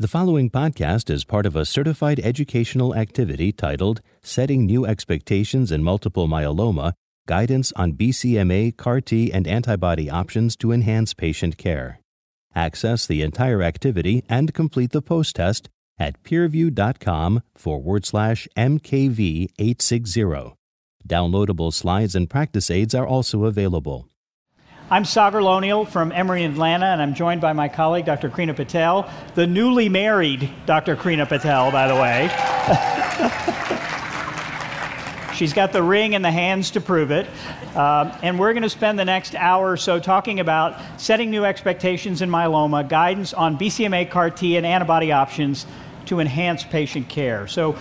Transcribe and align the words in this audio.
The 0.00 0.08
following 0.08 0.48
podcast 0.48 1.10
is 1.10 1.24
part 1.26 1.44
of 1.44 1.54
a 1.54 1.66
certified 1.66 2.20
educational 2.20 2.94
activity 2.94 3.52
titled 3.52 4.00
Setting 4.22 4.64
New 4.64 4.86
Expectations 4.86 5.70
in 5.70 5.84
Multiple 5.84 6.26
Myeloma 6.26 6.94
Guidance 7.28 7.70
on 7.76 7.92
BCMA, 7.92 8.78
CAR 8.78 9.02
T, 9.02 9.30
and 9.30 9.46
Antibody 9.46 10.08
Options 10.08 10.56
to 10.56 10.72
Enhance 10.72 11.12
Patient 11.12 11.58
Care. 11.58 12.00
Access 12.54 13.06
the 13.06 13.20
entire 13.20 13.60
activity 13.60 14.24
and 14.26 14.54
complete 14.54 14.92
the 14.92 15.02
post 15.02 15.36
test 15.36 15.68
at 15.98 16.22
peerview.com 16.22 17.42
forward 17.54 18.06
slash 18.06 18.48
MKV860. 18.56 20.54
Downloadable 21.06 21.74
slides 21.74 22.14
and 22.14 22.30
practice 22.30 22.70
aids 22.70 22.94
are 22.94 23.06
also 23.06 23.44
available. 23.44 24.08
I'm 24.92 25.04
Sagar 25.04 25.40
Lonial 25.40 25.86
from 25.86 26.10
Emory 26.10 26.42
Atlanta, 26.42 26.86
and 26.86 27.00
I'm 27.00 27.14
joined 27.14 27.40
by 27.40 27.52
my 27.52 27.68
colleague, 27.68 28.06
Dr. 28.06 28.28
Krina 28.28 28.56
Patel, 28.56 29.08
the 29.36 29.46
newly 29.46 29.88
married 29.88 30.50
Dr. 30.66 30.96
Krina 30.96 31.28
Patel, 31.28 31.70
by 31.70 31.86
the 31.86 31.94
way. 31.94 32.28
She's 35.36 35.52
got 35.52 35.72
the 35.72 35.80
ring 35.80 36.16
and 36.16 36.24
the 36.24 36.32
hands 36.32 36.72
to 36.72 36.80
prove 36.80 37.12
it. 37.12 37.28
Um, 37.76 38.10
and 38.24 38.36
we're 38.36 38.52
going 38.52 38.64
to 38.64 38.68
spend 38.68 38.98
the 38.98 39.04
next 39.04 39.36
hour 39.36 39.70
or 39.70 39.76
so 39.76 40.00
talking 40.00 40.40
about 40.40 40.76
setting 41.00 41.30
new 41.30 41.44
expectations 41.44 42.20
in 42.20 42.28
myeloma, 42.28 42.88
guidance 42.88 43.32
on 43.32 43.56
BCMA 43.56 44.10
CAR 44.10 44.28
T 44.28 44.56
and 44.56 44.66
antibody 44.66 45.12
options 45.12 45.66
to 46.06 46.18
enhance 46.18 46.64
patient 46.64 47.08
care. 47.08 47.46
So, 47.46 47.76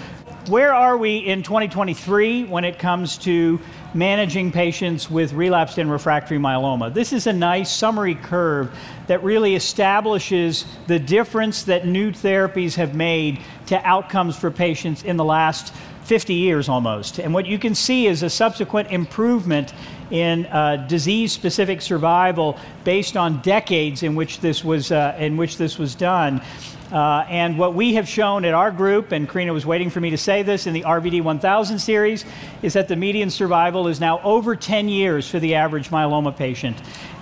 where 0.48 0.76
are 0.76 0.96
we 0.98 1.18
in 1.18 1.42
2023 1.42 2.46
when 2.46 2.66
it 2.66 2.78
comes 2.78 3.18
to 3.20 3.60
managing 3.94 4.52
patients 4.52 5.10
with 5.10 5.34
relapsed 5.34 5.78
and 5.78 5.92
refractory 5.92 6.38
myeloma. 6.38 6.94
This 6.94 7.14
is 7.14 7.28
a 7.28 7.34
nice 7.34 7.72
summary 7.72 8.16
curve 8.16 8.72
that 9.08 9.24
really 9.24 9.56
establishes 9.56 10.66
the 10.88 11.00
difference 11.00 11.64
that 11.64 11.88
new 11.88 12.12
therapies 12.12 12.76
have 12.76 12.96
made 12.96 13.40
to 13.68 13.84
outcomes 13.88 14.38
for 14.38 14.52
patients 14.52 15.04
in 15.04 15.18
the 15.18 15.24
last 15.24 15.74
50 16.04 16.34
years 16.34 16.70
almost. 16.70 17.20
And 17.20 17.34
what 17.34 17.46
you 17.46 17.60
can 17.60 17.76
see 17.76 18.08
is 18.08 18.24
a 18.24 18.30
subsequent 18.30 18.92
improvement 18.92 19.74
in 20.10 20.48
uh, 20.48 20.88
disease-specific 20.88 21.82
survival 21.82 22.58
based 22.84 23.16
on 23.16 23.42
decades 23.42 24.02
in 24.02 24.16
which 24.16 24.40
this 24.40 24.64
was 24.64 24.92
uh, 24.92 25.16
in 25.20 25.38
which 25.38 25.58
this 25.58 25.78
was 25.78 25.94
done. 25.94 26.42
Uh, 26.92 27.24
and 27.30 27.56
what 27.58 27.76
we 27.76 27.94
have 27.94 28.08
shown 28.08 28.44
at 28.46 28.56
our 28.56 28.72
group, 28.72 29.12
and 29.12 29.30
Krina 29.30 29.54
was 29.54 29.64
waiting 29.64 29.92
for 29.92 30.00
me 30.00 30.10
to 30.10 30.18
say 30.18 30.42
this 30.42 30.66
in 30.66 30.74
the 30.74 30.82
RVD 30.82 31.22
1000 31.22 31.78
series, 31.78 32.26
is 32.64 32.74
that 32.74 32.88
the 32.88 32.96
median 32.96 33.30
survival 33.30 33.88
is 33.88 34.00
now 34.00 34.20
over 34.22 34.56
10 34.56 34.90
years 34.90 35.30
for 35.30 35.40
the 35.40 35.54
average 35.54 35.90
myeloma 35.90 36.36
patient. 36.36 36.76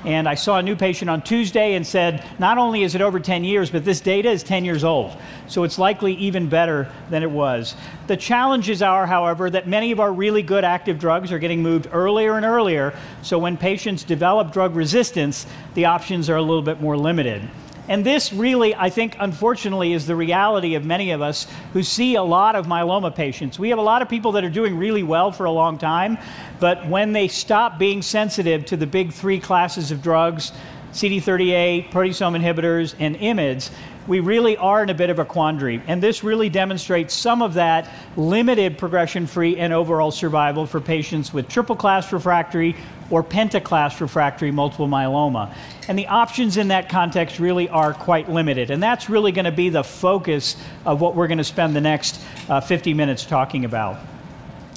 And 0.05 0.29
I 0.29 0.35
saw 0.35 0.59
a 0.59 0.63
new 0.63 0.77
patient 0.77 1.09
on 1.09 1.21
Tuesday 1.21 1.73
and 1.73 1.85
said, 1.85 2.23
not 2.39 2.57
only 2.57 2.83
is 2.83 2.95
it 2.95 3.01
over 3.01 3.19
10 3.19 3.43
years, 3.43 3.69
but 3.69 3.83
this 3.83 3.99
data 3.99 4.29
is 4.29 4.41
10 4.41 4.63
years 4.63 4.85
old. 4.85 5.11
So 5.47 5.63
it's 5.63 5.77
likely 5.77 6.13
even 6.13 6.47
better 6.47 6.89
than 7.09 7.23
it 7.23 7.31
was. 7.31 7.75
The 8.05 8.15
challenges 8.15 8.81
are, 8.81 9.05
however, 9.05 9.49
that 9.49 9.67
many 9.67 9.91
of 9.91 9.99
our 9.99 10.13
really 10.13 10.43
good 10.43 10.63
active 10.63 10.97
drugs 10.97 11.29
are 11.33 11.39
getting 11.39 11.61
moved 11.61 11.89
earlier 11.91 12.37
and 12.37 12.45
earlier. 12.45 12.97
So 13.21 13.37
when 13.37 13.57
patients 13.57 14.05
develop 14.05 14.53
drug 14.53 14.77
resistance, 14.77 15.45
the 15.73 15.85
options 15.85 16.29
are 16.29 16.37
a 16.37 16.41
little 16.41 16.61
bit 16.61 16.79
more 16.79 16.95
limited. 16.95 17.41
And 17.87 18.05
this 18.05 18.33
really, 18.33 18.75
I 18.75 18.89
think, 18.89 19.15
unfortunately, 19.19 19.93
is 19.93 20.05
the 20.07 20.15
reality 20.15 20.75
of 20.75 20.85
many 20.85 21.11
of 21.11 21.21
us 21.21 21.47
who 21.73 21.83
see 21.83 22.15
a 22.15 22.23
lot 22.23 22.55
of 22.55 22.65
myeloma 22.65 23.15
patients. 23.15 23.57
We 23.57 23.69
have 23.69 23.79
a 23.79 23.83
lot 23.83 24.01
of 24.01 24.09
people 24.09 24.33
that 24.33 24.43
are 24.43 24.49
doing 24.49 24.77
really 24.77 25.03
well 25.03 25.31
for 25.31 25.45
a 25.45 25.51
long 25.51 25.77
time, 25.77 26.17
but 26.59 26.87
when 26.87 27.13
they 27.13 27.27
stop 27.27 27.79
being 27.79 28.01
sensitive 28.01 28.65
to 28.65 28.77
the 28.77 28.87
big 28.87 29.13
three 29.13 29.39
classes 29.39 29.91
of 29.91 30.01
drugs, 30.01 30.51
CD38, 30.91 31.91
proteasome 31.91 32.37
inhibitors, 32.41 32.95
and 32.99 33.15
IMiDs, 33.17 33.69
we 34.07 34.21
really 34.21 34.55
are 34.57 34.81
in 34.83 34.89
a 34.89 34.93
bit 34.93 35.09
of 35.09 35.19
a 35.19 35.25
quandary. 35.25 35.81
And 35.87 36.01
this 36.01 36.23
really 36.23 36.49
demonstrates 36.49 37.13
some 37.13 37.41
of 37.41 37.55
that 37.55 37.91
limited 38.15 38.77
progression 38.77 39.27
free 39.27 39.57
and 39.57 39.73
overall 39.73 40.11
survival 40.11 40.65
for 40.65 40.79
patients 40.79 41.33
with 41.33 41.47
triple 41.49 41.75
class 41.75 42.11
refractory 42.13 42.75
or 43.09 43.23
pentaclass 43.23 43.99
refractory 43.99 44.51
multiple 44.51 44.87
myeloma. 44.87 45.53
And 45.87 45.97
the 45.97 46.07
options 46.07 46.57
in 46.57 46.69
that 46.69 46.89
context 46.89 47.39
really 47.39 47.69
are 47.69 47.93
quite 47.93 48.29
limited. 48.29 48.71
And 48.71 48.81
that's 48.81 49.09
really 49.09 49.31
going 49.31 49.45
to 49.45 49.51
be 49.51 49.69
the 49.69 49.83
focus 49.83 50.55
of 50.85 50.99
what 51.01 51.15
we're 51.15 51.27
going 51.27 51.37
to 51.37 51.43
spend 51.43 51.75
the 51.75 51.81
next 51.81 52.21
uh, 52.49 52.61
50 52.61 52.93
minutes 52.93 53.25
talking 53.25 53.65
about. 53.65 53.97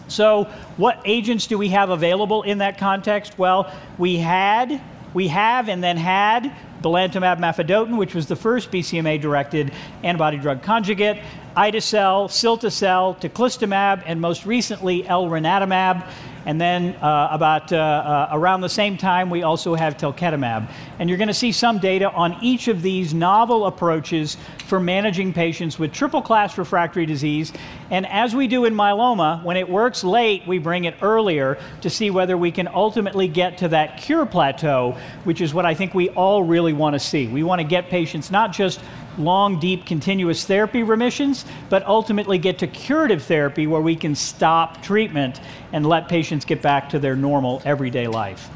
So, 0.09 0.45
what 0.77 1.01
agents 1.05 1.47
do 1.47 1.57
we 1.57 1.69
have 1.69 1.91
available 1.91 2.43
in 2.43 2.59
that 2.59 2.79
context? 2.79 3.39
Well, 3.39 3.73
we 3.97 4.17
had, 4.17 4.81
we 5.15 5.29
have, 5.29 5.69
and 5.69 5.83
then 5.83 5.97
had 5.97 6.53
belantamab 6.83 7.39
mafodotin, 7.39 7.97
which 7.97 8.15
was 8.15 8.27
the 8.27 8.37
first 8.37 8.71
BCMA-directed 8.71 9.73
antibody 10.03 10.39
drug 10.39 10.63
conjugate, 10.63 11.23
ide-cel, 11.57 12.29
cilta-cel, 12.29 13.17
teclistamab, 13.17 14.03
and 14.07 14.21
most 14.21 14.47
recently 14.47 15.03
elranatamab. 15.05 16.07
And 16.47 16.61
then 16.61 16.95
uh, 16.97 17.29
about 17.31 17.73
uh, 17.73 17.77
uh, 17.77 18.29
around 18.33 18.63
the 18.63 18.69
same 18.69 18.97
time, 18.97 19.31
we 19.31 19.43
also 19.43 19.75
have 19.75 19.97
talquetamab. 19.97 20.71
And 20.99 21.09
you're 21.09 21.19
going 21.19 21.29
to 21.29 21.35
see 21.35 21.53
some 21.53 21.79
data 21.79 22.11
on 22.11 22.37
each 22.43 22.69
of 22.69 22.83
these 22.83 23.13
novel 23.13 23.67
approaches 23.67 24.37
for 24.67 24.81
managing 24.81 25.33
patients 25.33 25.79
with 25.79 25.93
triple 25.93 26.23
class 26.23 26.57
refractory 26.57 27.07
disease. 27.07 27.53
And 27.91 28.07
as 28.07 28.35
we 28.35 28.47
do 28.47 28.65
in 28.65 28.75
myeloma, 28.75 29.43
when 29.45 29.57
it 29.57 29.69
works 29.69 30.05
late, 30.05 30.47
we 30.47 30.59
bring 30.59 30.85
it 30.85 30.95
earlier 31.03 31.59
to 31.83 31.91
see 31.91 32.11
whether 32.11 32.37
we 32.37 32.51
can 32.51 32.69
ultimately 32.69 33.29
get 33.29 33.59
to 33.59 33.69
that 33.69 34.01
cure 34.01 34.27
plateau, 34.27 34.97
which 35.25 35.41
is 35.41 35.53
what 35.53 35.67
I 35.67 35.75
think 35.75 35.95
we 35.95 36.09
all 36.11 36.43
really 36.43 36.73
want 36.73 36.95
to 36.95 37.01
see. 37.01 37.27
We 37.27 37.43
want 37.43 37.61
to 37.61 37.67
get 37.67 37.89
patients 37.89 38.31
not 38.31 38.53
just 38.53 38.81
long, 39.19 39.59
deep, 39.59 39.87
continuous 39.87 40.45
therapy 40.45 40.83
remissions, 40.83 41.45
but 41.69 41.87
ultimately 41.87 42.39
get 42.39 42.59
to 42.59 42.67
curative 42.67 43.23
therapy 43.23 43.67
where 43.67 43.81
we 43.81 43.97
can 43.97 44.15
stop 44.15 44.83
treatment 44.83 45.41
and 45.73 45.87
let 45.87 46.09
patients 46.09 46.45
get 46.45 46.63
back 46.63 46.89
to 46.91 46.99
their 46.99 47.17
normal 47.17 47.63
everyday 47.65 48.07
life. 48.07 48.49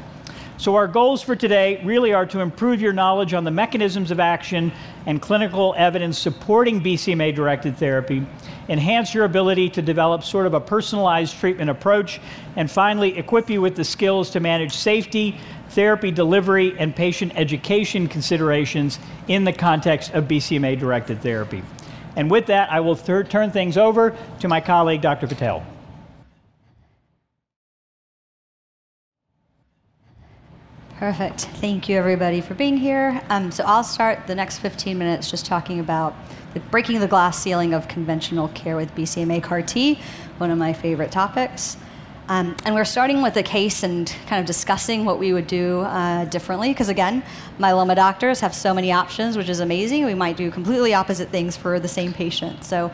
So, 0.57 0.75
our 0.75 0.87
goals 0.87 1.21
for 1.21 1.35
today 1.35 1.81
really 1.83 2.13
are 2.13 2.25
to 2.27 2.39
improve 2.39 2.81
your 2.81 2.93
knowledge 2.93 3.33
on 3.33 3.43
the 3.43 3.51
mechanisms 3.51 4.09
of 4.09 4.21
action 4.21 4.71
and 5.05 5.21
clinical 5.21 5.75
evidence 5.77 6.17
supporting 6.17 6.81
BCMA 6.81 7.35
directed 7.35 7.77
therapy, 7.77 8.25
enhance 8.69 9.13
your 9.13 9.25
ability 9.25 9.69
to 9.71 9.81
develop 9.81 10.23
sort 10.23 10.47
of 10.47 10.53
a 10.53 10.61
personalized 10.61 11.37
treatment 11.37 11.69
approach, 11.69 12.21
and 12.55 12.71
finally, 12.71 13.17
equip 13.17 13.49
you 13.49 13.61
with 13.61 13.75
the 13.75 13.83
skills 13.83 14.29
to 14.29 14.39
manage 14.39 14.71
safety, 14.71 15.37
therapy 15.75 16.09
delivery, 16.09 16.73
and 16.79 16.95
patient 16.95 17.33
education 17.35 18.07
considerations 18.07 18.97
in 19.27 19.43
the 19.43 19.53
context 19.53 20.13
of 20.13 20.23
BCMA 20.23 20.79
directed 20.79 21.21
therapy. 21.21 21.61
And 22.15 22.31
with 22.31 22.45
that, 22.47 22.71
I 22.71 22.79
will 22.79 22.95
th- 22.95 23.29
turn 23.29 23.51
things 23.51 23.77
over 23.77 24.17
to 24.39 24.47
my 24.47 24.61
colleague, 24.61 25.01
Dr. 25.01 25.27
Patel. 25.27 25.65
Perfect. 30.97 31.41
Thank 31.41 31.89
you, 31.89 31.97
everybody, 31.97 32.39
for 32.39 32.53
being 32.53 32.77
here. 32.77 33.21
Um, 33.29 33.51
so 33.51 33.65
I'll 33.65 33.83
start 33.83 34.27
the 34.27 34.35
next 34.35 34.59
15 34.59 34.97
minutes 34.97 35.29
just 35.29 35.45
talking 35.45 35.81
about 35.81 36.15
the 36.53 36.61
breaking 36.61 37.01
the 37.01 37.07
glass 37.07 37.37
ceiling 37.37 37.73
of 37.73 37.89
conventional 37.89 38.47
care 38.49 38.77
with 38.77 38.95
BCMA 38.95 39.43
CAR 39.43 39.61
T, 39.61 39.99
one 40.37 40.51
of 40.51 40.57
my 40.57 40.71
favorite 40.71 41.11
topics. 41.11 41.75
Um, 42.27 42.55
and 42.65 42.73
we're 42.73 42.85
starting 42.85 43.21
with 43.21 43.37
a 43.37 43.43
case 43.43 43.83
and 43.83 44.07
kind 44.25 44.39
of 44.39 44.47
discussing 44.47 45.05
what 45.05 45.19
we 45.19 45.31
would 45.31 45.45
do 45.45 45.81
uh, 45.81 46.25
differently, 46.25 46.69
because 46.69 46.89
again, 46.89 47.21
myeloma 47.59 47.95
doctors 47.95 48.39
have 48.39 48.55
so 48.55 48.73
many 48.73 48.91
options, 48.91 49.37
which 49.37 49.47
is 49.47 49.59
amazing. 49.59 50.05
We 50.05 50.15
might 50.15 50.35
do 50.35 50.49
completely 50.49 50.95
opposite 50.95 51.29
things 51.29 51.55
for 51.55 51.79
the 51.79 51.87
same 51.87 52.13
patient. 52.13 52.63
So, 52.63 52.91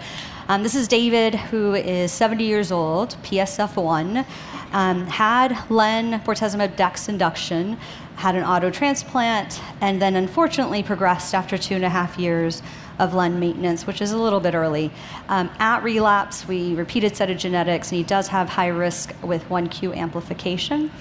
um, 0.49 0.63
this 0.63 0.75
is 0.75 0.89
David, 0.89 1.35
who 1.35 1.75
is 1.75 2.11
70 2.11 2.43
years 2.43 2.73
old, 2.73 3.15
PSF1, 3.23 4.25
um, 4.73 5.07
had 5.07 5.57
len 5.69 6.19
bortezomib 6.21 6.75
dex 6.75 7.07
induction, 7.07 7.77
had 8.17 8.35
an 8.35 8.43
auto 8.43 8.69
transplant, 8.69 9.61
and 9.79 10.01
then 10.01 10.17
unfortunately 10.17 10.83
progressed 10.83 11.33
after 11.33 11.57
two 11.57 11.75
and 11.75 11.85
a 11.85 11.89
half 11.89 12.19
years 12.19 12.61
of 13.01 13.15
Len 13.15 13.39
maintenance, 13.39 13.87
which 13.87 13.99
is 13.99 14.11
a 14.11 14.17
little 14.17 14.39
bit 14.39 14.53
early. 14.53 14.91
Um, 15.27 15.49
at 15.59 15.83
relapse, 15.83 16.47
we 16.47 16.75
repeated 16.75 17.13
cytogenetics, 17.13 17.89
and 17.89 17.97
he 17.97 18.03
does 18.03 18.27
have 18.27 18.47
high 18.47 18.67
risk 18.67 19.13
with 19.23 19.43
1Q 19.49 19.97
amplification. 19.97 20.91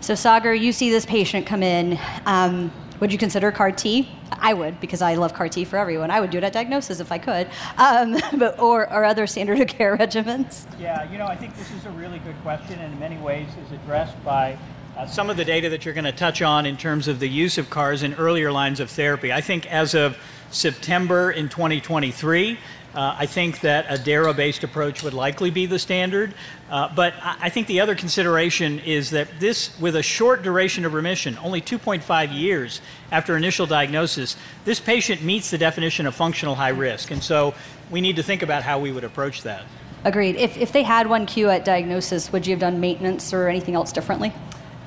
So, 0.00 0.14
Sagar, 0.14 0.54
you 0.54 0.72
see 0.72 0.90
this 0.90 1.06
patient 1.06 1.46
come 1.46 1.62
in. 1.62 1.98
Um, 2.26 2.70
would 3.00 3.12
you 3.12 3.18
consider 3.18 3.50
CAR 3.50 3.72
T? 3.72 4.10
I 4.30 4.52
would, 4.52 4.78
because 4.78 5.00
I 5.00 5.14
love 5.14 5.32
CAR 5.32 5.48
T 5.48 5.64
for 5.64 5.78
everyone. 5.78 6.10
I 6.10 6.20
would 6.20 6.30
do 6.30 6.38
it 6.38 6.44
at 6.44 6.52
diagnosis 6.52 7.00
if 7.00 7.10
I 7.10 7.18
could, 7.18 7.48
um, 7.78 8.18
but, 8.38 8.60
or, 8.60 8.82
or 8.92 9.04
other 9.04 9.26
standard 9.26 9.58
of 9.60 9.68
care 9.68 9.96
regimens. 9.98 10.66
Yeah, 10.78 11.10
you 11.10 11.16
know, 11.16 11.26
I 11.26 11.34
think 11.34 11.56
this 11.56 11.70
is 11.72 11.86
a 11.86 11.90
really 11.90 12.18
good 12.18 12.36
question, 12.42 12.78
and 12.78 12.92
in 12.92 13.00
many 13.00 13.16
ways 13.16 13.48
is 13.64 13.72
addressed 13.72 14.22
by 14.22 14.58
uh, 14.98 15.06
some 15.06 15.30
of 15.30 15.38
the 15.38 15.44
data 15.44 15.70
that 15.70 15.84
you're 15.84 15.94
going 15.94 16.04
to 16.04 16.12
touch 16.12 16.42
on 16.42 16.66
in 16.66 16.76
terms 16.76 17.08
of 17.08 17.20
the 17.20 17.28
use 17.28 17.56
of 17.56 17.70
CARs 17.70 18.02
in 18.02 18.14
earlier 18.14 18.52
lines 18.52 18.80
of 18.80 18.90
therapy. 18.90 19.32
I 19.32 19.40
think 19.40 19.64
as 19.72 19.94
of 19.94 20.18
September 20.50 21.30
in 21.30 21.48
2023, 21.48 22.58
uh, 22.94 23.14
I 23.18 23.26
think 23.26 23.60
that 23.60 23.86
a 23.88 23.98
DARA 23.98 24.32
based 24.34 24.64
approach 24.64 25.02
would 25.02 25.14
likely 25.14 25.50
be 25.50 25.66
the 25.66 25.78
standard. 25.78 26.34
Uh, 26.70 26.88
but 26.94 27.14
I 27.22 27.48
think 27.48 27.66
the 27.66 27.80
other 27.80 27.94
consideration 27.94 28.78
is 28.80 29.10
that 29.10 29.28
this, 29.38 29.78
with 29.78 29.94
a 29.94 30.02
short 30.02 30.42
duration 30.42 30.84
of 30.84 30.94
remission, 30.94 31.38
only 31.42 31.60
2.5 31.60 32.34
years 32.34 32.80
after 33.12 33.36
initial 33.36 33.66
diagnosis, 33.66 34.36
this 34.64 34.80
patient 34.80 35.22
meets 35.22 35.50
the 35.50 35.58
definition 35.58 36.06
of 36.06 36.14
functional 36.14 36.54
high 36.54 36.70
risk. 36.70 37.10
And 37.10 37.22
so 37.22 37.54
we 37.90 38.00
need 38.00 38.16
to 38.16 38.22
think 38.22 38.42
about 38.42 38.62
how 38.62 38.78
we 38.78 38.90
would 38.90 39.04
approach 39.04 39.42
that. 39.42 39.64
Agreed. 40.04 40.36
If, 40.36 40.56
if 40.56 40.72
they 40.72 40.82
had 40.82 41.06
1Q 41.06 41.54
at 41.54 41.64
diagnosis, 41.64 42.32
would 42.32 42.46
you 42.46 42.52
have 42.52 42.60
done 42.60 42.80
maintenance 42.80 43.32
or 43.32 43.48
anything 43.48 43.74
else 43.74 43.92
differently? 43.92 44.32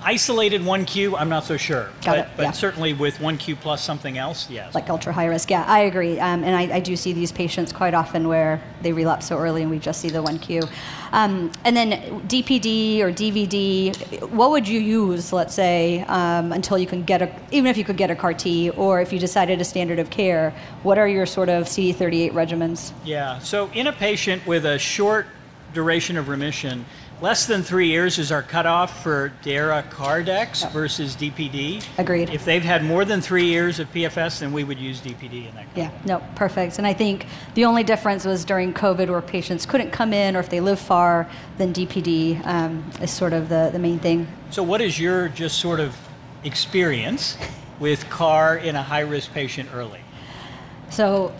Isolated 0.03 0.61
1Q, 0.61 1.15
I'm 1.17 1.29
not 1.29 1.43
so 1.43 1.57
sure. 1.57 1.89
Got 2.03 2.05
but 2.05 2.17
it, 2.17 2.27
but 2.35 2.43
yeah. 2.43 2.51
certainly 2.51 2.93
with 2.93 3.19
1Q 3.19 3.59
plus 3.59 3.83
something 3.83 4.17
else, 4.17 4.49
yes. 4.49 4.73
Like 4.73 4.89
ultra 4.89 5.13
high 5.13 5.27
risk, 5.27 5.51
yeah, 5.51 5.63
I 5.67 5.81
agree. 5.81 6.19
Um, 6.19 6.43
and 6.43 6.55
I, 6.55 6.77
I, 6.77 6.79
do 6.79 6.95
see 6.95 7.13
these 7.13 7.31
patients 7.31 7.71
quite 7.71 7.93
often 7.93 8.27
where 8.27 8.61
they 8.81 8.93
relapse 8.93 9.27
so 9.27 9.37
early 9.37 9.61
and 9.61 9.69
we 9.69 9.77
just 9.77 10.01
see 10.01 10.09
the 10.09 10.23
1Q. 10.23 10.67
Um, 11.11 11.51
and 11.65 11.77
then 11.77 12.21
DPD 12.27 13.01
or 13.01 13.11
DVD, 13.11 14.29
what 14.29 14.49
would 14.49 14.67
you 14.67 14.79
use, 14.79 15.31
let's 15.31 15.53
say, 15.53 16.01
um, 16.07 16.51
until 16.51 16.79
you 16.79 16.87
can 16.87 17.03
get 17.03 17.21
a, 17.21 17.31
even 17.51 17.67
if 17.67 17.77
you 17.77 17.83
could 17.83 17.97
get 17.97 18.09
a 18.09 18.15
CAR 18.15 18.33
T, 18.33 18.71
or 18.71 19.01
if 19.01 19.13
you 19.13 19.19
decided 19.19 19.61
a 19.61 19.65
standard 19.65 19.99
of 19.99 20.09
care, 20.09 20.51
what 20.81 20.97
are 20.97 21.07
your 21.07 21.27
sort 21.27 21.49
of 21.49 21.65
CD38 21.65 22.31
regimens? 22.31 22.91
Yeah, 23.05 23.37
so 23.39 23.69
in 23.73 23.85
a 23.85 23.93
patient 23.93 24.45
with 24.47 24.65
a 24.65 24.79
short 24.79 25.27
duration 25.73 26.17
of 26.17 26.27
remission, 26.27 26.85
less 27.21 27.45
than 27.45 27.61
three 27.61 27.87
years 27.87 28.17
is 28.17 28.31
our 28.31 28.41
cutoff 28.41 29.03
for 29.03 29.31
DARA 29.43 29.83
Cardex 29.91 30.69
versus 30.71 31.15
DPD. 31.15 31.85
Agreed. 31.97 32.31
If 32.31 32.43
they've 32.45 32.63
had 32.63 32.83
more 32.83 33.05
than 33.05 33.21
three 33.21 33.45
years 33.45 33.79
of 33.79 33.91
PFS, 33.93 34.39
then 34.39 34.51
we 34.51 34.63
would 34.63 34.79
use 34.79 34.99
DPD 34.99 35.47
in 35.47 35.55
that 35.55 35.73
case. 35.73 35.77
Yeah, 35.85 35.91
no, 36.05 36.23
perfect. 36.35 36.79
And 36.79 36.87
I 36.87 36.93
think 36.93 37.27
the 37.53 37.65
only 37.65 37.83
difference 37.83 38.25
was 38.25 38.43
during 38.43 38.73
COVID 38.73 39.09
where 39.09 39.21
patients 39.21 39.65
couldn't 39.65 39.91
come 39.91 40.13
in 40.13 40.35
or 40.35 40.39
if 40.39 40.49
they 40.49 40.59
live 40.59 40.79
far, 40.79 41.29
then 41.57 41.73
DPD 41.73 42.45
um, 42.45 42.89
is 43.01 43.11
sort 43.11 43.33
of 43.33 43.49
the, 43.49 43.69
the 43.71 43.79
main 43.79 43.99
thing. 43.99 44.27
So, 44.49 44.63
what 44.63 44.81
is 44.81 44.99
your 44.99 45.29
just 45.29 45.59
sort 45.59 45.79
of 45.79 45.95
experience 46.43 47.37
with 47.79 48.09
CAR 48.09 48.57
in 48.57 48.75
a 48.75 48.83
high 48.83 49.01
risk 49.01 49.31
patient 49.31 49.69
early? 49.73 50.01
So 50.89 51.33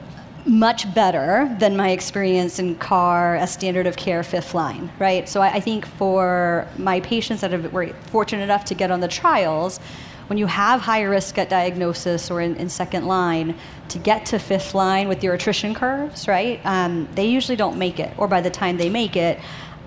much 0.46 0.94
better 0.94 1.56
than 1.60 1.76
my 1.76 1.92
experience 1.92 2.60
in 2.60 2.76
CAR 2.76 3.36
as 3.36 3.52
standard 3.52 3.88
of 3.88 3.96
care 3.96 4.24
fifth 4.24 4.54
line, 4.54 4.92
right? 5.00 5.28
So 5.30 5.42
I, 5.42 5.54
I 5.54 5.60
think 5.60 5.86
for 5.86 6.68
my 6.78 7.00
patients 7.02 7.42
that 7.42 7.52
have, 7.52 7.72
were 7.72 7.94
fortunate 8.12 8.44
enough 8.44 8.66
to 8.66 8.74
get 8.74 8.92
on 8.92 9.00
the 9.00 9.08
trials, 9.08 9.80
when 10.28 10.38
you 10.38 10.48
have 10.48 10.80
high 10.80 11.02
risk 11.02 11.38
at 11.38 11.50
diagnosis 11.50 12.32
or 12.32 12.40
in, 12.40 12.56
in 12.56 12.70
second 12.70 13.06
line, 13.06 13.56
to 13.90 14.00
get 14.00 14.26
to 14.28 14.40
fifth 14.40 14.74
line 14.74 15.10
with 15.10 15.24
your 15.24 15.34
attrition 15.34 15.76
curves, 15.76 16.28
right? 16.28 16.62
Um, 16.64 17.08
they 17.16 17.26
usually 17.26 17.58
don't 17.58 17.78
make 17.78 18.00
it, 18.00 18.14
or 18.18 18.28
by 18.28 18.40
the 18.40 18.50
time 18.50 18.78
they 18.78 18.90
make 18.90 19.18
it, 19.18 19.40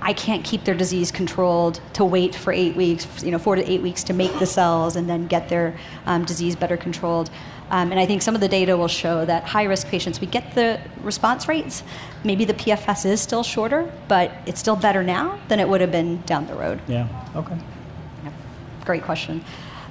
I 0.03 0.13
can't 0.13 0.45
keep 0.45 0.65
their 0.65 0.75
disease 0.75 1.11
controlled 1.11 1.81
to 1.95 2.05
wait 2.05 2.35
for 2.35 2.53
eight 2.53 2.77
weeks, 2.77 3.25
you 3.25 3.31
know, 3.31 3.39
four 3.39 3.57
to 3.57 3.71
eight 3.71 3.81
weeks 3.81 4.05
to 4.05 4.13
make 4.13 4.39
the 4.39 4.45
cells 4.45 4.97
and 4.97 5.09
then 5.09 5.27
get 5.27 5.49
their 5.49 5.79
um, 6.05 6.27
disease 6.27 6.55
better 6.57 6.77
controlled. 6.77 7.31
Um, 7.71 7.91
and 7.91 7.99
I 7.99 8.07
think 8.07 8.23
some 8.23 8.35
of 8.35 8.41
the 8.41 8.49
data 8.49 8.77
will 8.77 8.89
show 8.89 9.25
that 9.25 9.45
high 9.45 9.65
risk 9.65 9.89
patients, 9.89 10.21
we 10.21 10.27
get 10.27 10.55
the 10.55 10.81
response 11.03 11.49
rates. 11.49 11.83
Maybe 12.23 12.45
the 12.45 12.55
PFS 12.55 13.07
is 13.07 13.21
still 13.21 13.43
shorter, 13.43 13.91
but 14.07 14.33
it's 14.47 14.61
still 14.61 14.77
better 14.77 15.03
now 15.03 15.41
than 15.49 15.61
it 15.61 15.69
would 15.69 15.81
have 15.81 15.91
been 15.91 16.23
down 16.23 16.47
the 16.47 16.55
road. 16.55 16.81
Yeah, 16.87 17.09
okay. 17.35 17.57
Great 18.85 19.03
question. 19.03 19.43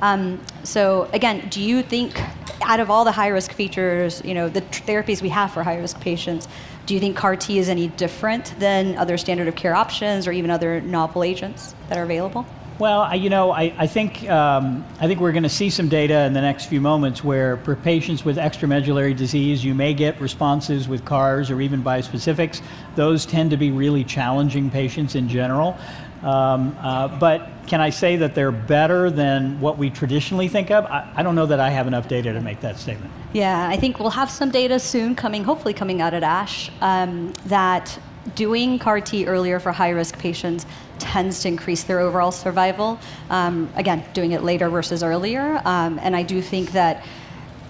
Um, 0.02 0.42
so 0.64 1.10
again, 1.14 1.48
do 1.50 1.62
you 1.62 1.82
think 1.82 2.22
out 2.62 2.80
of 2.80 2.92
all 2.92 3.06
the 3.06 3.12
high 3.12 3.30
risk 3.30 3.54
features, 3.54 4.22
you 4.24 4.34
know, 4.34 4.50
the 4.50 4.62
tr- 4.62 4.84
therapies 4.84 5.22
we 5.22 5.30
have 5.30 5.52
for 5.52 5.64
high 5.64 5.78
risk 5.78 6.00
patients, 6.00 6.48
do 6.86 6.94
you 6.94 7.00
think 7.00 7.16
CAR 7.16 7.36
T 7.36 7.58
is 7.58 7.70
any 7.70 7.88
different 7.88 8.54
than 8.60 8.98
other 8.98 9.18
standard 9.18 9.48
of 9.48 9.56
care 9.56 9.74
options 9.74 10.28
or 10.28 10.32
even 10.32 10.52
other 10.52 10.82
novel 10.82 11.24
agents 11.24 11.74
that 11.90 11.98
are 11.98 12.04
available? 12.04 12.46
Well, 12.80 13.02
I, 13.02 13.16
you 13.16 13.30
know, 13.30 13.52
I, 13.52 13.74
I 13.78 13.88
think 13.88 14.28
um, 14.30 14.84
I 15.00 15.08
think 15.08 15.20
we're 15.20 15.32
going 15.32 15.44
to 15.44 15.50
see 15.50 15.70
some 15.70 15.90
data 15.90 16.24
in 16.24 16.34
the 16.34 16.42
next 16.42 16.66
few 16.66 16.82
moments 16.82 17.24
where 17.24 17.58
for 17.58 17.76
patients 17.76 18.26
with 18.26 18.38
extramedullary 18.38 19.16
disease, 19.16 19.64
you 19.64 19.76
may 19.76 19.94
get 19.94 20.20
responses 20.20 20.88
with 20.88 21.06
CARs 21.06 21.52
or 21.52 21.62
even 21.62 21.84
bispecifics. 21.84 22.62
Those 22.96 23.26
tend 23.26 23.52
to 23.52 23.58
be 23.58 23.72
really 23.72 24.04
challenging 24.04 24.72
patients 24.72 25.14
in 25.16 25.30
general. 25.30 25.78
Um, 26.24 26.76
uh, 26.80 27.10
but 27.20 27.50
can 27.68 27.82
I 27.82 27.90
say 27.90 28.16
that 28.16 28.34
they're 28.34 28.52
better 28.52 29.12
than 29.12 29.60
what 29.60 29.78
we 29.78 29.90
traditionally 29.90 30.48
think 30.48 30.72
of? 30.72 30.86
I, 30.86 31.12
I 31.16 31.24
don't 31.24 31.36
know 31.36 31.46
that 31.46 31.60
I 31.60 31.70
have 31.70 31.86
enough 31.86 32.08
data 32.08 32.34
to 32.34 32.42
make 32.42 32.62
that 32.62 32.80
statement. 32.80 33.12
Yeah, 33.34 33.68
I 33.68 33.78
think 33.78 34.00
we'll 34.00 34.10
have 34.10 34.32
some 34.32 34.50
data 34.50 34.80
soon 34.80 35.16
coming, 35.16 35.44
hopefully 35.44 35.74
coming 35.74 36.02
out 36.02 36.14
at 36.14 36.24
ASH, 36.24 36.72
um, 36.82 37.34
that 37.46 38.00
doing 38.36 38.80
CAR 38.80 39.02
T 39.02 39.26
earlier 39.26 39.60
for 39.60 39.72
high 39.72 39.90
risk 39.90 40.18
patients 40.18 40.66
tends 41.00 41.42
to 41.42 41.48
increase 41.48 41.84
their 41.84 42.00
overall 42.00 42.32
survival. 42.32 43.00
Um, 43.30 43.70
again, 43.76 44.06
doing 44.14 44.32
it 44.32 44.44
later 44.44 44.70
versus 44.70 45.04
earlier. 45.04 45.62
Um, 45.66 46.00
and 46.02 46.16
I 46.16 46.24
do 46.24 46.42
think 46.42 46.72
that 46.72 47.04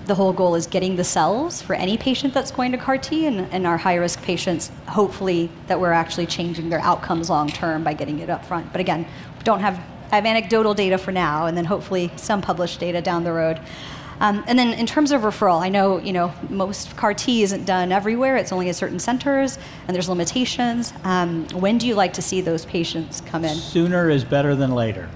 the 0.05 0.15
whole 0.15 0.33
goal 0.33 0.55
is 0.55 0.67
getting 0.67 0.97
the 0.97 1.03
cells 1.03 1.61
for 1.61 1.73
any 1.73 1.97
patient 1.97 2.33
that's 2.33 2.51
going 2.51 2.73
to 2.73 2.77
CAR 2.77 2.97
T, 2.97 3.25
and, 3.25 3.51
and 3.53 3.65
our 3.65 3.77
high 3.77 3.95
risk 3.95 4.21
patients, 4.21 4.69
hopefully, 4.87 5.49
that 5.67 5.79
we're 5.79 5.93
actually 5.93 6.25
changing 6.25 6.69
their 6.69 6.81
outcomes 6.81 7.29
long 7.29 7.47
term 7.47 7.83
by 7.83 7.93
getting 7.93 8.19
it 8.19 8.29
up 8.29 8.45
front. 8.45 8.71
But 8.71 8.81
again, 8.81 9.07
don't 9.43 9.61
have, 9.61 9.79
I 10.11 10.15
have 10.15 10.25
anecdotal 10.25 10.73
data 10.73 10.97
for 10.97 11.11
now, 11.13 11.45
and 11.45 11.57
then 11.57 11.65
hopefully 11.65 12.11
some 12.17 12.41
published 12.41 12.79
data 12.81 13.01
down 13.01 13.23
the 13.23 13.31
road. 13.31 13.61
Um, 14.23 14.41
and 14.47 14.57
then 14.57 14.71
in 14.71 14.85
terms 14.85 15.11
of 15.11 15.21
referral, 15.21 15.61
I 15.61 15.67
know 15.67 15.99
you 15.99 16.13
know 16.13 16.33
most 16.49 16.95
CAR 16.95 17.13
T 17.13 17.43
isn't 17.43 17.65
done 17.65 17.91
everywhere. 17.91 18.37
It's 18.37 18.53
only 18.53 18.69
at 18.69 18.75
certain 18.77 18.97
centers, 18.97 19.59
and 19.87 19.93
there's 19.93 20.07
limitations. 20.07 20.93
Um, 21.03 21.45
when 21.49 21.77
do 21.77 21.85
you 21.85 21.93
like 21.93 22.13
to 22.13 22.21
see 22.21 22.39
those 22.39 22.63
patients 22.65 23.21
come 23.25 23.43
in? 23.43 23.53
Sooner 23.55 24.09
is 24.09 24.23
better 24.23 24.55
than 24.55 24.71
later. 24.71 25.09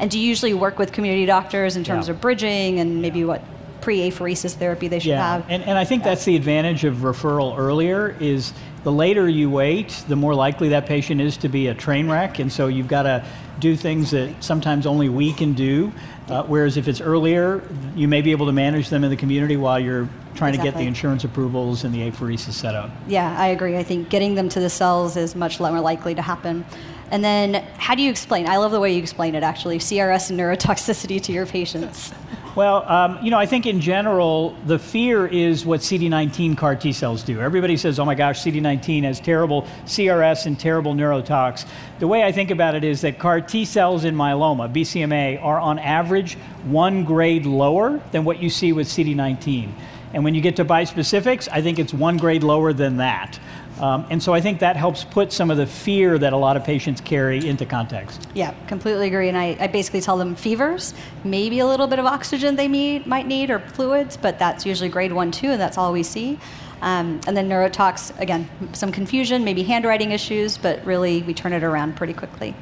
And 0.00 0.10
do 0.10 0.18
you 0.18 0.26
usually 0.26 0.54
work 0.54 0.78
with 0.78 0.90
community 0.92 1.26
doctors 1.26 1.76
in 1.76 1.84
terms 1.84 2.06
Yeah. 2.08 2.14
of 2.14 2.20
bridging 2.20 2.80
and 2.80 3.02
maybe 3.02 3.24
what 3.24 3.42
pre-apheresis 3.82 4.54
therapy 4.54 4.88
they 4.88 4.98
should 4.98 5.10
Yeah, 5.10 5.34
have? 5.34 5.50
and, 5.50 5.62
and 5.64 5.76
I 5.76 5.84
think 5.84 6.02
that's 6.04 6.24
the 6.24 6.36
advantage 6.36 6.84
of 6.84 6.96
referral 6.96 7.58
earlier 7.58 8.16
is 8.20 8.52
the 8.84 8.92
later 8.92 9.28
you 9.28 9.50
wait, 9.50 10.04
the 10.08 10.16
more 10.16 10.34
likely 10.34 10.70
that 10.70 10.86
patient 10.86 11.20
is 11.20 11.36
to 11.38 11.48
be 11.48 11.68
a 11.68 11.74
train 11.74 12.08
wreck, 12.08 12.38
and 12.38 12.50
so 12.50 12.66
you've 12.68 12.88
got 12.88 13.02
to 13.02 13.24
do 13.60 13.76
things 13.76 14.10
that 14.10 14.42
sometimes 14.42 14.86
only 14.86 15.08
we 15.08 15.32
can 15.32 15.52
do. 15.52 15.92
Uh, 16.28 16.42
whereas 16.44 16.76
if 16.76 16.88
it's 16.88 17.00
earlier, 17.00 17.62
you 17.94 18.08
may 18.08 18.22
be 18.22 18.30
able 18.30 18.46
to 18.46 18.52
manage 18.52 18.88
them 18.88 19.04
in 19.04 19.10
the 19.10 19.16
community 19.16 19.56
while 19.56 19.78
you're 19.78 20.08
trying 20.34 20.52
to 20.52 20.62
get 20.62 20.74
the 20.74 20.80
insurance 20.80 21.24
approvals 21.24 21.84
and 21.84 21.94
the 21.94 22.10
apheresis 22.10 22.52
set 22.52 22.74
up. 22.74 22.90
Yeah, 23.06 23.38
I 23.38 23.48
agree. 23.48 23.76
I 23.76 23.82
think 23.82 24.08
getting 24.08 24.34
them 24.34 24.48
to 24.48 24.60
the 24.60 24.70
cells 24.70 25.16
is 25.16 25.36
much 25.36 25.60
more 25.60 25.80
likely 25.80 26.14
to 26.14 26.22
happen. 26.22 26.64
And 27.10 27.22
then, 27.22 27.62
how 27.76 27.94
do 27.94 28.02
you 28.02 28.10
explain? 28.10 28.48
I 28.48 28.56
love 28.56 28.72
the 28.72 28.80
way 28.80 28.94
you 28.94 29.02
explain 29.02 29.34
it. 29.34 29.42
Actually, 29.42 29.78
CRS 29.78 30.30
and 30.30 30.40
neurotoxicity 30.40 31.22
to 31.22 31.32
your 31.32 31.46
patients. 31.46 32.12
Well, 32.54 32.86
um, 32.86 33.18
you 33.24 33.30
know, 33.30 33.38
I 33.38 33.46
think 33.46 33.64
in 33.64 33.80
general, 33.80 34.54
the 34.66 34.78
fear 34.78 35.26
is 35.26 35.64
what 35.64 35.80
CD19 35.80 36.54
CAR 36.58 36.76
T 36.76 36.92
cells 36.92 37.22
do. 37.22 37.40
Everybody 37.40 37.78
says, 37.78 37.98
oh 37.98 38.04
my 38.04 38.14
gosh, 38.14 38.42
CD19 38.42 39.04
has 39.04 39.20
terrible 39.20 39.62
CRS 39.86 40.44
and 40.44 40.60
terrible 40.60 40.92
neurotox. 40.92 41.66
The 41.98 42.06
way 42.06 42.24
I 42.24 42.30
think 42.30 42.50
about 42.50 42.74
it 42.74 42.84
is 42.84 43.00
that 43.00 43.18
CAR 43.18 43.40
T 43.40 43.64
cells 43.64 44.04
in 44.04 44.14
myeloma, 44.14 44.70
BCMA, 44.70 45.42
are 45.42 45.58
on 45.58 45.78
average 45.78 46.34
one 46.64 47.04
grade 47.04 47.46
lower 47.46 48.02
than 48.12 48.22
what 48.24 48.42
you 48.42 48.50
see 48.50 48.74
with 48.74 48.86
CD19. 48.86 49.72
And 50.12 50.22
when 50.22 50.34
you 50.34 50.42
get 50.42 50.56
to 50.56 50.64
bispecifics, 50.66 51.48
I 51.50 51.62
think 51.62 51.78
it's 51.78 51.94
one 51.94 52.18
grade 52.18 52.42
lower 52.42 52.74
than 52.74 52.98
that. 52.98 53.40
Um, 53.80 54.06
and 54.10 54.22
so 54.22 54.32
I 54.32 54.40
think 54.40 54.60
that 54.60 54.76
helps 54.76 55.04
put 55.04 55.32
some 55.32 55.50
of 55.50 55.56
the 55.56 55.66
fear 55.66 56.18
that 56.18 56.32
a 56.32 56.36
lot 56.36 56.56
of 56.56 56.64
patients 56.64 57.00
carry 57.00 57.46
into 57.46 57.66
context. 57.66 58.28
Yeah, 58.34 58.54
completely 58.66 59.06
agree. 59.08 59.28
And 59.28 59.36
I, 59.36 59.56
I 59.58 59.66
basically 59.66 60.00
tell 60.00 60.18
them 60.18 60.34
fevers, 60.34 60.94
maybe 61.24 61.58
a 61.60 61.66
little 61.66 61.86
bit 61.86 61.98
of 61.98 62.06
oxygen 62.06 62.56
they 62.56 62.68
need, 62.68 63.06
might 63.06 63.26
need, 63.26 63.50
or 63.50 63.58
fluids, 63.58 64.16
but 64.16 64.38
that's 64.38 64.66
usually 64.66 64.88
grade 64.88 65.12
one, 65.12 65.30
two, 65.30 65.48
and 65.48 65.60
that's 65.60 65.78
all 65.78 65.92
we 65.92 66.02
see. 66.02 66.38
Um, 66.82 67.20
and 67.26 67.36
then 67.36 67.48
neurotox, 67.48 68.18
again, 68.20 68.48
some 68.72 68.90
confusion, 68.92 69.44
maybe 69.44 69.62
handwriting 69.62 70.10
issues, 70.10 70.58
but 70.58 70.84
really 70.84 71.22
we 71.22 71.32
turn 71.32 71.52
it 71.52 71.62
around 71.62 71.96
pretty 71.96 72.12
quickly. 72.12 72.54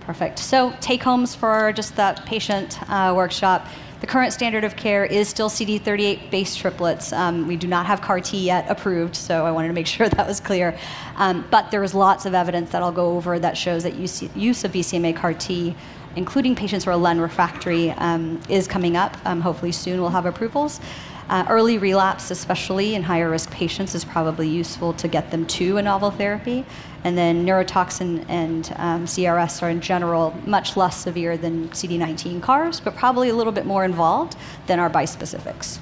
Perfect. 0.00 0.38
So, 0.38 0.72
take 0.80 1.02
homes 1.02 1.34
for 1.34 1.72
just 1.72 1.96
that 1.96 2.24
patient 2.26 2.78
uh, 2.88 3.12
workshop. 3.16 3.66
The 4.06 4.12
current 4.12 4.32
standard 4.32 4.62
of 4.62 4.76
care 4.76 5.04
is 5.04 5.28
still 5.28 5.50
CD38 5.50 6.30
based 6.30 6.60
triplets. 6.60 7.12
Um, 7.12 7.48
we 7.48 7.56
do 7.56 7.66
not 7.66 7.86
have 7.86 8.00
CAR 8.00 8.20
T 8.20 8.38
yet 8.38 8.64
approved, 8.70 9.16
so 9.16 9.44
I 9.44 9.50
wanted 9.50 9.66
to 9.66 9.74
make 9.74 9.86
sure 9.96 10.08
that 10.08 10.24
was 10.24 10.38
clear. 10.38 10.78
Um, 11.16 11.44
but 11.50 11.72
there 11.72 11.82
is 11.82 11.92
lots 11.92 12.24
of 12.24 12.32
evidence 12.32 12.70
that 12.70 12.82
I'll 12.82 12.92
go 12.92 13.16
over 13.16 13.40
that 13.40 13.56
shows 13.56 13.82
that 13.82 13.96
use, 13.96 14.22
use 14.36 14.62
of 14.62 14.70
BCMA 14.70 15.16
CAR 15.16 15.34
T, 15.34 15.74
including 16.14 16.54
patients 16.54 16.84
who 16.84 16.92
are 16.92 16.96
LEN 16.96 17.20
refractory, 17.20 17.90
um, 17.90 18.40
is 18.48 18.68
coming 18.68 18.96
up. 18.96 19.16
Um, 19.26 19.40
hopefully, 19.40 19.72
soon 19.72 20.00
we'll 20.00 20.10
have 20.10 20.24
approvals. 20.24 20.78
Uh, 21.28 21.44
early 21.48 21.76
relapse, 21.76 22.30
especially 22.30 22.94
in 22.94 23.02
higher 23.02 23.28
risk 23.28 23.50
patients, 23.50 23.94
is 23.94 24.04
probably 24.04 24.48
useful 24.48 24.92
to 24.92 25.08
get 25.08 25.30
them 25.30 25.44
to 25.46 25.76
a 25.76 25.82
novel 25.82 26.10
therapy. 26.10 26.64
And 27.02 27.18
then 27.18 27.44
neurotoxin 27.44 28.24
and 28.28 28.72
um, 28.76 29.06
CRS 29.06 29.62
are 29.62 29.70
in 29.70 29.80
general 29.80 30.34
much 30.46 30.76
less 30.76 30.96
severe 30.96 31.36
than 31.36 31.68
CD19 31.70 32.42
CARs, 32.42 32.80
but 32.80 32.96
probably 32.96 33.28
a 33.28 33.34
little 33.34 33.52
bit 33.52 33.66
more 33.66 33.84
involved 33.84 34.36
than 34.66 34.78
our 34.78 34.90
bispecifics. 34.90 35.78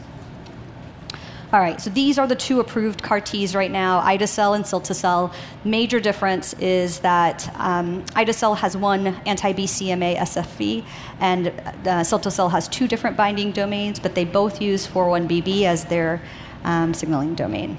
All 1.54 1.60
right, 1.60 1.80
so 1.80 1.88
these 1.88 2.18
are 2.18 2.26
the 2.26 2.34
two 2.34 2.58
approved 2.58 3.00
CAR 3.00 3.20
Ts 3.20 3.54
right 3.54 3.70
now, 3.70 4.00
ide-cel 4.00 4.54
and 4.54 4.64
cilta-cel. 4.64 5.32
Major 5.62 6.00
difference 6.00 6.52
is 6.54 6.98
that 6.98 7.48
um, 7.60 8.04
ide-cel 8.16 8.56
has 8.56 8.76
one 8.76 9.06
anti-BCMA 9.24 10.16
SFV, 10.16 10.84
and 11.20 11.52
uh, 11.86 12.48
has 12.48 12.66
two 12.66 12.88
different 12.88 13.16
binding 13.16 13.52
domains, 13.52 14.00
but 14.00 14.16
they 14.16 14.24
both 14.24 14.60
use 14.60 14.84
41BB 14.84 15.62
as 15.62 15.84
their 15.84 16.20
um, 16.64 16.92
signaling 16.92 17.36
domain. 17.36 17.78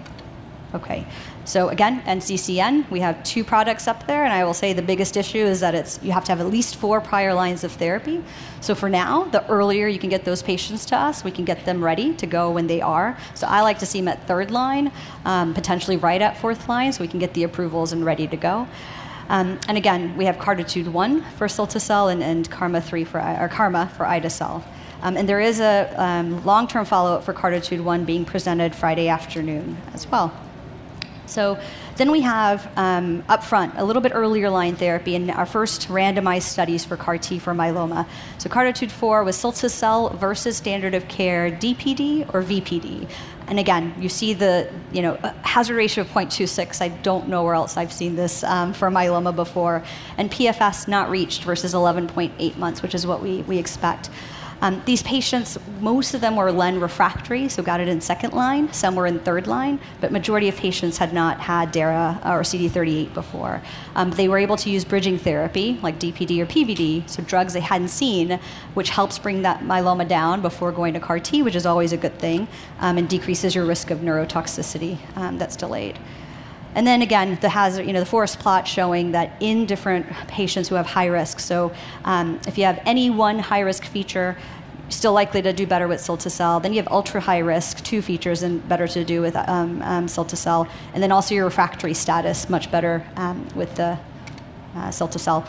Okay, 0.73 1.05
so 1.45 1.69
again, 1.69 2.01
NCCN, 2.01 2.89
we 2.89 2.99
have 3.01 3.23
two 3.23 3.43
products 3.43 3.87
up 3.87 4.07
there, 4.07 4.23
and 4.23 4.33
I 4.33 4.43
will 4.43 4.55
say 4.55 4.73
the 4.73 4.81
biggest 4.81 5.15
issue 5.15 5.45
is 5.45 5.59
that 5.59 5.75
it's 5.75 5.99
you 6.01 6.11
have 6.11 6.25
to 6.25 6.31
have 6.31 6.41
at 6.41 6.47
least 6.47 6.75
four 6.75 6.99
prior 6.99 7.35
lines 7.35 7.63
of 7.63 7.71
therapy. 7.71 8.23
So 8.61 8.73
for 8.73 8.89
now, 8.89 9.25
the 9.25 9.47
earlier 9.47 9.87
you 9.87 9.99
can 9.99 10.09
get 10.09 10.25
those 10.25 10.41
patients 10.41 10.87
to 10.87 10.97
us, 10.97 11.23
we 11.23 11.29
can 11.29 11.45
get 11.45 11.63
them 11.63 11.83
ready 11.83 12.15
to 12.15 12.25
go 12.25 12.49
when 12.49 12.65
they 12.65 12.81
are. 12.81 13.15
So 13.35 13.45
I 13.45 13.61
like 13.61 13.77
to 13.79 13.85
see 13.85 13.99
them 13.99 14.07
at 14.07 14.25
third 14.27 14.49
line, 14.49 14.91
um, 15.23 15.53
potentially 15.53 15.97
right 15.97 16.21
at 16.21 16.35
fourth 16.37 16.67
line, 16.67 16.91
so 16.91 17.03
we 17.03 17.07
can 17.07 17.19
get 17.19 17.35
the 17.35 17.43
approvals 17.43 17.93
and 17.93 18.03
ready 18.03 18.27
to 18.27 18.37
go. 18.37 18.67
Um, 19.29 19.59
and 19.67 19.77
again, 19.77 20.17
we 20.17 20.25
have 20.25 20.39
Cartitude 20.39 20.87
1 20.87 21.21
for 21.37 21.47
cilta-cel 21.47 22.09
and, 22.09 22.23
and 22.23 22.49
KarMMa 22.49 22.83
3 22.83 23.03
for, 23.03 23.19
or 23.19 23.49
KarMMa 23.49 23.91
for 23.91 24.05
ide-cel. 24.05 24.63
Um, 25.01 25.17
and 25.17 25.29
there 25.29 25.39
is 25.39 25.59
a 25.59 25.93
um, 25.97 26.43
long-term 26.43 26.85
follow-up 26.85 27.23
for 27.23 27.33
Cartitude 27.33 27.81
1 27.81 28.05
being 28.05 28.25
presented 28.25 28.75
Friday 28.75 29.07
afternoon 29.09 29.77
as 29.93 30.07
well. 30.07 30.33
So 31.29 31.59
then 31.95 32.11
we 32.11 32.21
have 32.21 32.71
um, 32.75 33.23
up 33.29 33.43
front 33.43 33.73
a 33.77 33.83
little 33.83 34.01
bit 34.01 34.11
earlier 34.13 34.49
line 34.49 34.75
therapy 34.75 35.15
in 35.15 35.29
our 35.29 35.45
first 35.45 35.87
randomized 35.87 36.43
studies 36.43 36.83
for 36.85 36.97
CAR 36.97 37.17
T 37.17 37.39
for 37.39 37.53
myeloma. 37.53 38.07
So 38.37 38.49
Cartitude 38.49 38.91
4 38.91 39.23
was 39.23 39.37
cilta-cel 39.37 40.09
versus 40.09 40.57
standard 40.57 40.93
of 40.93 41.07
care 41.07 41.51
DPD 41.51 42.33
or 42.33 42.43
VPD. 42.43 43.09
And 43.47 43.59
again, 43.59 43.93
you 43.99 44.09
see 44.09 44.33
the 44.33 44.71
you 44.91 45.01
know 45.01 45.15
hazard 45.43 45.75
ratio 45.75 46.03
of 46.03 46.09
0.26. 46.09 46.81
I 46.81 46.89
don't 46.89 47.27
know 47.27 47.43
where 47.43 47.53
else 47.53 47.77
I've 47.77 47.93
seen 47.93 48.15
this 48.15 48.43
um, 48.43 48.73
for 48.73 48.89
myeloma 48.89 49.35
before. 49.35 49.83
And 50.17 50.31
PFS 50.31 50.87
not 50.87 51.09
reached 51.09 51.43
versus 51.43 51.73
11.8 51.73 52.57
months, 52.57 52.81
which 52.81 52.95
is 52.95 53.05
what 53.05 53.21
we, 53.21 53.43
we 53.43 53.57
expect. 53.57 54.09
Um, 54.61 54.81
these 54.85 55.03
patients, 55.03 55.57
most 55.81 56.13
of 56.13 56.21
them 56.21 56.35
were 56.35 56.51
len 56.51 56.79
refractory, 56.79 57.49
so 57.49 57.61
got 57.61 57.79
it 57.79 57.87
in 57.87 57.99
second 58.01 58.33
line. 58.33 58.71
Some 58.71 58.95
were 58.95 59.05
in 59.05 59.19
third 59.19 59.47
line, 59.47 59.79
but 60.01 60.11
majority 60.11 60.47
of 60.47 60.55
patients 60.55 60.97
had 60.97 61.13
not 61.13 61.39
had 61.39 61.71
DARA 61.71 62.19
or 62.23 62.41
CD38 62.41 63.13
before. 63.13 63.61
Um, 63.95 64.11
they 64.11 64.27
were 64.27 64.37
able 64.37 64.57
to 64.57 64.69
use 64.69 64.85
bridging 64.85 65.17
therapy, 65.17 65.79
like 65.81 65.99
DPD 65.99 66.39
or 66.39 66.45
PVD, 66.45 67.07
so 67.09 67.21
drugs 67.23 67.53
they 67.53 67.59
hadn't 67.59 67.89
seen, 67.89 68.39
which 68.73 68.89
helps 68.89 69.19
bring 69.19 69.41
that 69.41 69.61
myeloma 69.61 70.07
down 70.07 70.41
before 70.41 70.71
going 70.71 70.93
to 70.93 70.99
CAR 70.99 71.19
T, 71.19 71.43
which 71.43 71.55
is 71.55 71.65
always 71.65 71.91
a 71.91 71.97
good 71.97 72.17
thing, 72.19 72.47
um, 72.79 72.97
and 72.97 73.09
decreases 73.09 73.55
your 73.55 73.65
risk 73.65 73.91
of 73.91 73.99
neurotoxicity 73.99 74.97
um, 75.17 75.37
that's 75.37 75.55
delayed. 75.55 75.99
And 76.75 76.85
then 76.85 77.01
again, 77.01 77.37
the 77.41 77.49
hazard, 77.49 77.85
you 77.87 77.93
know, 77.93 78.01
the 78.01 78.05
forest 78.05 78.37
plot 78.39 78.67
showing 78.67 79.11
that 79.11 79.31
in 79.39 79.65
different 79.65 80.05
patients 80.27 80.67
who 80.69 80.75
have 80.75 80.85
high 80.85 81.07
risk. 81.07 81.39
So 81.39 81.71
um, 82.03 82.39
if 82.47 82.57
you 82.57 82.65
have 82.65 82.81
any 82.85 83.09
one 83.09 83.39
high 83.39 83.61
risk 83.61 83.85
feature, 83.85 84.37
still 84.89 85.13
likely 85.13 85.41
to 85.41 85.53
do 85.53 85.65
better 85.65 85.87
with 85.87 85.99
cilta-cel. 85.99 86.59
Then 86.59 86.73
you 86.73 86.81
have 86.81 86.91
ultra 86.91 87.19
high 87.21 87.39
risk, 87.39 87.83
two 87.83 88.01
features, 88.01 88.43
and 88.43 88.67
better 88.67 88.87
to 88.89 89.03
do 89.03 89.21
with 89.21 89.35
um, 89.35 89.81
um, 89.81 90.05
cilta-cel. 90.05 90.67
And 90.93 91.01
then 91.01 91.11
also 91.11 91.33
your 91.33 91.45
refractory 91.45 91.93
status, 91.93 92.49
much 92.49 92.69
better 92.71 93.03
um, 93.15 93.47
with 93.55 93.73
the 93.75 93.97
uh, 94.75 94.89
cilta-cel. 94.89 95.47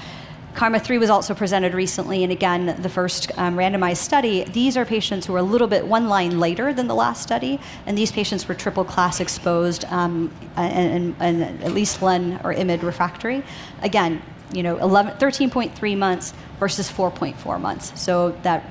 KarMMa 0.57 0.83
3 0.83 0.97
was 0.97 1.11
also 1.11 1.35
presented 1.35 1.75
recently, 1.75 2.23
and 2.23 2.33
again, 2.33 2.81
the 2.81 2.89
first 2.89 3.31
um, 3.37 3.57
randomized 3.57 3.99
study. 3.99 4.43
These 4.45 4.79
are 4.79 4.87
patients 4.87 5.27
who 5.27 5.35
are 5.35 5.39
a 5.39 5.43
little 5.43 5.67
bit 5.69 5.87
one 5.87 6.09
line 6.09 6.41
later 6.41 6.73
than 6.73 6.87
the 6.87 6.95
last 6.95 7.23
study, 7.23 7.61
and 7.85 7.97
these 7.97 8.11
patients 8.11 8.49
were 8.49 8.55
triple 8.55 8.83
class 8.83 9.21
exposed 9.21 9.85
um, 9.87 10.35
and, 10.57 11.15
and, 11.21 11.43
and, 11.43 11.63
at 11.63 11.73
least 11.73 12.01
LEN 12.01 12.41
or 12.43 12.55
IMID 12.55 12.83
refractory. 12.83 13.45
Again, 13.83 14.23
you 14.51 14.63
know, 14.63 14.79
11, 14.79 15.19
13.3 15.19 15.99
months 15.99 16.33
versus 16.59 16.91
4.4 16.91 17.61
months. 17.61 17.93
So 18.01 18.31
that 18.43 18.65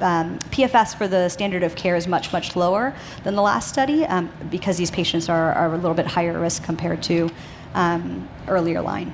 um, 0.00 0.38
PFS 0.50 0.96
for 0.96 1.08
the 1.08 1.28
standard 1.28 1.64
of 1.64 1.74
care 1.74 1.96
is 1.96 2.06
much, 2.06 2.32
much 2.32 2.54
lower 2.54 2.94
than 3.24 3.34
the 3.34 3.42
last 3.42 3.68
study 3.68 4.04
um, 4.04 4.30
because 4.48 4.76
these 4.76 4.92
patients 4.92 5.28
are, 5.28 5.52
are, 5.54 5.74
a 5.74 5.76
little 5.76 5.94
bit 5.94 6.06
higher 6.06 6.38
risk 6.38 6.62
compared 6.62 7.02
to 7.04 7.28
um, 7.74 8.28
earlier 8.46 8.80
line. 8.80 9.12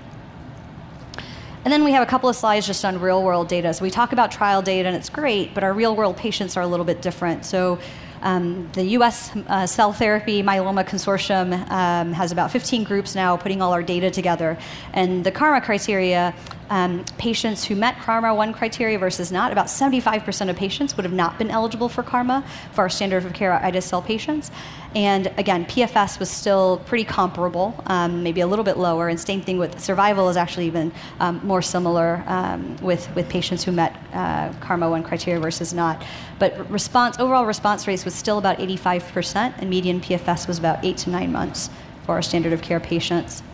And 1.65 1.73
then 1.73 1.85
we 1.85 1.93
have 1.93 2.03
a 2.03 2.07
couple 2.07 2.29
of 2.29 2.35
slides 2.35 2.67
just 2.67 2.85
on 2.85 3.01
real 3.01 3.23
world 3.23 3.49
data. 3.49 3.73
So 3.73 3.85
we 3.85 3.91
talk 3.91 4.13
about 4.13 4.33
trial 4.33 4.63
data 4.63 4.89
and 4.89 4.97
it's 4.97 5.09
great, 5.09 5.55
but 5.55 5.63
our 5.63 5.73
real 5.73 5.95
world 5.95 6.17
patients 6.17 6.57
are 6.57 6.63
a 6.63 6.67
little 6.67 6.85
bit 6.85 7.01
different. 7.01 7.45
So 7.45 7.79
um, 8.23 8.71
the 8.73 8.85
US 8.99 9.31
uh, 9.49 9.67
Cell 9.67 9.93
Therapy 9.93 10.43
Myeloma 10.43 10.85
Consortium 10.85 11.53
um, 11.71 12.13
has 12.13 12.33
about 12.33 12.51
15 12.51 12.85
groups 12.85 13.15
now 13.15 13.37
putting 13.37 13.61
all 13.61 13.73
our 13.73 13.83
data 13.83 14.11
together. 14.11 14.57
And 14.93 15.25
the 15.25 15.33
KarMMa 15.33 15.63
criteria 15.65 16.35
um, 16.73 17.05
patients 17.19 17.65
who 17.65 17.77
met 17.77 17.97
KarMMa 17.97 18.35
1 18.35 18.55
criteria 18.55 18.99
versus 18.99 19.31
not, 19.31 19.53
about 19.53 19.67
75% 19.67 20.49
of 20.49 20.57
patients 20.57 20.97
would 20.97 21.05
have 21.05 21.13
not 21.13 21.39
been 21.39 21.51
eligible 21.51 21.91
for 21.91 22.03
KarMMa 22.03 22.43
for 22.73 22.81
our 22.81 22.89
standard 22.89 23.27
of 23.27 23.35
care 23.35 23.53
ide-cel 23.53 24.01
patients. 24.01 24.51
And 24.95 25.27
again, 25.37 25.67
PFS 25.67 26.19
was 26.19 26.31
still 26.31 26.79
pretty 26.87 27.05
comparable, 27.05 27.83
um, 27.87 28.23
maybe 28.23 28.41
a 28.41 28.47
little 28.47 28.65
bit 28.65 28.79
lower. 28.79 29.09
And 29.09 29.21
same 29.21 29.43
thing 29.43 29.59
with 29.59 29.81
survival 29.81 30.31
is 30.31 30.39
actually 30.39 30.67
even 30.67 30.93
um, 31.21 31.41
more 31.45 31.61
similar 31.61 32.25
um, 32.27 32.77
with, 32.79 33.15
with 33.15 33.29
patients 33.29 33.63
who 33.65 33.73
met 33.73 33.95
uh, 34.15 34.51
KarMMa 34.61 34.91
1 34.91 35.03
criteria 35.03 35.41
versus 35.41 35.75
not. 35.75 36.03
But 36.43 36.69
response, 36.69 37.21
overall 37.21 37.47
response 37.47 37.87
rates 37.87 38.05
was 38.05 38.17
still 38.17 38.37
about 38.37 38.59
85%, 38.59 39.59
and 39.59 39.71
median 39.71 40.01
PFS 40.01 40.49
was 40.49 40.59
about 40.59 40.85
eight 40.85 40.97
to 40.97 41.11
nine 41.11 41.31
months 41.31 41.71
for 42.05 42.17
our 42.17 42.23
standard 42.23 42.53
of 42.53 42.61
care 42.61 42.81
patients. 42.81 43.45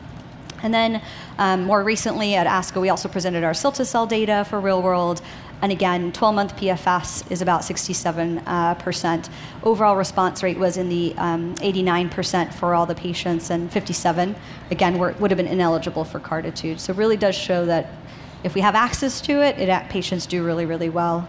And 0.62 0.73
then 0.73 1.02
um, 1.37 1.64
more 1.64 1.85
recently 1.85 2.35
at 2.35 2.47
ASCO, 2.47 2.80
we 2.80 2.88
also 2.88 3.11
presented 3.11 3.45
our 3.45 3.52
cilta-cel 3.52 4.07
data 4.07 4.47
for 4.49 4.59
real 4.59 4.80
world. 4.80 5.21
And 5.61 5.71
again, 5.71 6.12
12 6.12 6.35
month 6.35 6.57
PFS 6.57 7.30
is 7.30 7.42
about 7.42 7.61
67%. 7.61 8.42
Uh, 8.47 9.28
Overall 9.64 9.97
response 9.97 10.42
rate 10.42 10.57
was 10.57 10.78
in 10.78 10.88
the 10.88 11.14
um, 11.18 11.57
89% 11.57 12.54
for 12.54 12.73
all 12.73 12.87
the 12.87 12.95
patients, 12.95 13.50
and 13.50 13.71
57 13.71 14.35
again 14.71 14.97
were, 14.97 15.12
would 15.21 15.30
have 15.30 15.37
been 15.37 15.47
ineligible 15.47 16.07
for 16.07 16.21
Cartitude. 16.21 16.80
So, 16.80 16.95
really 16.95 17.18
does 17.18 17.35
show 17.35 17.66
that 17.66 17.90
if 18.45 18.54
we 18.54 18.62
have 18.62 18.75
access 18.75 19.21
to 19.23 19.42
it, 19.45 19.59
it 19.59 19.88
patients 19.90 20.25
do 20.25 20.42
really, 20.42 20.64
really 20.64 20.88
well. 20.88 21.28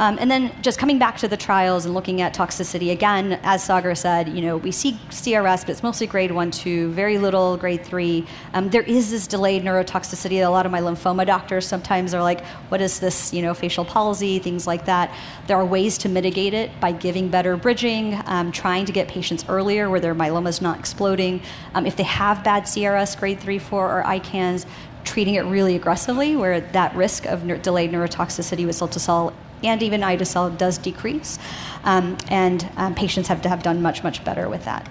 Um, 0.00 0.16
and 0.18 0.30
then 0.30 0.50
just 0.62 0.78
coming 0.78 0.98
back 0.98 1.18
to 1.18 1.28
the 1.28 1.36
trials 1.36 1.84
and 1.84 1.92
looking 1.92 2.22
at 2.22 2.34
toxicity, 2.34 2.90
again, 2.90 3.38
as 3.42 3.62
Sagar 3.62 3.94
said, 3.94 4.30
you 4.30 4.40
know, 4.40 4.56
we 4.56 4.72
see 4.72 4.94
CRS, 5.10 5.60
but 5.60 5.68
it's 5.68 5.82
mostly 5.82 6.06
grade 6.06 6.30
one, 6.30 6.50
two, 6.50 6.90
very 6.92 7.18
little 7.18 7.58
grade 7.58 7.84
three. 7.84 8.26
Um, 8.54 8.70
there 8.70 8.80
is 8.80 9.10
this 9.10 9.26
delayed 9.26 9.62
neurotoxicity. 9.62 10.40
That 10.40 10.48
a 10.48 10.48
lot 10.48 10.64
of 10.64 10.72
my 10.72 10.80
lymphoma 10.80 11.26
doctors 11.26 11.66
sometimes 11.66 12.14
are 12.14 12.22
like, 12.22 12.42
what 12.70 12.80
is 12.80 12.98
this, 12.98 13.34
you 13.34 13.42
know, 13.42 13.52
facial 13.52 13.84
palsy, 13.84 14.38
things 14.38 14.66
like 14.66 14.86
that. 14.86 15.14
There 15.46 15.58
are 15.58 15.66
ways 15.66 15.98
to 15.98 16.08
mitigate 16.08 16.54
it 16.54 16.70
by 16.80 16.92
giving 16.92 17.28
better 17.28 17.58
bridging, 17.58 18.18
um, 18.24 18.52
trying 18.52 18.86
to 18.86 18.92
get 18.92 19.06
patients 19.06 19.44
earlier 19.50 19.90
where 19.90 20.00
their 20.00 20.14
myeloma 20.14 20.48
is 20.48 20.62
not 20.62 20.78
exploding. 20.78 21.42
Um, 21.74 21.84
if 21.84 21.96
they 21.96 22.04
have 22.04 22.42
bad 22.42 22.62
CRS, 22.62 23.20
grade 23.20 23.38
three, 23.38 23.58
four, 23.58 24.00
or 24.00 24.02
ICANS, 24.04 24.64
treating 25.04 25.34
it 25.34 25.42
really 25.42 25.76
aggressively, 25.76 26.36
where 26.36 26.62
that 26.62 26.96
risk 26.96 27.26
of 27.26 27.44
ne- 27.44 27.58
delayed 27.58 27.92
neurotoxicity 27.92 28.64
with 28.64 28.76
cilta-cel 28.76 29.34
and 29.62 29.82
even 29.82 30.02
ide-cel 30.02 30.50
does 30.50 30.78
decrease. 30.78 31.38
Um, 31.84 32.16
and 32.28 32.68
um, 32.76 32.94
patients 32.94 33.28
have 33.28 33.42
to 33.42 33.48
have 33.48 33.62
done 33.62 33.82
much, 33.82 34.02
much 34.02 34.24
better 34.24 34.48
with 34.48 34.64
that. 34.64 34.90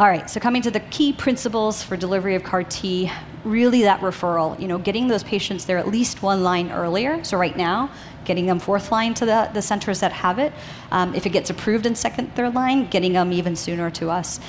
All 0.00 0.08
right, 0.08 0.28
so 0.28 0.40
coming 0.40 0.62
to 0.62 0.70
the 0.70 0.80
key 0.80 1.12
principles 1.12 1.82
for 1.82 1.96
delivery 1.96 2.34
of 2.34 2.42
CAR 2.42 2.64
T, 2.64 3.10
really 3.44 3.82
that 3.82 4.00
referral, 4.00 4.58
you 4.58 4.66
know, 4.66 4.78
getting 4.78 5.06
those 5.06 5.22
patients 5.22 5.64
there 5.64 5.78
at 5.78 5.86
least 5.86 6.22
one 6.22 6.42
line 6.42 6.72
earlier. 6.72 7.22
So 7.24 7.36
right 7.36 7.56
now, 7.56 7.90
getting 8.24 8.46
them 8.46 8.58
fourth 8.58 8.90
line 8.90 9.14
to 9.14 9.26
the, 9.26 9.50
the 9.52 9.62
centers 9.62 10.00
that 10.00 10.12
have 10.12 10.38
it. 10.38 10.52
Um, 10.90 11.14
if 11.14 11.26
it 11.26 11.30
gets 11.30 11.50
approved 11.50 11.86
in 11.86 11.94
second, 11.94 12.34
third 12.34 12.54
line, 12.54 12.88
getting 12.88 13.12
them 13.12 13.32
even 13.32 13.54
sooner 13.54 13.90
to 13.90 14.10
us. 14.10 14.40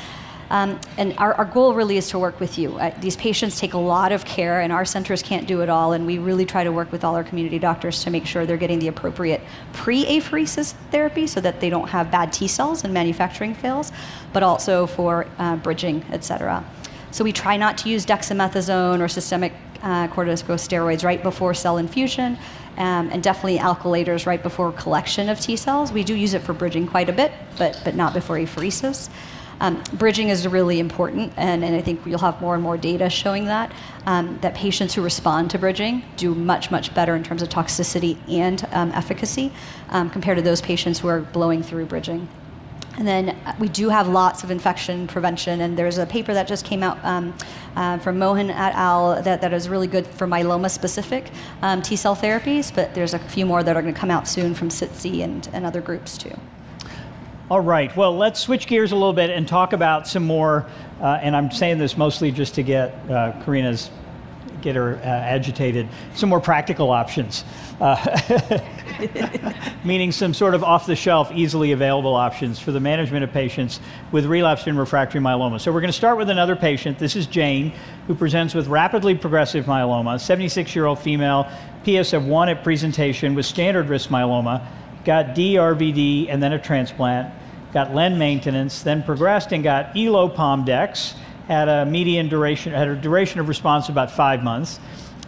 Um, 0.53 0.79
and 0.99 1.15
our, 1.17 1.33
our, 1.33 1.45
goal 1.45 1.73
really 1.73 1.97
is 1.97 2.09
to 2.09 2.19
work 2.19 2.39
with 2.39 2.59
you. 2.59 2.77
Uh, 2.77 2.93
these 2.99 3.15
patients 3.15 3.59
take 3.59 3.73
a 3.73 3.77
lot 3.79 4.11
of 4.11 4.23
care, 4.23 4.61
and 4.61 4.71
our 4.71 4.85
centers 4.85 5.23
can't 5.23 5.47
do 5.47 5.61
it 5.61 5.69
all. 5.69 5.93
And 5.93 6.05
we 6.05 6.19
really 6.19 6.45
try 6.45 6.63
to 6.63 6.71
work 6.71 6.91
with 6.91 7.03
all 7.03 7.15
our 7.15 7.23
community 7.23 7.57
doctors 7.57 8.03
to 8.03 8.11
make 8.11 8.27
sure 8.27 8.45
they're 8.45 8.55
getting 8.55 8.77
the 8.77 8.87
appropriate 8.87 9.41
pre 9.73 10.05
apheresis 10.05 10.75
therapy 10.91 11.25
so 11.25 11.41
that 11.41 11.59
they 11.59 11.71
don't 11.71 11.87
have 11.87 12.11
bad 12.11 12.31
T 12.31 12.47
cells 12.47 12.83
and 12.83 12.93
manufacturing 12.93 13.55
fails, 13.55 13.91
but 14.31 14.43
also 14.43 14.85
for 14.85 15.25
uh, 15.39 15.55
bridging, 15.55 16.05
et 16.11 16.23
cetera. 16.23 16.63
So 17.09 17.23
we 17.23 17.31
try 17.31 17.57
not 17.57 17.75
to 17.79 17.89
use 17.89 18.05
dexamethasone 18.05 18.99
or 18.99 19.07
systemic 19.07 19.53
uh, 19.81 20.07
corticosteroids 20.09 21.03
right 21.03 21.23
before 21.23 21.55
cell 21.55 21.79
infusion. 21.79 22.37
Um, 22.77 23.09
and 23.11 23.21
definitely 23.21 23.59
alkylators 23.59 24.25
right 24.25 24.41
before 24.41 24.71
collection 24.71 25.29
of 25.29 25.39
T 25.39 25.55
cells. 25.55 25.91
We 25.91 26.03
do 26.03 26.15
use 26.15 26.33
it 26.35 26.41
for 26.41 26.53
bridging 26.53 26.87
quite 26.87 27.09
a 27.09 27.13
bit, 27.13 27.31
but, 27.57 27.79
but 27.83 27.95
not 27.95 28.13
before 28.13 28.37
apheresis. 28.37 29.09
Um, 29.63 29.81
bridging 29.93 30.27
is 30.27 30.45
really 30.45 30.81
important, 30.81 31.31
and, 31.37 31.63
and 31.63 31.73
I 31.73 31.81
think 31.81 32.05
you'll 32.05 32.19
have 32.19 32.41
more 32.41 32.53
and 32.53 32.61
more 32.61 32.75
data 32.75 33.09
showing 33.09 33.45
that. 33.45 33.71
Um, 34.05 34.37
that 34.41 34.55
patients 34.55 34.93
who 34.93 35.01
respond 35.01 35.51
to 35.51 35.57
bridging 35.57 36.03
do 36.17 36.35
much, 36.35 36.69
much 36.69 36.93
better 36.93 37.15
in 37.15 37.23
terms 37.23 37.41
of 37.41 37.47
toxicity 37.47 38.17
and 38.27 38.67
um, 38.73 38.91
efficacy 38.91 39.53
um, 39.87 40.09
compared 40.09 40.35
to 40.35 40.43
those 40.43 40.59
patients 40.59 40.99
who 40.99 41.07
are 41.07 41.21
blowing 41.21 41.63
through 41.63 41.85
bridging. 41.85 42.27
And 42.97 43.07
then 43.07 43.29
uh, 43.29 43.55
we 43.57 43.69
do 43.69 43.87
have 43.87 44.09
lots 44.09 44.43
of 44.43 44.51
infection 44.51 45.07
prevention, 45.07 45.61
and 45.61 45.77
there's 45.77 45.97
a 45.97 46.05
paper 46.05 46.33
that 46.33 46.45
just 46.45 46.65
came 46.65 46.83
out 46.83 46.97
um, 47.05 47.33
uh, 47.77 47.99
from 47.99 48.19
Mohan 48.19 48.49
et 48.49 48.75
al. 48.75 49.23
That, 49.23 49.39
that 49.39 49.53
is 49.53 49.69
really 49.69 49.87
good 49.87 50.05
for 50.05 50.27
myeloma 50.27 50.69
specific 50.69 51.31
um, 51.61 51.81
T 51.81 51.95
cell 51.95 52.17
therapies, 52.17 52.75
but 52.75 52.93
there's 52.93 53.13
a 53.13 53.19
few 53.19 53.45
more 53.45 53.63
that 53.63 53.77
are 53.77 53.81
going 53.81 53.93
to 53.93 53.99
come 53.99 54.11
out 54.11 54.27
soon 54.27 54.55
from 54.55 54.67
SITC 54.67 55.23
and, 55.23 55.49
and 55.53 55.65
other 55.65 55.79
groups 55.79 56.17
too. 56.17 56.37
All 57.53 57.61
right, 57.61 57.95
well, 57.95 58.17
let's 58.17 58.39
switch 58.39 58.65
gears 58.65 58.93
a 58.93 58.95
little 58.95 59.13
bit 59.13 59.29
and 59.29 59.47
talk 59.47 59.73
about 59.73 60.07
some 60.07 60.23
more, 60.23 60.65
uh, 60.99 61.19
and 61.21 61.35
I'm 61.35 61.51
saying 61.51 61.77
this 61.77 61.95
mostly 61.95 62.31
just 62.31 62.55
to 62.55 62.63
get 62.63 62.95
uh, 63.07 63.33
Krina's 63.43 63.91
get 64.63 64.75
her 64.75 64.95
uh, 64.95 65.01
agitated, 65.01 65.87
some 66.15 66.29
more 66.29 66.39
practical 66.39 66.89
options. 66.89 67.45
Uh, 67.79 68.59
meaning 69.83 70.11
some 70.11 70.33
sort 70.33 70.55
of 70.55 70.63
off 70.63 70.87
the 70.87 70.95
shelf, 70.95 71.31
easily 71.31 71.73
available 71.73 72.15
options 72.15 72.57
for 72.59 72.71
the 72.71 72.79
management 72.79 73.23
of 73.23 73.31
patients 73.31 73.79
with 74.11 74.25
relapsed 74.25 74.65
and 74.65 74.79
refractory 74.79 75.21
myeloma. 75.21 75.61
So, 75.61 75.71
we're 75.71 75.81
going 75.81 75.93
to 75.93 75.95
start 75.95 76.17
with 76.17 76.31
another 76.31 76.55
patient. 76.55 76.97
This 76.97 77.15
is 77.15 77.27
Jane, 77.27 77.71
who 78.07 78.15
presents 78.15 78.55
with 78.55 78.65
rapidly 78.65 79.13
progressive 79.13 79.65
myeloma, 79.65 80.19
76 80.19 80.75
year 80.75 80.87
old 80.87 80.97
female, 80.97 81.47
PS 81.85 82.13
of 82.13 82.25
1 82.25 82.49
at 82.49 82.63
presentation 82.63 83.35
with 83.35 83.45
standard 83.45 83.89
risk 83.89 84.09
myeloma, 84.09 84.65
got 85.05 85.35
DRVD 85.35 86.29
and 86.29 86.41
then 86.41 86.53
a 86.53 86.59
transplant, 86.59 87.31
got 87.73 87.93
LEN 87.93 88.17
maintenance, 88.17 88.83
then 88.83 89.03
progressed 89.03 89.51
and 89.51 89.63
got 89.63 89.97
ELO 89.97 90.29
Pomdex, 90.29 91.15
had 91.47 91.67
a 91.67 91.85
median 91.85 92.29
duration, 92.29 92.71
had 92.71 92.87
a 92.87 92.95
duration 92.95 93.39
of 93.39 93.47
response 93.47 93.89
of 93.89 93.95
about 93.95 94.11
five 94.11 94.43
months. 94.43 94.79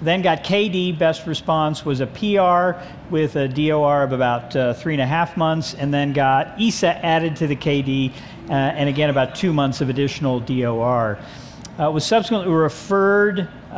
Then 0.01 0.21
got 0.21 0.43
KD, 0.43 0.97
best 0.97 1.25
response 1.25 1.85
was 1.85 2.01
a 2.01 2.07
PR 2.07 2.79
with 3.09 3.35
a 3.35 3.47
DOR 3.47 4.03
of 4.03 4.11
about 4.11 4.55
uh, 4.55 4.73
three 4.73 4.93
and 4.93 5.01
a 5.01 5.05
half 5.05 5.37
months, 5.37 5.73
and 5.73 5.93
then 5.93 6.13
got 6.13 6.59
ISA 6.59 7.03
added 7.03 7.37
to 7.37 7.47
the 7.47 7.55
KD, 7.55 8.11
uh, 8.49 8.53
and 8.53 8.89
again 8.89 9.09
about 9.09 9.35
two 9.35 9.53
months 9.53 9.81
of 9.81 9.89
additional 9.89 10.39
DOR. 10.41 11.17
Uh, 11.79 11.91
was 11.91 12.05
subsequently 12.05 12.53
referred 12.53 13.49
uh, 13.71 13.75
uh, 13.75 13.77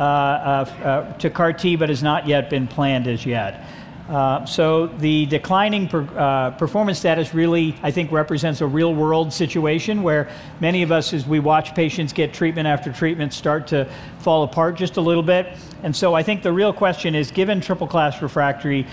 uh, 0.84 1.12
to 1.18 1.30
CAR 1.30 1.52
T, 1.52 1.74
but 1.74 1.88
has 1.88 2.02
not 2.02 2.26
yet 2.26 2.50
been 2.50 2.68
planned 2.68 3.08
as 3.08 3.24
yet. 3.24 3.64
Uh, 4.08 4.42
so 4.46 4.86
the 4.86 5.26
declining 5.26 5.86
per, 5.86 6.08
uh, 6.16 6.50
performance 6.52 6.98
status 6.98 7.34
really, 7.34 7.76
I 7.82 7.90
think, 7.90 8.10
represents 8.10 8.62
a 8.62 8.66
real 8.66 8.94
world 8.94 9.32
situation 9.32 10.02
where 10.02 10.30
many 10.60 10.82
of 10.82 10.90
us, 10.90 11.12
as 11.12 11.26
we 11.26 11.40
watch 11.40 11.74
patients 11.74 12.14
get 12.14 12.32
treatment 12.32 12.66
after 12.66 12.90
treatment, 12.90 13.34
start 13.34 13.66
to 13.66 13.86
fall 14.20 14.44
apart 14.44 14.76
just 14.76 14.96
a 14.96 15.00
little 15.00 15.22
bit. 15.22 15.58
And 15.82 15.94
so 15.94 16.14
I 16.14 16.22
think 16.22 16.42
the 16.42 16.52
real 16.52 16.72
question 16.72 17.14
is 17.14 17.30
given 17.30 17.60
triple 17.60 17.86
class 17.86 18.22
refractory, 18.22 18.86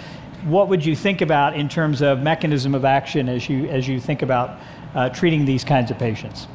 what 0.43 0.67
would 0.67 0.85
you 0.85 0.97
think 0.97 1.21
about 1.21 1.55
in 1.55 1.69
terms 1.69 2.01
of 2.01 2.19
mechanism 2.19 2.75
of 2.75 2.83
action 2.83 3.29
as 3.29 3.47
you, 3.47 3.67
as 3.67 3.87
you 3.87 4.01
think 4.01 4.21
about 4.21 4.59
uh, 4.95 5.07
treating 5.09 5.45
these 5.45 5.63
kinds 5.63 5.91
of 5.91 5.97
patients? 5.97 6.47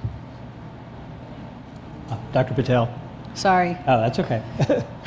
Uh, 2.11 2.19
Dr. 2.33 2.53
Patel. 2.53 2.93
Sorry. 3.33 3.77
Oh, 3.87 4.01
that's 4.01 4.19
okay. 4.19 4.43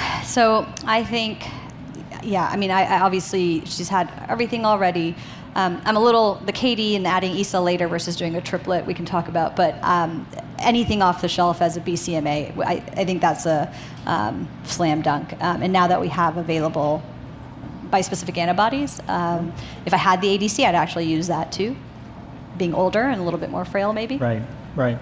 so 0.25 0.65
I 0.85 1.03
think 1.03 1.45
yeah, 2.23 2.47
I 2.51 2.57
mean, 2.57 2.71
I, 2.71 2.83
I 2.83 3.01
obviously 3.01 3.65
she's 3.65 3.89
had 3.89 4.11
everything 4.29 4.65
already. 4.65 5.15
Um, 5.55 5.81
I'm 5.85 5.95
a 5.95 5.99
little 5.99 6.35
the 6.35 6.53
KD 6.53 6.95
and 6.95 7.05
adding 7.05 7.35
ISA 7.35 7.59
later 7.59 7.87
versus 7.87 8.15
doing 8.15 8.35
a 8.35 8.41
triplet 8.41 8.85
we 8.85 8.93
can 8.93 9.05
talk 9.05 9.27
about, 9.27 9.55
but 9.55 9.81
um, 9.83 10.27
anything 10.59 11.01
off 11.01 11.21
the 11.21 11.27
shelf 11.27 11.61
as 11.61 11.77
a 11.77 11.81
BCMA, 11.81 12.57
I, 12.65 12.71
I 12.71 13.05
think 13.05 13.21
that's 13.21 13.45
a 13.45 13.73
um, 14.05 14.47
slam 14.63 15.01
dunk. 15.01 15.33
Um, 15.41 15.61
and 15.61 15.71
now 15.71 15.87
that 15.87 16.01
we 16.01 16.07
have 16.07 16.37
available 16.37 17.03
bispecific 17.89 18.37
antibodies, 18.37 18.99
um, 19.07 19.53
if 19.85 19.93
I 19.93 19.97
had 19.97 20.21
the 20.21 20.37
ADC, 20.37 20.65
I'd 20.65 20.75
actually 20.75 21.05
use 21.05 21.27
that 21.27 21.51
too. 21.51 21.75
Being 22.57 22.73
older 22.73 23.01
and 23.01 23.21
a 23.21 23.23
little 23.23 23.39
bit 23.39 23.51
more 23.51 23.65
frail, 23.65 23.93
maybe. 23.93 24.17
Right, 24.17 24.41
right. 24.75 24.97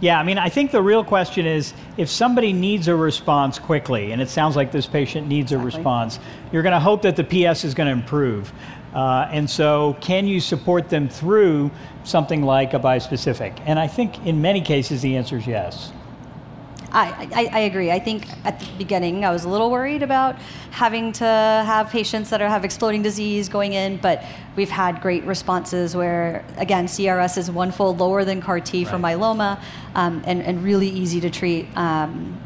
Yeah, 0.00 0.18
I 0.18 0.22
mean, 0.22 0.38
I 0.38 0.48
think 0.48 0.70
the 0.70 0.80
real 0.80 1.04
question 1.04 1.44
is 1.44 1.74
if 1.98 2.08
somebody 2.08 2.54
needs 2.54 2.88
a 2.88 2.96
response 2.96 3.58
quickly, 3.58 4.12
and 4.12 4.22
it 4.22 4.30
sounds 4.30 4.56
like 4.56 4.72
this 4.72 4.86
patient 4.86 5.28
needs 5.28 5.52
exactly. 5.52 5.62
a 5.62 5.76
response, 5.76 6.18
you're 6.52 6.62
going 6.62 6.72
to 6.72 6.80
hope 6.80 7.02
that 7.02 7.16
the 7.16 7.24
PS 7.24 7.64
is 7.64 7.74
going 7.74 7.86
to 7.86 7.92
improve. 7.92 8.52
Uh, 8.94 9.28
and 9.30 9.48
so, 9.48 9.96
can 10.00 10.26
you 10.26 10.40
support 10.40 10.88
them 10.88 11.08
through 11.08 11.70
something 12.04 12.42
like 12.42 12.74
a 12.74 12.78
bispecific? 12.78 13.60
And 13.66 13.78
I 13.78 13.86
think 13.86 14.26
in 14.26 14.40
many 14.40 14.62
cases 14.62 15.02
the 15.02 15.16
answer 15.16 15.36
is 15.36 15.46
yes. 15.46 15.92
I, 16.92 17.28
I, 17.32 17.50
I, 17.52 17.58
agree. 17.60 17.90
I 17.90 17.98
think 17.98 18.26
at 18.44 18.58
the 18.60 18.66
beginning 18.76 19.24
I 19.24 19.30
was 19.30 19.44
a 19.44 19.48
little 19.48 19.70
worried 19.70 20.02
about 20.02 20.36
having 20.70 21.12
to 21.12 21.24
have 21.24 21.90
patients 21.90 22.30
that 22.30 22.42
are, 22.42 22.48
have 22.48 22.64
exploding 22.64 23.02
disease 23.02 23.48
going 23.48 23.74
in, 23.74 23.98
but 23.98 24.24
we've 24.56 24.70
had 24.70 25.00
great 25.00 25.24
responses 25.24 25.94
where, 25.94 26.44
again, 26.56 26.86
CRS 26.86 27.38
is 27.38 27.50
one 27.50 27.70
fold 27.70 27.98
lower 27.98 28.24
than 28.24 28.40
CAR 28.40 28.60
T 28.60 28.84
right. 28.84 28.90
for 28.90 28.98
myeloma 28.98 29.60
um, 29.94 30.22
and, 30.26 30.42
and 30.42 30.64
really 30.64 30.88
easy 30.88 31.20
to 31.20 31.30
treat, 31.30 31.68
um, 31.76 32.40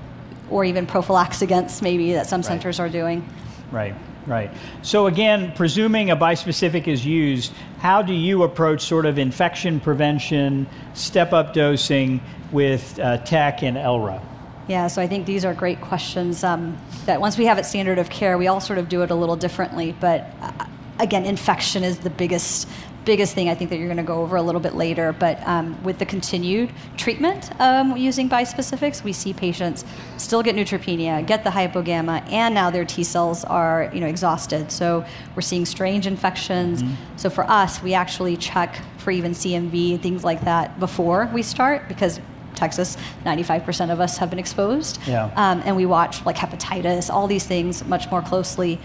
or 0.50 0.64
even 0.64 0.86
prophylax 0.86 1.40
against, 1.40 1.82
maybe, 1.82 2.12
that 2.12 2.26
some 2.26 2.40
right. 2.40 2.46
centers 2.46 2.78
are 2.78 2.88
doing. 2.88 3.26
Right. 3.70 3.94
Right. 4.26 4.50
So 4.80 5.06
again, 5.06 5.52
presuming 5.54 6.10
a 6.10 6.16
bispecific 6.16 6.88
is 6.88 7.04
used, 7.04 7.52
how 7.78 8.00
do 8.00 8.14
you 8.14 8.42
approach 8.44 8.80
sort 8.80 9.04
of 9.04 9.18
infection 9.18 9.80
prevention, 9.80 10.66
step-up 10.94 11.52
dosing 11.52 12.22
with 12.50 12.98
uh, 12.98 13.18
TEC 13.18 13.62
and 13.62 13.76
ELRA? 13.76 14.22
Yeah, 14.66 14.86
so 14.86 15.02
I 15.02 15.06
think 15.06 15.26
these 15.26 15.44
are 15.44 15.52
great 15.52 15.80
questions 15.80 16.42
um, 16.42 16.78
that 17.04 17.20
once 17.20 17.36
we 17.36 17.44
have 17.44 17.58
it 17.58 17.66
standard 17.66 17.98
of 17.98 18.08
care, 18.08 18.38
we 18.38 18.46
all 18.46 18.60
sort 18.60 18.78
of 18.78 18.88
do 18.88 19.02
it 19.02 19.10
a 19.10 19.14
little 19.14 19.36
differently. 19.36 19.94
But 20.00 20.30
uh, 20.40 20.66
again, 20.98 21.26
infection 21.26 21.84
is 21.84 21.98
the 21.98 22.10
biggest 22.10 22.68
biggest 23.04 23.34
thing 23.34 23.50
I 23.50 23.54
think 23.54 23.68
that 23.68 23.76
you're 23.76 23.88
going 23.88 23.98
to 23.98 24.02
go 24.02 24.22
over 24.22 24.36
a 24.36 24.42
little 24.42 24.62
bit 24.62 24.74
later. 24.74 25.12
But 25.12 25.46
um, 25.46 25.82
with 25.84 25.98
the 25.98 26.06
continued 26.06 26.72
treatment 26.96 27.50
um, 27.60 27.96
using 27.96 28.28
bispecifics, 28.28 29.04
we 29.04 29.12
see 29.12 29.34
patients 29.34 29.84
still 30.16 30.42
get 30.42 30.56
neutropenia, 30.56 31.26
get 31.26 31.44
the 31.44 31.50
hypogamma, 31.50 32.26
and 32.32 32.54
now 32.54 32.70
their 32.70 32.84
T 32.84 33.04
cells 33.04 33.44
are 33.44 33.90
you 33.92 34.00
know 34.00 34.06
exhausted. 34.06 34.72
So 34.72 35.04
we're 35.34 35.42
seeing 35.42 35.66
strange 35.66 36.06
infections. 36.06 36.82
Mm-hmm. 36.82 37.16
So 37.16 37.30
for 37.30 37.44
us, 37.44 37.82
we 37.82 37.94
actually 37.94 38.36
check 38.36 38.80
for 38.98 39.10
even 39.10 39.32
CMV 39.32 40.00
things 40.00 40.24
like 40.24 40.40
that 40.42 40.80
before 40.80 41.30
we 41.32 41.42
start 41.42 41.88
because 41.88 42.20
Texas, 42.54 42.96
95% 43.24 43.92
of 43.92 44.00
us 44.00 44.18
have 44.18 44.30
been 44.30 44.38
exposed. 44.38 44.98
Yeah. 45.06 45.30
Um, 45.36 45.62
and 45.64 45.76
we 45.76 45.86
watch 45.86 46.24
like 46.24 46.36
hepatitis, 46.36 47.12
all 47.12 47.26
these 47.26 47.44
things 47.44 47.84
much 47.84 48.10
more 48.10 48.22
closely. 48.22 48.80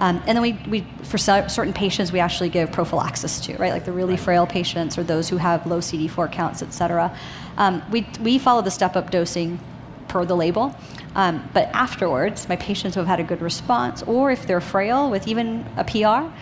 Um, 0.00 0.16
and 0.26 0.36
then 0.36 0.42
we, 0.42 0.52
we, 0.68 0.86
for 1.04 1.18
certain 1.18 1.72
patients, 1.72 2.12
we 2.12 2.18
actually 2.18 2.48
give 2.48 2.72
prophylaxis 2.72 3.40
to, 3.40 3.56
right? 3.56 3.72
Like 3.72 3.84
the 3.84 3.92
really 3.92 4.16
frail 4.16 4.46
patients 4.46 4.98
or 4.98 5.04
those 5.04 5.28
who 5.28 5.36
have 5.36 5.66
low 5.66 5.78
CD4 5.78 6.32
counts, 6.32 6.62
et 6.62 6.72
cetera. 6.72 7.16
Um, 7.56 7.82
we, 7.90 8.06
we 8.20 8.38
follow 8.38 8.60
the 8.60 8.72
step 8.72 8.96
up 8.96 9.10
dosing 9.10 9.60
per 10.08 10.24
the 10.24 10.36
label. 10.36 10.76
Um, 11.14 11.48
but 11.52 11.68
afterwards, 11.68 12.48
my 12.48 12.56
patients 12.56 12.94
who 12.94 13.00
have 13.00 13.08
had 13.08 13.20
a 13.20 13.24
good 13.24 13.40
response, 13.40 14.02
or 14.02 14.30
if 14.32 14.46
they're 14.46 14.60
frail 14.60 15.10
with 15.10 15.28
even 15.28 15.64
a 15.76 15.84
PR, 15.84 16.32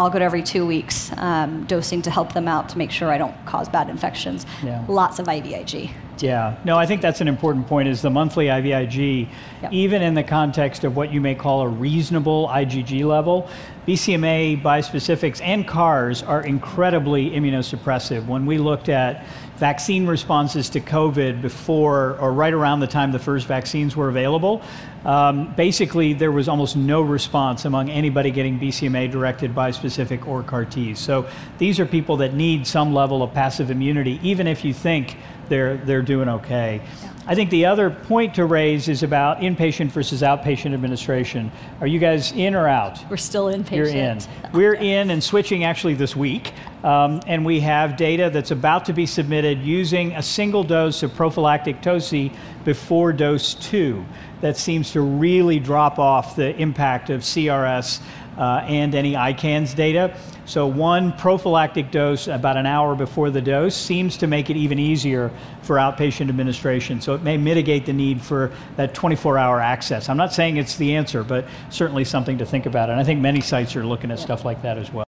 I'll 0.00 0.08
go 0.08 0.18
to 0.18 0.24
every 0.24 0.42
two 0.42 0.64
weeks 0.64 1.12
um, 1.18 1.66
dosing 1.66 2.00
to 2.02 2.10
help 2.10 2.32
them 2.32 2.48
out 2.48 2.70
to 2.70 2.78
make 2.78 2.90
sure 2.90 3.10
I 3.10 3.18
don't 3.18 3.34
cause 3.44 3.68
bad 3.68 3.90
infections. 3.90 4.46
Yeah. 4.62 4.82
Lots 4.88 5.18
of 5.18 5.26
IVIG. 5.26 5.90
Yeah, 6.22 6.58
no, 6.64 6.78
I 6.78 6.86
think 6.86 7.02
that's 7.02 7.20
an 7.20 7.28
important 7.28 7.66
point 7.66 7.86
is 7.88 8.00
the 8.00 8.08
monthly 8.08 8.46
IVIG, 8.46 9.28
yep. 9.62 9.72
even 9.72 10.00
in 10.00 10.14
the 10.14 10.22
context 10.22 10.84
of 10.84 10.96
what 10.96 11.12
you 11.12 11.20
may 11.20 11.34
call 11.34 11.62
a 11.62 11.68
reasonable 11.68 12.48
IgG 12.48 13.04
level, 13.04 13.48
BCMA 13.86 14.62
bispecifics 14.62 15.42
and 15.42 15.66
CARs 15.68 16.22
are 16.22 16.44
incredibly 16.44 17.30
immunosuppressive. 17.30 18.26
When 18.26 18.46
we 18.46 18.56
looked 18.56 18.88
at 18.88 19.26
vaccine 19.56 20.06
responses 20.06 20.70
to 20.70 20.80
COVID 20.80 21.42
before 21.42 22.18
or 22.18 22.32
right 22.32 22.52
around 22.52 22.80
the 22.80 22.86
time 22.86 23.12
the 23.12 23.18
first 23.18 23.46
vaccines 23.46 23.96
were 23.96 24.08
available, 24.08 24.62
um, 25.04 25.54
basically 25.54 26.12
there 26.12 26.32
was 26.32 26.48
almost 26.48 26.76
no 26.76 27.00
response 27.02 27.64
among 27.64 27.90
anybody 27.90 28.30
getting 28.30 28.58
BCMA 28.58 29.10
directed 29.10 29.54
bispecific 29.54 30.26
or 30.26 30.42
CAR 30.42 30.64
Ts. 30.64 31.00
So 31.00 31.28
these 31.58 31.80
are 31.80 31.86
people 31.86 32.18
that 32.18 32.34
need 32.34 32.66
some 32.66 32.92
level 32.92 33.22
of 33.22 33.32
passive 33.32 33.70
immunity, 33.70 34.20
even 34.22 34.46
if 34.46 34.64
you 34.64 34.74
think 34.74 35.16
they're, 35.48 35.78
they're 35.78 36.02
doing 36.02 36.28
okay. 36.28 36.80
Yeah. 37.02 37.12
I 37.26 37.34
think 37.34 37.50
the 37.50 37.66
other 37.66 37.90
point 37.90 38.34
to 38.34 38.44
raise 38.44 38.88
is 38.88 39.02
about 39.02 39.38
inpatient 39.38 39.90
versus 39.90 40.22
outpatient 40.22 40.74
administration. 40.74 41.52
Are 41.80 41.86
you 41.86 41.98
guys 41.98 42.32
in 42.32 42.54
or 42.54 42.66
out? 42.66 42.98
We're 43.10 43.18
still 43.18 43.46
inpatient. 43.46 43.76
You're 43.76 43.86
in. 43.86 44.20
We're 44.52 44.74
in 44.74 45.10
and 45.10 45.22
switching 45.22 45.64
actually 45.64 45.94
this 45.94 46.16
week. 46.16 46.52
Um, 46.82 47.20
and 47.26 47.44
we 47.44 47.60
have 47.60 47.96
data 47.96 48.30
that's 48.32 48.52
about 48.52 48.86
to 48.86 48.94
be 48.94 49.04
submitted 49.04 49.60
using 49.60 50.12
a 50.12 50.22
single 50.22 50.64
dose 50.64 51.02
of 51.02 51.14
prophylactic 51.14 51.82
TOCI 51.82 52.34
before 52.64 53.12
dose 53.12 53.54
two 53.54 54.04
that 54.40 54.56
seems 54.56 54.92
to 54.92 55.00
really 55.00 55.58
drop 55.58 55.98
off 55.98 56.36
the 56.36 56.56
impact 56.56 57.10
of 57.10 57.22
CRS 57.22 58.00
uh, 58.38 58.64
and 58.66 58.94
any 58.94 59.12
ICANS 59.12 59.74
data. 59.74 60.16
So, 60.46 60.66
one 60.66 61.12
prophylactic 61.12 61.90
dose 61.90 62.26
about 62.26 62.56
an 62.56 62.66
hour 62.66 62.94
before 62.94 63.30
the 63.30 63.42
dose 63.42 63.76
seems 63.76 64.16
to 64.16 64.26
make 64.26 64.50
it 64.50 64.56
even 64.56 64.78
easier 64.78 65.30
for 65.62 65.76
outpatient 65.76 66.28
administration. 66.28 67.00
So, 67.00 67.14
it 67.14 67.22
may 67.22 67.36
mitigate 67.36 67.86
the 67.86 67.92
need 67.92 68.20
for 68.20 68.50
that 68.76 68.94
24 68.94 69.38
hour 69.38 69.60
access. 69.60 70.08
I'm 70.08 70.16
not 70.16 70.32
saying 70.32 70.56
it's 70.56 70.76
the 70.76 70.96
answer, 70.96 71.22
but 71.22 71.46
certainly 71.68 72.04
something 72.04 72.38
to 72.38 72.46
think 72.46 72.66
about. 72.66 72.90
And 72.90 72.98
I 72.98 73.04
think 73.04 73.20
many 73.20 73.40
sites 73.40 73.76
are 73.76 73.84
looking 73.84 74.10
at 74.10 74.18
stuff 74.18 74.44
like 74.44 74.62
that 74.62 74.78
as 74.78 74.90
well. 74.92 75.04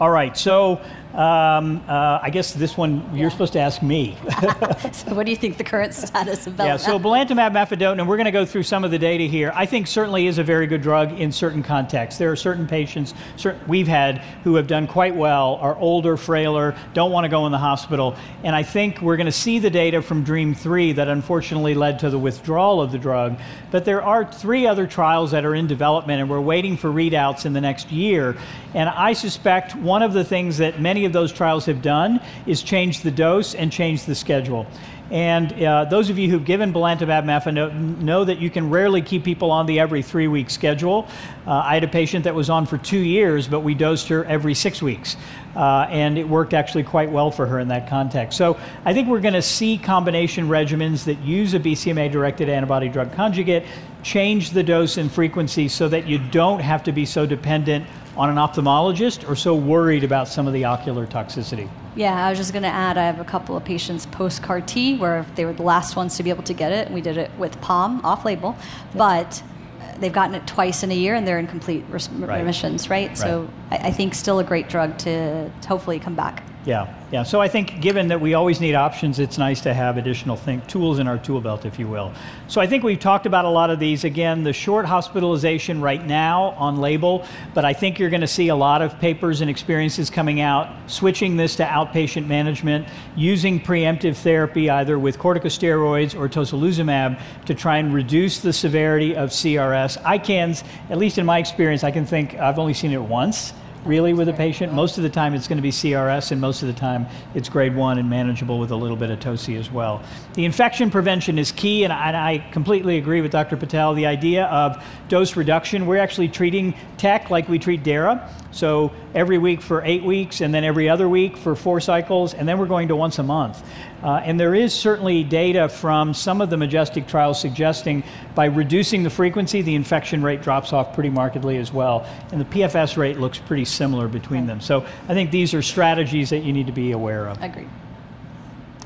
All 0.00 0.10
right, 0.10 0.36
so 0.36 0.80
Um, 1.14 1.82
uh, 1.88 2.20
I 2.22 2.28
guess 2.30 2.52
this 2.52 2.76
one 2.76 3.16
you're 3.16 3.30
supposed 3.30 3.54
to 3.54 3.58
ask 3.58 3.82
me. 3.82 4.16
so, 4.92 5.14
what 5.14 5.24
do 5.24 5.30
you 5.30 5.36
think 5.36 5.56
the 5.56 5.64
current 5.64 5.94
status 5.94 6.46
of 6.46 6.52
belantamab? 6.54 6.66
Yeah, 6.66 6.76
so 6.76 6.98
belantamab 6.98 7.52
mafodotin, 7.52 7.98
and 7.98 8.08
we're 8.08 8.16
going 8.16 8.26
to 8.26 8.30
go 8.30 8.44
through 8.44 8.64
some 8.64 8.84
of 8.84 8.90
the 8.90 8.98
data 8.98 9.24
here. 9.24 9.50
I 9.54 9.64
think 9.64 9.86
certainly 9.86 10.26
is 10.26 10.38
a 10.38 10.44
very 10.44 10.66
good 10.66 10.82
drug 10.82 11.18
in 11.18 11.32
certain 11.32 11.62
contexts. 11.62 12.18
There 12.18 12.30
are 12.30 12.36
certain 12.36 12.66
patients 12.66 13.14
certain, 13.36 13.60
we've 13.66 13.88
had 13.88 14.18
who 14.44 14.56
have 14.56 14.66
done 14.66 14.86
quite 14.86 15.16
well, 15.16 15.54
are 15.62 15.76
older, 15.76 16.16
frailer, 16.16 16.76
don't 16.92 17.10
want 17.10 17.24
to 17.24 17.28
go 17.28 17.46
in 17.46 17.52
the 17.52 17.58
hospital, 17.58 18.14
and 18.44 18.54
I 18.54 18.62
think 18.62 19.00
we're 19.00 19.16
going 19.16 19.26
to 19.26 19.32
see 19.32 19.58
the 19.58 19.70
data 19.70 20.02
from 20.02 20.24
DREAMM 20.24 20.56
3 20.56 20.92
that 20.92 21.08
unfortunately 21.08 21.74
led 21.74 21.98
to 22.00 22.10
the 22.10 22.18
withdrawal 22.18 22.82
of 22.82 22.92
the 22.92 22.98
drug. 22.98 23.38
But 23.70 23.84
there 23.84 24.02
are 24.02 24.30
three 24.30 24.66
other 24.66 24.86
trials 24.86 25.30
that 25.30 25.44
are 25.44 25.54
in 25.54 25.66
development, 25.66 26.20
and 26.20 26.28
we're 26.28 26.40
waiting 26.40 26.76
for 26.76 26.90
readouts 26.90 27.46
in 27.46 27.54
the 27.54 27.60
next 27.60 27.90
year. 27.90 28.36
And 28.74 28.88
I 28.88 29.14
suspect 29.14 29.74
one 29.74 30.02
of 30.02 30.12
the 30.12 30.24
things 30.24 30.58
that 30.58 30.80
many 30.98 31.06
of 31.06 31.12
those 31.12 31.32
trials 31.32 31.64
have 31.64 31.80
done 31.80 32.20
is 32.44 32.60
change 32.60 33.02
the 33.02 33.10
dose 33.10 33.54
and 33.54 33.70
change 33.70 34.04
the 34.04 34.16
schedule. 34.16 34.66
And 35.12 35.52
uh, 35.62 35.84
those 35.84 36.10
of 36.10 36.18
you 36.18 36.28
who've 36.28 36.44
given 36.44 36.72
belantamab 36.72 37.24
mafodotin 37.24 37.98
know 37.98 38.24
that 38.24 38.40
you 38.40 38.50
can 38.50 38.68
rarely 38.68 39.00
keep 39.00 39.22
people 39.22 39.52
on 39.52 39.66
the 39.66 39.78
every 39.78 40.02
three 40.02 40.26
week 40.26 40.50
schedule. 40.50 41.06
Uh, 41.46 41.52
I 41.52 41.74
had 41.74 41.84
a 41.84 41.88
patient 41.88 42.24
that 42.24 42.34
was 42.34 42.50
on 42.50 42.66
for 42.66 42.78
two 42.78 42.98
years, 42.98 43.46
but 43.46 43.60
we 43.60 43.74
dosed 43.74 44.08
her 44.08 44.24
every 44.24 44.54
six 44.54 44.82
weeks. 44.82 45.16
Uh, 45.54 45.86
and 45.88 46.18
it 46.18 46.28
worked 46.28 46.52
actually 46.52 46.82
quite 46.82 47.10
well 47.12 47.30
for 47.30 47.46
her 47.46 47.60
in 47.60 47.68
that 47.68 47.88
context. 47.88 48.36
So 48.36 48.58
I 48.84 48.92
think 48.92 49.06
we're 49.06 49.20
going 49.20 49.34
to 49.34 49.42
see 49.42 49.78
combination 49.78 50.48
regimens 50.48 51.04
that 51.04 51.20
use 51.20 51.54
a 51.54 51.60
BCMA 51.60 52.10
directed 52.10 52.48
antibody 52.48 52.88
drug 52.88 53.12
conjugate 53.12 53.64
change 54.02 54.50
the 54.50 54.62
dose 54.62 54.96
and 54.96 55.10
frequency 55.10 55.68
so 55.68 55.88
that 55.88 56.08
you 56.08 56.18
don't 56.18 56.60
have 56.60 56.82
to 56.82 56.92
be 56.92 57.06
so 57.06 57.24
dependent 57.24 57.86
on 58.18 58.28
an 58.28 58.36
ophthalmologist 58.36 59.28
or 59.28 59.36
so 59.36 59.54
worried 59.54 60.02
about 60.02 60.26
some 60.26 60.48
of 60.48 60.52
the 60.52 60.64
ocular 60.64 61.06
toxicity. 61.06 61.70
Yeah, 61.94 62.26
I 62.26 62.30
was 62.30 62.38
just 62.38 62.52
going 62.52 62.64
to 62.64 62.68
add 62.68 62.98
I 62.98 63.04
have 63.04 63.20
a 63.20 63.24
couple 63.24 63.56
of 63.56 63.64
patients 63.64 64.06
post 64.06 64.42
CAR 64.42 64.60
T 64.60 64.96
where 64.96 65.24
they 65.36 65.44
were 65.44 65.52
the 65.52 65.62
last 65.62 65.94
ones 65.94 66.16
to 66.16 66.24
be 66.24 66.30
able 66.30 66.42
to 66.42 66.54
get 66.54 66.72
it. 66.72 66.86
And 66.86 66.94
we 66.94 67.00
did 67.00 67.16
it 67.16 67.30
with 67.38 67.58
POM 67.60 68.04
off 68.04 68.24
label, 68.24 68.56
yep. 68.58 68.96
but 68.96 69.42
uh, 69.80 69.98
they've 69.98 70.12
gotten 70.12 70.34
it 70.34 70.46
twice 70.48 70.82
in 70.82 70.90
a 70.90 70.94
year 70.94 71.14
and 71.14 71.26
they're 71.26 71.38
in 71.38 71.46
complete 71.46 71.84
res- 71.90 72.10
right. 72.10 72.40
remissions, 72.40 72.90
right? 72.90 73.08
right. 73.08 73.18
So 73.18 73.48
I, 73.70 73.76
I, 73.76 73.90
think 73.92 74.14
still 74.14 74.40
a 74.40 74.44
great 74.44 74.68
drug 74.68 74.98
to, 74.98 75.48
to 75.48 75.68
hopefully 75.68 76.00
come 76.00 76.16
back. 76.16 76.42
Yeah, 76.68 76.94
yeah. 77.10 77.22
So 77.22 77.40
I 77.40 77.48
think 77.48 77.80
given 77.80 78.08
that 78.08 78.20
we 78.20 78.34
always 78.34 78.60
need 78.60 78.74
options, 78.74 79.18
it's 79.18 79.38
nice 79.38 79.62
to 79.62 79.72
have 79.72 79.96
additional 79.96 80.36
thing, 80.36 80.60
tools 80.66 80.98
in 80.98 81.08
our 81.08 81.16
tool 81.16 81.40
belt, 81.40 81.64
if 81.64 81.78
you 81.78 81.88
will. 81.88 82.12
So 82.46 82.60
I 82.60 82.66
think 82.66 82.84
we've 82.84 83.00
talked 83.00 83.24
about 83.24 83.46
a 83.46 83.48
lot 83.48 83.70
of 83.70 83.78
these. 83.78 84.04
Again, 84.04 84.42
the 84.42 84.52
short 84.52 84.84
hospitalization 84.84 85.80
right 85.80 86.04
now 86.04 86.50
on 86.58 86.76
label, 86.76 87.24
but 87.54 87.64
I 87.64 87.72
think 87.72 87.98
you're 87.98 88.10
going 88.10 88.20
to 88.20 88.26
see 88.26 88.48
a 88.48 88.54
lot 88.54 88.82
of 88.82 88.98
papers 88.98 89.40
and 89.40 89.48
experiences 89.48 90.10
coming 90.10 90.42
out 90.42 90.68
switching 90.90 91.38
this 91.38 91.56
to 91.56 91.64
outpatient 91.64 92.26
management, 92.26 92.86
using 93.16 93.58
preemptive 93.58 94.16
therapy 94.16 94.68
either 94.68 94.98
with 94.98 95.18
corticosteroids 95.18 96.14
or 96.14 96.28
tocilizumab 96.28 97.18
to 97.46 97.54
try 97.54 97.78
and 97.78 97.94
reduce 97.94 98.40
the 98.40 98.52
severity 98.52 99.16
of 99.16 99.30
CRS. 99.30 99.96
ICANS, 100.02 100.64
at 100.90 100.98
least 100.98 101.16
in 101.16 101.24
my 101.24 101.38
experience, 101.38 101.82
I 101.82 101.92
can 101.92 102.04
think 102.04 102.34
I've 102.34 102.58
only 102.58 102.74
seen 102.74 102.92
it 102.92 103.00
once 103.00 103.54
really 103.84 104.12
with 104.12 104.28
a 104.28 104.32
patient. 104.32 104.72
Most 104.72 104.96
of 104.96 105.02
the 105.02 105.10
time 105.10 105.34
it's 105.34 105.48
going 105.48 105.58
to 105.58 105.62
be 105.62 105.70
CRS, 105.70 106.32
and 106.32 106.40
most 106.40 106.62
of 106.62 106.68
the 106.68 106.74
time 106.74 107.06
it's 107.34 107.48
grade 107.48 107.74
one 107.74 107.98
and 107.98 108.08
manageable 108.08 108.58
with 108.58 108.70
a 108.70 108.76
little 108.76 108.96
bit 108.96 109.10
of 109.10 109.20
TOCI 109.20 109.58
as 109.58 109.70
well. 109.70 110.02
The 110.34 110.44
infection 110.44 110.90
prevention 110.90 111.38
is 111.38 111.52
key, 111.52 111.84
and 111.84 111.92
I, 111.92 112.38
completely 112.52 112.98
agree 112.98 113.20
with 113.20 113.32
Dr. 113.32 113.56
Patel. 113.56 113.94
The 113.94 114.06
idea 114.06 114.46
of 114.46 114.84
dose 115.08 115.36
reduction, 115.36 115.86
we're 115.86 115.98
actually 115.98 116.28
treating 116.28 116.74
TEC 116.96 117.30
like 117.30 117.48
we 117.48 117.58
treat 117.58 117.82
DARA. 117.82 118.28
So 118.50 118.92
every 119.14 119.38
week 119.38 119.60
for 119.60 119.82
eight 119.84 120.02
weeks, 120.02 120.40
and 120.40 120.52
then 120.52 120.64
every 120.64 120.88
other 120.88 121.08
week 121.08 121.36
for 121.36 121.54
four 121.54 121.80
cycles, 121.80 122.34
and 122.34 122.48
then 122.48 122.58
we're 122.58 122.66
going 122.66 122.88
to 122.88 122.96
once 122.96 123.18
a 123.18 123.22
month. 123.22 123.62
Uh, 124.02 124.20
and 124.24 124.38
there 124.38 124.54
is 124.54 124.72
certainly 124.72 125.24
data 125.24 125.68
from 125.68 126.14
some 126.14 126.40
of 126.40 126.50
the 126.50 126.56
MajesTEC 126.56 127.08
trials 127.08 127.40
suggesting 127.40 128.04
by 128.34 128.46
reducing 128.46 129.02
the 129.02 129.10
frequency, 129.10 129.60
the 129.60 129.74
infection 129.74 130.22
rate 130.22 130.40
drops 130.40 130.72
off 130.72 130.94
pretty 130.94 131.10
markedly 131.10 131.56
as 131.56 131.72
well. 131.72 132.06
And 132.30 132.40
the 132.40 132.44
PFS 132.44 132.96
rate 132.96 133.18
looks 133.18 133.38
pretty 133.38 133.64
similar 133.68 134.08
between 134.08 134.46
them. 134.46 134.60
So 134.60 134.84
I 135.08 135.14
think 135.14 135.30
these 135.30 135.54
are 135.54 135.62
strategies 135.62 136.30
that 136.30 136.40
you 136.40 136.52
need 136.52 136.66
to 136.66 136.72
be 136.72 136.92
aware 136.92 137.28
of. 137.28 137.42
Agreed. 137.42 137.68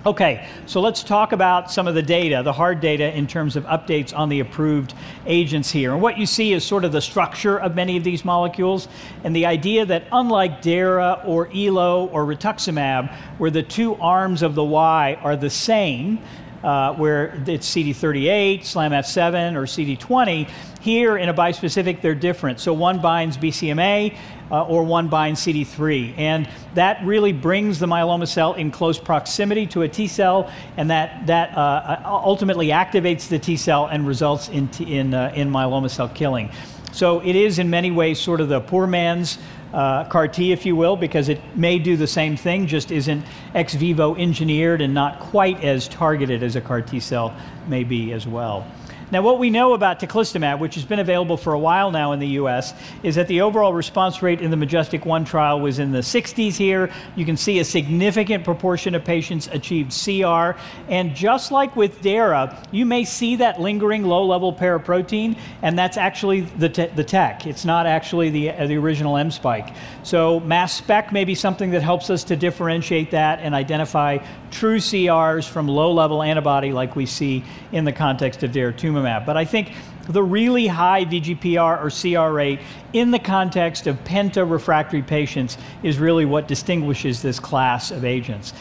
Okay, 0.05 0.49
so 0.67 0.81
let's 0.81 1.05
talk 1.05 1.31
about 1.31 1.71
some 1.71 1.87
of 1.87 1.95
the 1.95 2.03
data, 2.03 2.43
the 2.43 2.53
hard 2.53 2.81
data 2.81 3.17
in 3.17 3.29
terms 3.29 3.55
of 3.55 3.63
updates 3.67 4.17
on 4.17 4.29
the 4.29 4.41
approved 4.41 4.95
agents 5.27 5.71
here. 5.71 5.93
And 5.93 6.03
what 6.03 6.19
you 6.19 6.27
see 6.27 6.53
is 6.53 6.65
sort 6.65 6.85
of 6.85 6.91
the 6.91 7.01
structure 7.01 7.61
of 7.61 7.77
many 7.77 7.97
of 7.97 8.03
these 8.03 8.25
molecules 8.25 8.89
and 9.23 9.35
the 9.35 9.47
idea 9.47 9.87
that 9.87 10.09
unlike 10.11 10.61
DARA 10.61 11.23
or 11.25 11.49
ELO 11.55 12.07
or 12.09 12.25
rituximab, 12.25 13.15
where 13.39 13.53
the 13.53 13.63
two 13.63 13.95
arms 13.95 14.43
of 14.43 14.57
the 14.57 14.65
Y 14.65 15.17
are 15.23 15.37
the 15.37 15.51
same, 15.51 16.19
uh, 16.65 16.95
where 16.95 17.41
it's 17.47 17.73
CD38, 17.73 18.63
SLAMF7, 18.63 19.55
or 19.55 19.67
CD20. 19.67 20.49
Here 20.83 21.17
in 21.17 21.29
a 21.29 21.35
bispecific, 21.35 22.01
they're 22.01 22.13
different. 22.13 22.59
So 22.59 22.73
one 22.73 23.01
binds 23.01 23.37
BCMA 23.37 24.17
uh, 24.51 24.65
or 24.67 24.83
one 24.83 25.07
binds 25.07 25.41
CD3. 25.41 26.19
And 26.19 26.49
that 26.75 27.05
really 27.05 27.33
brings 27.33 27.79
the 27.79 27.87
myeloma 27.87 28.27
cell 28.27 28.55
in 28.55 28.73
close 28.73 28.99
proximity 28.99 29.65
to 29.69 29.83
a 29.83 29.89
T 29.89 30.09
cell, 30.09 30.51
and 30.77 30.91
that, 30.91 31.29
that 31.29 31.57
uh, 31.57 32.03
ultimately 32.05 32.69
activates 32.69 33.29
the 33.29 33.39
T 33.39 33.57
cell 33.57 33.87
and 33.87 34.09
results 34.09 34.49
in, 34.49 34.67
t- 34.69 34.97
in, 34.97 35.15
uh, 35.15 35.33
in 35.37 35.51
myeloma 35.51 35.89
cell 35.89 36.09
killing. 36.09 36.51
So 36.91 37.21
it 37.21 37.37
is 37.37 37.61
in 37.61 37.71
many 37.71 37.93
ways 37.93 38.21
sort 38.21 38.41
of 38.41 38.49
the 38.49 38.61
poor 38.61 38.89
man's 38.89 39.39
uh, 39.73 40.05
CAR 40.09 40.27
T, 40.27 40.51
if 40.51 40.67
you 40.67 40.75
will, 40.75 40.97
because 40.97 41.29
it 41.29 41.41
may 41.57 41.79
do 41.79 41.97
the 41.97 42.09
same 42.09 42.37
thing, 42.37 42.67
just 42.67 42.91
isn't 42.91 43.25
ex 43.55 43.75
vivo 43.75 44.17
engineered 44.17 44.83
and 44.83 44.93
not 44.93 45.21
quite 45.21 45.63
as 45.63 45.87
targeted 45.87 46.43
as 46.43 46.57
a 46.57 46.61
CAR 46.61 46.83
T 46.83 46.99
cell 46.99 47.35
may 47.69 47.85
be 47.85 48.13
as 48.13 48.27
well. 48.27 48.67
Now, 49.13 49.21
what 49.21 49.39
we 49.39 49.51
know 49.51 49.75
about 49.75 50.01
teclistamab, 50.01 50.59
which 50.59 50.75
has 50.75 50.87
been 50.87 50.99
available 50.99 51.37
for 51.37 51.53
a 51.53 51.59
while 51.59 51.91
now 51.91 52.13
in 52.13 52.19
the 52.19 52.29
US, 52.29 52.73
is 53.03 53.15
that 53.17 53.29
the 53.29 53.43
overall 53.43 53.75
response 53.75 54.23
rate 54.23 54.41
in 54.41 54.51
the 54.51 54.57
MajesTEC 54.57 55.05
1 55.05 55.27
trial 55.27 55.61
was 55.61 55.79
in 55.79 55.93
the 55.93 55.99
60s 55.99 56.57
here. 56.57 56.91
You 57.15 57.27
can 57.27 57.37
see 57.37 57.59
a 57.59 57.65
significant 57.65 58.43
proportion 58.43 58.95
of 58.95 59.05
patients 59.05 59.51
achieved 59.53 59.93
CR. 59.93 60.59
And 60.89 61.15
just 61.15 61.53
like 61.53 61.77
with 61.77 62.01
DARA, 62.01 62.67
you 62.71 62.87
may 62.87 63.05
see 63.05 63.37
that 63.37 63.61
lingering 63.61 64.03
low 64.05 64.25
level 64.25 64.51
paraprotein, 64.51 65.37
and 65.61 65.79
that's 65.79 65.99
actually 65.99 66.41
the, 66.41 66.71
te- 66.71 66.87
the 66.87 67.05
TEC. 67.05 67.47
It's 67.47 67.67
not 67.67 67.85
actually 67.85 68.31
the, 68.31 68.51
uh, 68.51 68.67
the 68.67 68.79
original 68.79 69.19
M 69.19 69.31
spike. 69.31 69.75
So, 70.05 70.41
mass 70.41 70.73
spec 70.73 71.13
may 71.13 71.27
be 71.27 71.35
something 71.35 71.71
that 71.73 71.83
helps 71.83 72.09
us 72.09 72.25
to 72.25 72.37
differentiate 72.37 73.11
that 73.11 73.41
and 73.41 73.55
identify 73.55 74.25
true 74.51 74.79
CRs 74.79 75.47
from 75.47 75.69
low 75.69 75.93
level 75.93 76.23
antibody 76.23 76.73
like 76.73 76.97
we 76.97 77.05
see 77.05 77.45
in 77.73 77.85
the 77.85 77.93
context 77.93 78.43
of 78.43 78.53
But 79.03 79.37
I 79.37 79.45
think 79.45 79.73
the 80.09 80.23
really 80.23 80.67
high 80.67 81.05
VGPR 81.05 81.83
or 81.83 81.91
CR 81.91 82.35
rate 82.35 82.61
in 82.93 83.11
the 83.11 83.19
context 83.19 83.87
of 83.87 84.03
penta 84.05 84.49
refractory 84.49 85.03
patients 85.03 85.57
is 85.83 85.99
really 85.99 86.25
what 86.25 86.49
distinguishes 86.49 87.23
this 87.23 87.39
class 87.39 87.91
of 87.91 88.05
agents. 88.05 88.53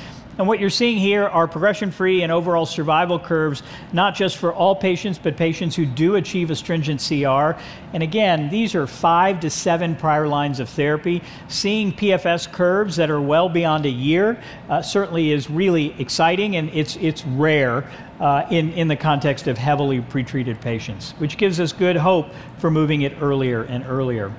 And 0.41 0.47
what 0.47 0.60
you're 0.60 0.71
seeing 0.71 0.97
here 0.97 1.27
are 1.27 1.47
progression 1.47 1.91
free 1.91 2.23
and 2.23 2.32
overall 2.32 2.65
survival 2.65 3.19
curves, 3.19 3.62
not 3.93 4.15
just 4.15 4.38
for 4.38 4.51
all 4.51 4.75
patients, 4.75 5.19
but 5.19 5.38
patients 5.38 5.75
who 5.75 5.86
do 5.86 6.15
achieve 6.15 6.49
a 6.49 6.56
stringent 6.56 6.99
CR. 6.99 7.62
And 7.93 8.01
again, 8.01 8.49
these 8.49 8.73
are 8.73 8.88
five 8.88 9.39
to 9.41 9.51
seven 9.51 9.95
prior 9.95 10.27
lines 10.27 10.60
of 10.60 10.67
therapy. 10.67 11.21
Seeing 11.47 11.93
PFS 11.93 12.51
curves 12.51 12.95
that 12.95 13.12
are 13.12 13.21
well 13.21 13.49
beyond 13.49 13.86
a 13.86 13.91
year 13.91 14.41
uh, 14.67 14.82
certainly 14.82 15.32
is 15.32 15.47
really 15.47 15.93
exciting 16.01 16.56
and 16.56 16.71
it's, 16.71 16.95
it's 16.95 17.23
rare. 17.23 17.88
Uh, 18.19 18.45
in, 18.51 18.71
in 18.73 18.88
the 18.88 18.95
context 18.95 19.47
of 19.47 19.58
heavily 19.58 19.99
pretreated 19.99 20.62
patients, 20.62 21.15
which 21.17 21.38
gives 21.38 21.60
us 21.60 21.73
good 21.73 21.95
hope 21.95 22.27
for 22.60 22.69
moving 22.69 23.01
it 23.01 23.19
earlier 23.19 23.63
and 23.63 23.84
earlier. 23.88 24.32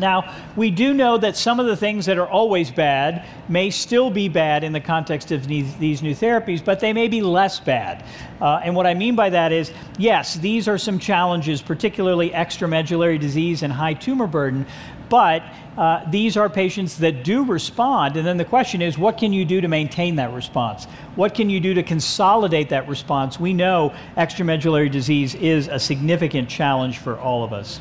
Now, 0.00 0.34
we 0.56 0.70
do 0.70 0.94
know 0.94 1.18
that 1.18 1.36
some 1.36 1.60
of 1.60 1.66
the 1.66 1.76
things 1.76 2.06
that 2.06 2.18
are 2.18 2.28
always 2.28 2.70
bad 2.70 3.26
may 3.48 3.70
still 3.70 4.10
be 4.10 4.28
bad 4.28 4.64
in 4.64 4.72
the 4.72 4.80
context 4.80 5.30
of 5.30 5.46
these 5.46 6.02
new 6.02 6.14
therapies, 6.14 6.64
but 6.64 6.80
they 6.80 6.92
may 6.92 7.08
be 7.08 7.22
less 7.22 7.60
bad. 7.60 8.04
Uh, 8.40 8.60
and 8.64 8.74
what 8.74 8.86
I 8.86 8.94
mean 8.94 9.14
by 9.14 9.30
that 9.30 9.52
is, 9.52 9.70
yes, 9.98 10.34
these 10.34 10.66
are 10.66 10.78
some 10.78 10.98
challenges, 10.98 11.60
particularly 11.60 12.30
extramedullary 12.30 13.20
disease 13.20 13.62
and 13.62 13.72
high 13.72 13.94
tumor 13.94 14.26
burden, 14.26 14.66
but 15.10 15.42
uh, 15.76 16.08
these 16.10 16.36
are 16.36 16.48
patients 16.48 16.98
that 16.98 17.24
do 17.24 17.44
respond. 17.44 18.16
And 18.16 18.26
then 18.26 18.36
the 18.36 18.44
question 18.44 18.80
is, 18.80 18.96
what 18.96 19.18
can 19.18 19.32
you 19.32 19.44
do 19.44 19.60
to 19.60 19.68
maintain 19.68 20.16
that 20.16 20.32
response? 20.32 20.84
What 21.16 21.34
can 21.34 21.50
you 21.50 21.60
do 21.60 21.74
to 21.74 21.82
consolidate 21.82 22.68
that 22.68 22.88
response? 22.88 23.38
We 23.38 23.52
know 23.52 23.92
extramedullary 24.16 24.90
disease 24.90 25.34
is 25.34 25.66
a 25.68 25.80
significant 25.80 26.48
challenge 26.48 26.98
for 26.98 27.18
all 27.18 27.44
of 27.44 27.52
us. 27.52 27.80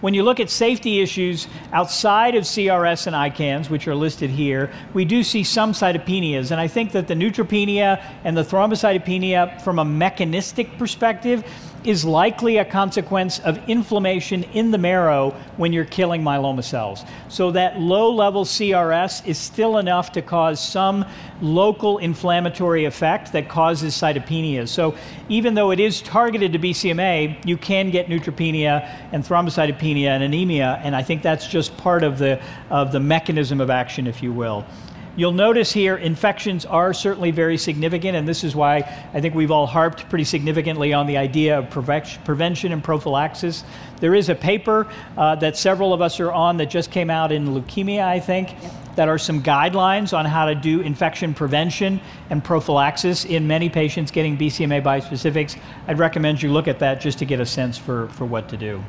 When 0.00 0.12
you 0.12 0.22
look 0.22 0.40
at 0.40 0.50
safety 0.50 1.00
issues 1.00 1.48
outside 1.72 2.34
of 2.34 2.44
CRS 2.44 3.06
and 3.06 3.16
ICANS, 3.16 3.70
which 3.70 3.88
are 3.88 3.94
listed 3.94 4.28
here, 4.28 4.70
we 4.92 5.04
do 5.04 5.22
see 5.22 5.42
some 5.42 5.72
cytopenias. 5.72 6.50
And 6.50 6.60
I 6.60 6.68
think 6.68 6.92
that 6.92 7.08
the 7.08 7.14
neutropenia 7.14 8.02
and 8.22 8.36
the 8.36 8.42
thrombocytopenia, 8.42 9.62
from 9.62 9.78
a 9.78 9.84
mechanistic 9.84 10.76
perspective, 10.78 11.44
is 11.84 12.04
likely 12.04 12.58
a 12.58 12.64
consequence 12.64 13.38
of 13.40 13.58
inflammation 13.68 14.42
in 14.54 14.70
the 14.70 14.78
marrow 14.78 15.30
when 15.56 15.72
you're 15.72 15.84
killing 15.84 16.22
myeloma 16.22 16.64
cells. 16.64 17.04
So 17.28 17.50
that 17.52 17.80
low 17.80 18.12
level 18.12 18.44
CRS 18.44 19.26
is 19.26 19.38
still 19.38 19.78
enough 19.78 20.12
to 20.12 20.22
cause 20.22 20.60
some 20.60 21.04
local 21.40 21.98
inflammatory 21.98 22.84
effect 22.84 23.32
that 23.32 23.48
causes 23.48 23.94
cytopenia. 23.94 24.66
So 24.68 24.96
even 25.28 25.54
though 25.54 25.70
it 25.70 25.80
is 25.80 26.02
targeted 26.02 26.52
to 26.52 26.58
BCMA, 26.58 27.44
you 27.46 27.56
can 27.56 27.90
get 27.90 28.08
neutropenia 28.08 28.88
and 29.12 29.24
thrombocytopenia 29.24 30.08
and 30.08 30.22
anemia, 30.22 30.80
and 30.82 30.96
I 30.96 31.02
think 31.02 31.22
that's 31.22 31.46
just 31.46 31.76
part 31.76 32.02
of 32.02 32.18
the, 32.18 32.40
of 32.70 32.92
the 32.92 33.00
mechanism 33.00 33.60
of 33.60 33.70
action, 33.70 34.06
if 34.06 34.22
you 34.22 34.32
will. 34.32 34.64
You'll 35.16 35.32
notice 35.32 35.72
here 35.72 35.96
infections 35.96 36.66
are 36.66 36.92
certainly 36.92 37.30
very 37.30 37.56
significant, 37.56 38.16
and 38.18 38.28
this 38.28 38.44
is 38.44 38.54
why 38.54 38.76
I 39.14 39.20
think 39.22 39.34
we've 39.34 39.50
all 39.50 39.66
harped 39.66 40.10
pretty 40.10 40.24
significantly 40.24 40.92
on 40.92 41.06
the 41.06 41.16
idea 41.16 41.58
of 41.58 41.70
prevention 41.70 42.70
and 42.70 42.84
prophylaxis. 42.84 43.64
There 43.98 44.14
is 44.14 44.28
a 44.28 44.34
paper 44.34 44.86
uh, 45.16 45.36
that 45.36 45.56
several 45.56 45.94
of 45.94 46.02
us 46.02 46.20
are 46.20 46.30
on 46.30 46.58
that 46.58 46.68
just 46.68 46.90
came 46.90 47.08
out 47.08 47.32
in 47.32 47.48
leukemia, 47.48 48.04
I 48.04 48.20
think, 48.20 48.52
yep. 48.62 48.72
that 48.96 49.08
are 49.08 49.16
some 49.16 49.42
guidelines 49.42 50.16
on 50.16 50.26
how 50.26 50.44
to 50.44 50.54
do 50.54 50.82
infection 50.82 51.32
prevention 51.32 51.98
and 52.28 52.44
prophylaxis 52.44 53.24
in 53.24 53.46
many 53.46 53.70
patients 53.70 54.10
getting 54.10 54.36
BCMA 54.36 54.82
bispecifics. 54.82 55.58
I'd 55.88 55.98
recommend 55.98 56.42
you 56.42 56.52
look 56.52 56.68
at 56.68 56.78
that 56.80 57.00
just 57.00 57.18
to 57.20 57.24
get 57.24 57.40
a 57.40 57.46
sense 57.46 57.78
for, 57.78 58.08
for 58.08 58.26
what 58.26 58.50
to 58.50 58.58
do. 58.58 58.84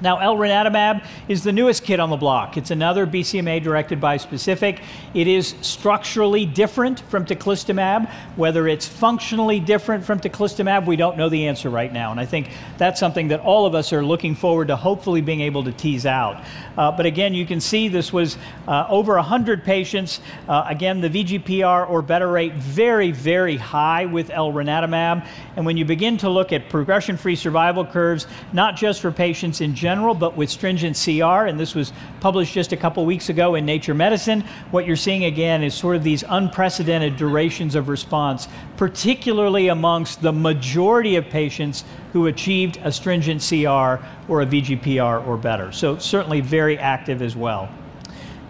Now, 0.00 0.18
elranatamab 0.18 1.04
is 1.28 1.42
the 1.42 1.52
newest 1.52 1.82
kid 1.84 1.98
on 1.98 2.10
the 2.10 2.16
block. 2.16 2.56
It's 2.56 2.70
another 2.70 3.06
BCMA-directed 3.06 4.00
bispecific. 4.00 4.82
It 5.14 5.26
is 5.26 5.54
structurally 5.60 6.46
different 6.46 7.00
from 7.00 7.24
teclistamab. 7.24 8.08
Whether 8.36 8.68
it's 8.68 8.86
functionally 8.86 9.58
different 9.58 10.04
from 10.04 10.20
teclistamab, 10.20 10.86
we 10.86 10.96
don't 10.96 11.16
know 11.16 11.28
the 11.28 11.48
answer 11.48 11.68
right 11.68 11.92
now. 11.92 12.10
And 12.12 12.20
I 12.20 12.26
think 12.26 12.50
that's 12.76 13.00
something 13.00 13.28
that 13.28 13.40
all 13.40 13.66
of 13.66 13.74
us 13.74 13.92
are 13.92 14.04
looking 14.04 14.34
forward 14.34 14.68
to 14.68 14.76
hopefully 14.76 15.20
being 15.20 15.40
able 15.40 15.64
to 15.64 15.72
tease 15.72 16.06
out. 16.06 16.44
Uh, 16.78 16.92
but 16.92 17.04
again, 17.06 17.34
you 17.34 17.44
can 17.44 17.60
see 17.60 17.88
this 17.88 18.12
was 18.12 18.38
uh, 18.68 18.86
over 18.88 19.16
100 19.16 19.64
patients. 19.64 20.20
Uh, 20.48 20.64
again, 20.68 21.00
the 21.00 21.10
VGPR 21.10 21.90
or 21.90 22.00
better 22.02 22.28
rate 22.28 22.54
very, 22.54 23.10
very 23.10 23.56
high 23.56 24.06
with 24.06 24.28
elranatamab. 24.28 25.26
And 25.56 25.66
when 25.66 25.76
you 25.76 25.84
begin 25.84 26.16
to 26.18 26.30
look 26.30 26.52
at 26.52 26.68
progression-free 26.68 27.34
survival 27.34 27.84
curves, 27.84 28.28
not 28.52 28.76
just 28.76 29.00
for 29.00 29.10
patients 29.10 29.60
in 29.60 29.74
general, 29.74 30.14
but 30.14 30.36
with 30.36 30.48
stringent 30.48 30.96
CR, 30.96 31.46
and 31.46 31.58
this 31.58 31.74
was 31.74 31.92
published 32.20 32.54
just 32.54 32.72
a 32.72 32.76
couple 32.76 33.04
weeks 33.04 33.28
ago 33.28 33.56
in 33.56 33.66
Nature 33.66 33.94
Medicine, 33.94 34.44
what 34.70 34.86
you're 34.86 34.94
seeing 34.94 35.24
again 35.24 35.64
is 35.64 35.74
sort 35.74 35.96
of 35.96 36.04
these 36.04 36.22
unprecedented 36.28 37.16
durations 37.16 37.74
of 37.74 37.88
response, 37.88 38.46
particularly 38.76 39.66
amongst 39.66 40.22
the 40.22 40.32
majority 40.32 41.16
of 41.16 41.28
patients 41.28 41.82
who 42.12 42.26
achieved 42.26 42.78
a 42.84 42.92
stringent 42.92 43.40
CR 43.40 44.02
or 44.28 44.42
a 44.42 44.46
VGPR 44.46 45.26
or 45.26 45.36
better. 45.36 45.72
So 45.72 45.98
certainly 45.98 46.40
very 46.40 46.67
active 46.76 47.22
as 47.22 47.34
well. 47.34 47.70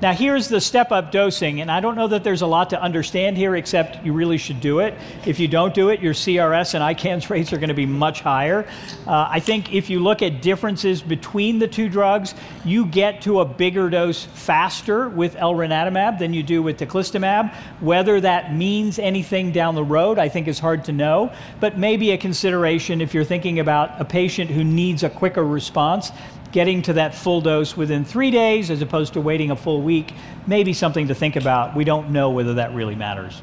Now, 0.01 0.13
here's 0.13 0.47
the 0.47 0.61
step 0.61 0.93
up 0.93 1.11
dosing, 1.11 1.61
and 1.61 1.69
I 1.69 1.81
don't 1.81 1.97
know 1.97 2.07
that 2.07 2.23
there's 2.23 2.43
a 2.43 2.47
lot 2.47 2.71
to 2.71 2.81
understand 2.81 3.37
here 3.37 3.57
except 3.57 4.05
you 4.07 4.13
really 4.13 4.39
should 4.39 4.61
do 4.61 4.79
it. 4.79 4.95
If 5.27 5.41
you 5.41 5.49
don't 5.49 5.75
do 5.75 5.89
it, 5.89 6.01
your 6.01 6.15
CRS 6.15 6.75
and 6.75 6.85
ICANS 6.85 7.29
rates 7.31 7.53
are 7.53 7.57
going 7.57 7.71
to 7.71 7.75
be 7.75 7.85
much 7.85 8.21
higher. 8.21 8.65
Uh, 9.09 9.27
I 9.29 9.41
think 9.41 9.75
if 9.75 9.91
you 9.91 9.99
look 9.99 10.23
at 10.23 10.41
differences 10.41 11.03
between 11.03 11.59
the 11.59 11.67
two 11.67 11.89
drugs, 11.89 12.37
you 12.65 12.87
get 12.87 13.23
to 13.23 13.41
a 13.41 13.45
bigger 13.45 13.91
dose 13.91 14.23
faster 14.23 15.09
with 15.09 15.35
elranatamab 15.35 16.21
than 16.21 16.33
you 16.33 16.45
do 16.45 16.63
with 16.63 16.79
teclistamab. 16.79 17.53
Whether 17.81 18.21
that 18.21 18.55
means 18.55 19.01
anything 19.01 19.51
down 19.51 19.75
the 19.75 19.83
road, 19.83 20.21
I 20.21 20.29
think 20.29 20.47
is 20.47 20.61
hard 20.61 20.85
to 20.85 20.93
know, 20.93 21.33
but 21.59 21.77
maybe 21.77 22.13
a 22.13 22.19
consideration 22.19 23.01
if 23.01 23.15
you're 23.15 23.25
thinking 23.25 23.59
about 23.59 24.01
a 24.01 24.05
patient 24.05 24.49
who 24.49 24.63
needs 24.63 25.03
a 25.03 25.11
quicker 25.11 25.45
response 25.45 26.13
getting 26.59 26.83
to 26.83 26.95
that 26.95 27.15
full 27.15 27.41
dose 27.41 27.77
within 27.77 28.05
three 28.05 28.33
days 28.33 28.69
as 28.69 28.83
opposed 28.83 29.13
to 29.13 29.21
waiting 29.21 29.53
a 29.53 29.55
full 29.55 29.81
week 29.81 30.13
may 30.49 30.65
be 30.65 30.73
something 30.73 31.07
to 31.07 31.15
think 31.15 31.37
about. 31.37 31.77
We 31.77 31.85
don't 31.85 32.11
know 32.11 32.31
whether 32.31 32.55
that 32.55 32.75
really 32.75 32.97
matters. 32.97 33.41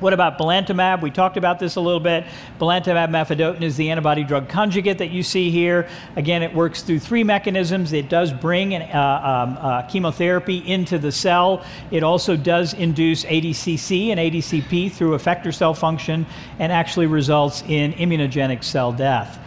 What 0.00 0.12
about 0.12 0.36
belantamab? 0.36 1.02
We 1.02 1.12
talked 1.12 1.36
about 1.36 1.60
this 1.60 1.76
a 1.76 1.80
little 1.80 2.00
bit. 2.00 2.24
Belantamab 2.58 3.10
mafodotin 3.10 3.62
is 3.62 3.76
the 3.76 3.92
antibody 3.92 4.24
drug 4.24 4.48
conjugate 4.48 4.98
that 4.98 5.12
you 5.12 5.22
see 5.22 5.52
here. 5.52 5.88
Again, 6.16 6.42
it 6.42 6.52
works 6.52 6.82
through 6.82 6.98
three 6.98 7.22
mechanisms. 7.22 7.92
It 7.92 8.08
does 8.08 8.32
bring 8.32 8.74
an, 8.74 8.82
uh, 8.82 9.46
um, 9.46 9.58
uh, 9.60 9.82
chemotherapy 9.82 10.66
into 10.66 10.98
the 10.98 11.12
cell. 11.12 11.64
It 11.92 12.02
also 12.02 12.36
does 12.36 12.74
induce 12.74 13.22
ADCC 13.24 14.08
and 14.08 14.18
ADCP 14.18 14.90
through 14.90 15.16
effector 15.16 15.54
cell 15.54 15.74
function 15.74 16.26
and 16.58 16.72
actually 16.72 17.06
results 17.06 17.62
in 17.68 17.92
immunogenic 17.92 18.64
cell 18.64 18.90
death. 18.90 19.38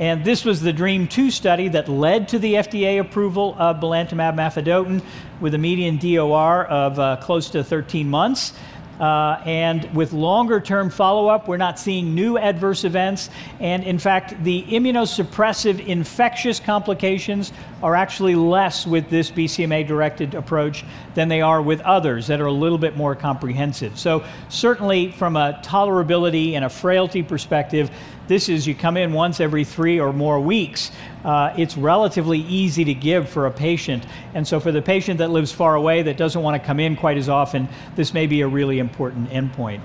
And 0.00 0.24
this 0.24 0.46
was 0.46 0.62
the 0.62 0.72
DREAMM 0.72 1.10
2 1.10 1.30
study 1.30 1.68
that 1.68 1.86
led 1.86 2.26
to 2.28 2.38
the 2.38 2.54
FDA 2.54 3.00
approval 3.00 3.54
of 3.58 3.80
belantamab 3.80 4.34
mafodotin 4.34 5.02
with 5.42 5.52
a 5.52 5.58
median 5.58 5.98
DOR 5.98 6.64
of 6.64 6.98
uh, 6.98 7.16
close 7.18 7.50
to 7.50 7.62
13 7.62 8.08
months. 8.08 8.54
Uh, 8.98 9.42
and 9.44 9.94
with 9.94 10.14
longer 10.14 10.58
term 10.58 10.88
follow 10.88 11.28
up, 11.28 11.48
we're 11.48 11.58
not 11.58 11.78
seeing 11.78 12.14
new 12.14 12.38
adverse 12.38 12.84
events. 12.84 13.28
And 13.60 13.84
in 13.84 13.98
fact, 13.98 14.42
the 14.42 14.62
immunosuppressive 14.62 15.86
infectious 15.86 16.60
complications 16.60 17.52
are 17.82 17.94
actually 17.94 18.34
less 18.34 18.86
with 18.86 19.08
this 19.10 19.30
BCMA 19.30 19.86
directed 19.86 20.34
approach 20.34 20.84
than 21.14 21.28
they 21.28 21.40
are 21.40 21.62
with 21.62 21.80
others 21.80 22.26
that 22.26 22.40
are 22.40 22.46
a 22.46 22.52
little 22.52 22.78
bit 22.78 22.96
more 22.96 23.14
comprehensive. 23.14 23.98
So, 23.98 24.24
certainly, 24.48 25.12
from 25.12 25.36
a 25.36 25.60
tolerability 25.64 26.52
and 26.52 26.64
a 26.64 26.68
frailty 26.68 27.22
perspective, 27.22 27.90
this 28.28 28.48
is 28.48 28.66
you 28.66 28.74
come 28.74 28.96
in 28.96 29.12
once 29.12 29.40
every 29.40 29.64
three 29.64 29.98
or 29.98 30.12
more 30.12 30.38
weeks. 30.38 30.92
Uh, 31.24 31.52
it's 31.56 31.76
relatively 31.76 32.38
easy 32.40 32.84
to 32.84 32.94
give 32.94 33.28
for 33.28 33.46
a 33.46 33.50
patient. 33.50 34.04
And 34.34 34.46
so, 34.46 34.60
for 34.60 34.72
the 34.72 34.82
patient 34.82 35.18
that 35.18 35.30
lives 35.30 35.52
far 35.52 35.74
away 35.74 36.02
that 36.02 36.16
doesn't 36.16 36.42
want 36.42 36.60
to 36.60 36.66
come 36.66 36.80
in 36.80 36.96
quite 36.96 37.16
as 37.16 37.28
often, 37.28 37.68
this 37.96 38.14
may 38.14 38.26
be 38.26 38.42
a 38.42 38.48
really 38.48 38.78
important 38.78 39.30
endpoint. 39.30 39.80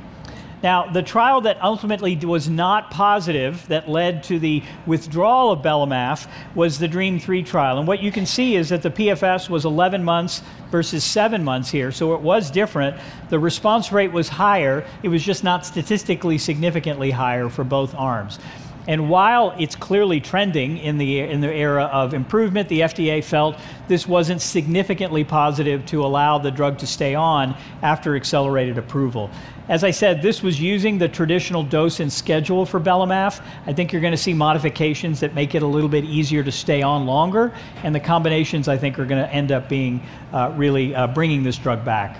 Now, 0.66 0.90
the 0.90 1.04
trial 1.04 1.42
that 1.42 1.62
ultimately 1.62 2.16
was 2.16 2.50
not 2.50 2.90
positive 2.90 3.68
that 3.68 3.88
led 3.88 4.24
to 4.24 4.40
the 4.40 4.64
withdrawal 4.88 5.52
of 5.52 5.60
Belamaf 5.60 6.28
was 6.56 6.80
the 6.80 6.88
DREAMM 6.88 7.22
3 7.22 7.44
trial. 7.44 7.78
And 7.78 7.88
what 7.88 8.02
you 8.02 8.12
can 8.12 8.26
see 8.26 8.56
is 8.56 8.70
that 8.70 8.82
the 8.82 8.90
PFS 8.90 9.48
was 9.48 9.66
11 9.66 10.04
months 10.04 10.42
versus 10.72 11.04
7 11.04 11.44
months 11.44 11.70
here, 11.70 11.92
so 11.92 12.16
it 12.16 12.22
was 12.22 12.50
different. 12.50 12.98
The 13.30 13.38
response 13.38 13.92
rate 13.92 14.12
was 14.12 14.28
higher, 14.28 14.84
it 15.04 15.10
was 15.10 15.24
just 15.24 15.44
not 15.44 15.68
statistically 15.68 16.40
significantly 16.40 17.12
higher 17.12 17.48
for 17.48 17.64
both 17.64 17.94
arms. 17.94 18.40
And 18.88 19.10
while 19.10 19.56
it's 19.60 19.76
clearly 19.76 20.20
trending 20.20 20.78
in 20.78 20.98
the, 20.98 21.20
in 21.20 21.42
the 21.42 21.52
era 21.52 21.86
of 21.86 22.14
improvement, 22.14 22.70
the 22.70 22.82
FDA 22.82 23.24
felt 23.24 23.58
this 23.88 24.08
wasn't 24.08 24.42
significantly 24.42 25.24
positive 25.24 25.86
to 25.88 26.06
allow 26.06 26.38
the 26.38 26.52
drug 26.52 26.78
to 26.80 26.88
stay 26.88 27.16
on 27.16 27.56
after 27.82 28.16
accelerated 28.16 28.78
approval. 28.78 29.30
As 29.68 29.84
I 29.84 29.90
said, 29.90 30.22
this 30.22 30.44
was 30.44 30.62
using 30.62 31.00
the 31.00 31.10
traditional 31.10 31.64
dose 31.64 32.00
and 32.00 32.14
schedule 32.14 32.68
for 32.68 32.80
Belamaf. 32.80 33.44
I 33.66 33.74
think 33.74 33.92
you're 33.92 34.02
going 34.02 34.12
to 34.12 34.18
see 34.18 34.34
modifications 34.34 35.20
that 35.22 35.34
make 35.34 35.56
it 35.56 35.64
a 35.64 35.68
little 35.68 35.90
bit 35.90 36.04
easier 36.04 36.44
to 36.44 36.52
stay 36.52 36.84
on 36.84 37.08
longer, 37.08 37.52
and 37.84 37.96
the 37.96 38.00
combinations 38.00 38.68
I 38.68 38.78
think 38.78 39.00
are 39.00 39.06
going 39.06 39.24
to 39.24 39.34
end 39.34 39.52
up 39.52 39.68
being 39.68 40.04
uh, 40.32 40.54
really 40.56 40.94
uh, 40.94 41.08
bringing 41.08 41.42
this 41.42 41.58
drug 41.58 41.84
back. 41.84 42.20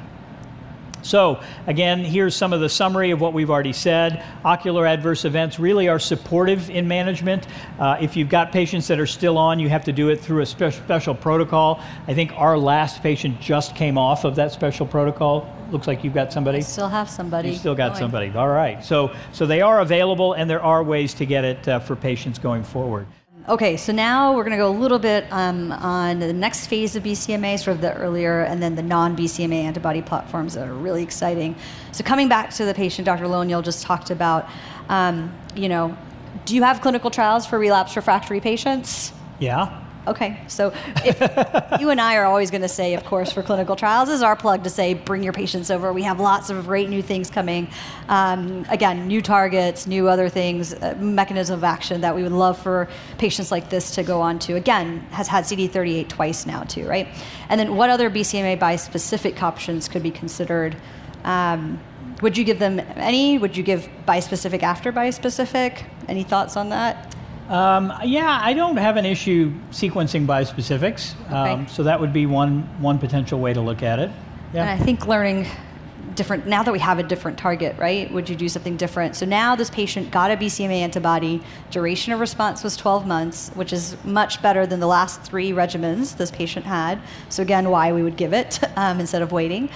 So, 1.06 1.40
again, 1.68 2.04
here's 2.04 2.36
some 2.36 2.52
of 2.52 2.62
the 2.62 2.68
summary 2.68 3.12
of 3.12 3.22
what 3.22 3.34
we've 3.34 3.52
already 3.52 3.74
said. 3.74 4.26
Ocular 4.44 4.88
adverse 4.88 5.24
events 5.24 5.60
really 5.60 5.88
are 5.88 6.00
supportive 6.00 6.72
in 6.72 6.88
management. 6.88 7.46
Uh, 7.78 7.98
if 8.02 8.18
you've 8.18 8.28
got 8.28 8.52
patients 8.52 8.88
that 8.88 9.00
are 9.00 9.06
still 9.06 9.38
on, 9.38 9.60
you 9.60 9.70
have 9.70 9.86
to 9.86 9.94
do 9.94 10.10
it 10.10 10.20
through 10.20 10.42
a 10.42 10.46
spe- 10.48 10.72
special 10.72 11.14
protocol. 11.14 11.80
I 12.08 12.16
think 12.16 12.32
our 12.36 12.58
last 12.58 13.04
patient 13.04 13.40
just 13.40 13.76
came 13.76 14.00
off 14.00 14.24
of 14.24 14.36
that 14.38 14.52
special 14.52 14.88
protocol. 14.88 15.48
Looks 15.70 15.86
like 15.86 16.04
you've 16.04 16.16
got 16.16 16.34
somebody. 16.34 16.58
I 16.58 16.62
still 16.62 16.90
have 16.90 17.08
somebody. 17.08 17.50
You 17.50 17.56
still 17.56 17.76
got 17.76 17.90
going. 17.90 18.00
somebody. 18.00 18.32
All 18.32 18.50
right. 18.50 18.84
So, 18.84 19.16
so 19.32 19.46
they 19.46 19.62
are 19.62 19.82
available, 19.82 20.34
and 20.34 20.50
there 20.50 20.64
are 20.64 20.84
ways 20.84 21.14
to 21.16 21.26
get 21.28 21.46
it 21.46 21.68
uh, 21.68 21.80
for 21.80 21.96
patients 21.96 22.40
going 22.40 22.64
forward. 22.64 23.06
Okay, 23.48 23.78
so 23.78 23.94
now 23.94 24.36
we're 24.36 24.42
going 24.42 24.58
to 24.58 24.58
go 24.58 24.70
a 24.70 24.74
little 24.80 24.98
bit 24.98 25.26
um, 25.30 25.72
on 25.72 26.18
the 26.18 26.34
next 26.34 26.66
phase 26.66 26.96
of 26.96 27.04
BCMA, 27.04 27.60
sort 27.60 27.76
of 27.76 27.82
the 27.82 27.94
earlier 27.94 28.42
and 28.42 28.60
then 28.60 28.74
the 28.74 28.82
non 28.82 29.16
BCMA 29.16 29.62
antibody 29.66 30.02
platforms 30.02 30.56
that 30.56 30.68
are 30.68 30.74
really 30.74 31.04
exciting. 31.04 31.56
So, 31.92 32.04
coming 32.04 32.28
back 32.28 32.50
to 32.56 32.66
the 32.66 32.74
patient 32.74 33.06
Dr. 33.06 33.28
Lonial 33.28 33.62
just 33.62 33.84
talked 33.84 34.10
about, 34.10 34.50
um, 34.90 35.32
you 35.56 35.70
know, 35.70 35.96
do 36.46 36.56
you 36.56 36.64
have 36.64 36.82
clinical 36.82 37.12
trials 37.12 37.46
for 37.46 37.60
relapse 37.60 37.96
refractory 37.96 38.42
patients? 38.42 39.14
Yeah. 39.38 39.85
Okay, 40.08 40.40
so 40.48 40.72
if 41.04 41.20
you 41.82 41.90
and 41.90 42.00
I 42.00 42.18
are 42.18 42.26
always 42.26 42.52
going 42.52 42.62
to 42.62 42.68
say, 42.68 42.94
of 42.94 43.04
course, 43.06 43.32
for 43.32 43.42
clinical 43.42 43.76
trials, 43.76 44.10
is 44.10 44.22
our 44.22 44.36
plug 44.36 44.64
to 44.64 44.70
say, 44.70 44.94
bring 44.94 45.24
your 45.24 45.34
patients 45.34 45.72
over. 45.72 45.92
We 45.92 46.04
have 46.04 46.20
lots 46.20 46.50
of 46.50 46.66
great 46.66 46.90
new 46.90 47.02
things 47.02 47.30
coming. 47.30 47.68
Um, 48.08 48.66
again, 48.70 49.08
new 49.08 49.22
targets, 49.22 49.88
new 49.88 50.08
other 50.08 50.30
things, 50.30 50.74
uh, 50.74 50.96
mechanism 51.00 51.58
of 51.58 51.64
action 51.64 52.02
that 52.02 52.16
we 52.16 52.22
would 52.22 52.32
love 52.32 52.58
for 52.58 52.88
patients 53.18 53.52
like 53.52 53.70
this 53.70 53.92
to 53.96 54.04
go 54.04 54.22
on 54.22 54.38
to. 54.40 54.56
Again, 54.56 55.00
has 55.12 55.28
had 55.28 55.44
CD38 55.44 56.08
twice 56.08 56.46
now, 56.46 56.64
too, 56.64 56.88
right? 56.88 57.08
And 57.50 57.60
then 57.60 57.76
what 57.76 57.90
other 57.90 58.10
BCMA 58.10 58.60
bispecific 58.60 59.42
options 59.42 59.88
could 59.88 60.04
be 60.04 60.12
considered? 60.12 60.76
Um, 61.24 61.80
would 62.22 62.38
you 62.38 62.44
give 62.44 62.60
them 62.60 62.80
any? 62.96 63.38
Would 63.38 63.58
you 63.58 63.64
give 63.64 63.90
bispecific 64.08 64.62
after 64.62 64.94
bispecific? 64.94 65.84
Any 66.08 66.24
thoughts 66.24 66.56
on 66.56 66.70
that? 66.70 67.14
Um, 67.50 67.94
yeah, 68.04 68.40
I 68.42 68.54
don't 68.54 68.78
have 68.78 68.98
an 68.98 69.06
issue 69.06 69.54
sequencing 69.72 70.26
bispecifics, 70.26 71.14
um, 71.32 71.62
Okay. 71.62 71.66
so 71.72 71.84
that 71.84 72.00
would 72.00 72.12
be 72.12 72.26
one 72.26 72.68
one 72.80 72.98
potential 72.98 73.40
way 73.40 73.54
to 73.54 73.62
look 73.62 73.84
at 73.84 74.00
it. 74.00 74.10
And 74.54 74.68
Yeah. 74.68 74.74
I 74.74 74.78
think 74.78 75.06
learning 75.06 75.46
different, 76.16 76.48
now 76.48 76.64
that 76.64 76.72
we 76.72 76.80
have 76.80 76.98
a 76.98 77.04
different 77.04 77.38
target, 77.38 77.76
right? 77.78 78.12
Would 78.12 78.30
you 78.30 78.36
do 78.36 78.48
something 78.48 78.78
different? 78.78 79.16
So 79.16 79.26
now 79.26 79.56
this 79.56 79.70
patient 79.70 80.12
got 80.12 80.32
a 80.32 80.38
BCMA 80.38 80.82
antibody, 80.82 81.42
duration 81.72 82.14
of 82.14 82.20
response 82.20 82.64
was 82.64 82.78
12 82.78 83.06
months, 83.06 83.52
which 83.54 83.74
is 83.74 83.98
much 84.06 84.42
better 84.42 84.66
than 84.66 84.80
the 84.80 84.88
last 84.88 85.22
three 85.24 85.52
regimens 85.52 86.16
this 86.16 86.32
patient 86.32 86.66
had. 86.66 87.00
So 87.30 87.44
again, 87.44 87.70
why 87.70 87.92
we 87.92 88.02
would 88.02 88.18
give 88.18 88.34
it 88.34 88.60
um, 88.78 89.00
instead 89.00 89.22
of 89.22 89.32
waiting. 89.32 89.70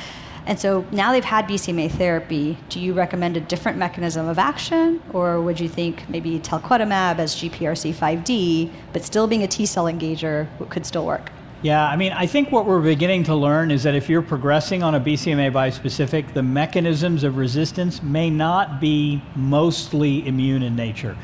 And 0.49 0.59
so 0.59 0.83
now 0.91 1.11
they've 1.11 1.23
had 1.23 1.47
BCMA 1.47 1.91
therapy. 1.91 2.57
Do 2.69 2.79
you 2.79 2.93
recommend 2.93 3.37
a 3.37 3.39
different 3.39 3.77
mechanism 3.77 4.27
of 4.27 4.39
action, 4.39 4.99
or 5.13 5.39
would 5.39 5.59
you 5.59 5.69
think 5.69 6.09
maybe 6.09 6.39
talquetamab 6.39 7.19
as 7.19 7.35
GPRC5D, 7.35 8.71
but 8.91 9.05
still 9.05 9.27
being 9.27 9.43
a 9.43 9.47
T 9.47 9.67
cell 9.67 9.85
engager 9.85 10.47
could 10.69 10.87
still 10.87 11.05
work? 11.05 11.31
Yeah, 11.61 11.87
I 11.87 11.95
mean, 11.95 12.13
I 12.13 12.25
think 12.25 12.51
what 12.51 12.65
we're 12.65 12.81
beginning 12.81 13.25
to 13.25 13.35
learn 13.35 13.69
is 13.69 13.83
that 13.83 13.93
if 13.93 14.09
you're 14.09 14.23
progressing 14.23 14.81
on 14.81 14.95
a 14.95 14.99
BCMA 14.99 15.51
bispecific, 15.51 16.33
the 16.33 16.41
mechanisms 16.41 17.23
of 17.23 17.37
resistance 17.37 18.01
may 18.01 18.31
not 18.31 18.81
be 18.81 19.21
mostly 19.35 20.27
immune 20.27 20.63
in 20.63 20.75
nature. 20.75 21.15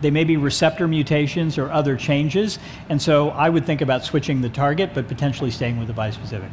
They 0.00 0.10
may 0.10 0.24
be 0.24 0.36
receptor 0.36 0.88
mutations 0.88 1.56
or 1.56 1.70
other 1.70 1.94
changes, 1.94 2.58
and 2.88 3.00
so 3.00 3.28
I 3.30 3.48
would 3.48 3.64
think 3.64 3.80
about 3.80 4.02
switching 4.02 4.40
the 4.40 4.48
target, 4.48 4.90
but 4.92 5.06
potentially 5.06 5.52
staying 5.52 5.78
with 5.78 5.86
the 5.86 5.94
bispecific. 5.94 6.50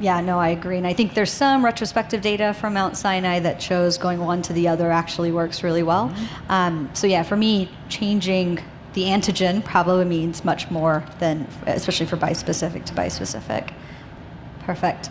Yeah, 0.00 0.22
no, 0.22 0.38
I 0.38 0.48
agree. 0.48 0.78
And 0.78 0.86
I 0.86 0.94
think 0.94 1.12
there's 1.12 1.30
some 1.30 1.62
retrospective 1.62 2.22
data 2.22 2.54
from 2.54 2.72
Mount 2.72 2.96
Sinai 2.96 3.40
that 3.40 3.60
shows 3.60 3.98
going 3.98 4.18
one 4.18 4.40
to 4.42 4.54
the 4.54 4.66
other 4.66 4.90
actually 4.90 5.30
works 5.30 5.62
really 5.62 5.82
well. 5.82 6.14
Um, 6.48 6.88
so, 6.94 7.06
yeah, 7.06 7.22
for 7.22 7.36
me, 7.36 7.70
changing 7.90 8.60
the 8.94 9.02
antigen 9.04 9.62
probably 9.62 10.06
means 10.06 10.42
much 10.42 10.70
more 10.70 11.04
than, 11.18 11.46
especially 11.66 12.06
for 12.06 12.16
bispecific 12.16 12.86
to 12.86 12.94
bispecific. 12.94 13.72
Perfect. 14.60 15.10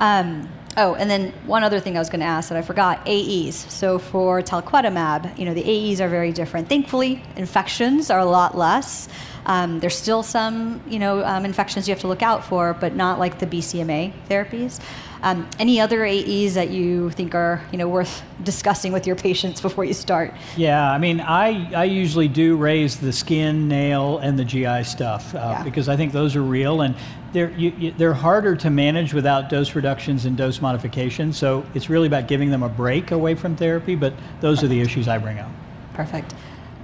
Um, 0.00 0.48
oh, 0.76 0.94
and 0.94 1.10
then 1.10 1.32
one 1.46 1.64
other 1.64 1.80
thing 1.80 1.96
I 1.96 2.00
was 2.00 2.10
going 2.10 2.20
to 2.20 2.26
ask 2.26 2.48
that 2.50 2.58
I 2.58 2.62
forgot 2.62 3.06
AEs. 3.08 3.56
So 3.56 3.98
for 3.98 4.42
talquetamab, 4.42 5.38
you 5.38 5.44
know, 5.44 5.54
the 5.54 5.64
AEs 5.92 6.00
are 6.00 6.08
very 6.08 6.32
different. 6.32 6.68
Thankfully, 6.68 7.22
infections 7.36 8.10
are 8.10 8.18
a 8.20 8.24
lot 8.26 8.56
less. 8.56 9.08
Um, 9.46 9.78
there's 9.80 9.96
still 9.96 10.22
some, 10.22 10.82
you 10.88 10.98
know, 10.98 11.24
um, 11.24 11.44
infections 11.44 11.86
you 11.86 11.94
have 11.94 12.00
to 12.00 12.08
look 12.08 12.22
out 12.22 12.44
for, 12.44 12.74
but 12.74 12.94
not 12.96 13.18
like 13.18 13.38
the 13.38 13.46
BCMA 13.46 14.12
therapies. 14.28 14.80
Um, 15.22 15.48
any 15.58 15.80
other 15.80 16.04
AEs 16.04 16.54
that 16.54 16.70
you 16.70 17.10
think 17.10 17.34
are, 17.34 17.62
you 17.72 17.78
know, 17.78 17.88
worth 17.88 18.22
discussing 18.42 18.92
with 18.92 19.06
your 19.06 19.16
patients 19.16 19.60
before 19.68 19.84
you 19.84 19.94
start? 19.94 20.34
Yeah, 20.56 20.90
I 20.90 20.98
mean, 20.98 21.20
I, 21.20 21.72
I 21.74 21.84
usually 21.84 22.28
do 22.28 22.56
raise 22.56 22.96
the 22.98 23.12
skin, 23.12 23.68
nail, 23.68 24.18
and 24.18 24.38
the 24.38 24.44
GI 24.44 24.84
stuff 24.84 25.34
uh, 25.34 25.38
Yeah. 25.38 25.62
because 25.62 25.88
I 25.88 25.96
think 25.96 26.12
those 26.12 26.36
are 26.36 26.42
real 26.42 26.80
and 26.80 26.94
they're, 27.36 27.50
you, 27.50 27.70
you, 27.76 27.90
they're 27.92 28.14
harder 28.14 28.56
to 28.56 28.70
manage 28.70 29.12
without 29.12 29.50
dose 29.50 29.74
reductions 29.74 30.24
and 30.24 30.38
dose 30.38 30.62
modifications. 30.62 31.36
So 31.36 31.66
it's 31.74 31.90
really 31.90 32.06
about 32.06 32.28
giving 32.28 32.50
them 32.50 32.62
a 32.62 32.68
break 32.68 33.10
away 33.10 33.34
from 33.34 33.56
therapy, 33.56 33.94
but 33.94 34.14
those 34.40 34.64
are 34.64 34.68
the 34.68 34.80
issues 34.80 35.06
I 35.06 35.18
bring 35.18 35.38
up. 35.38 35.50
Perfect. 35.92 36.34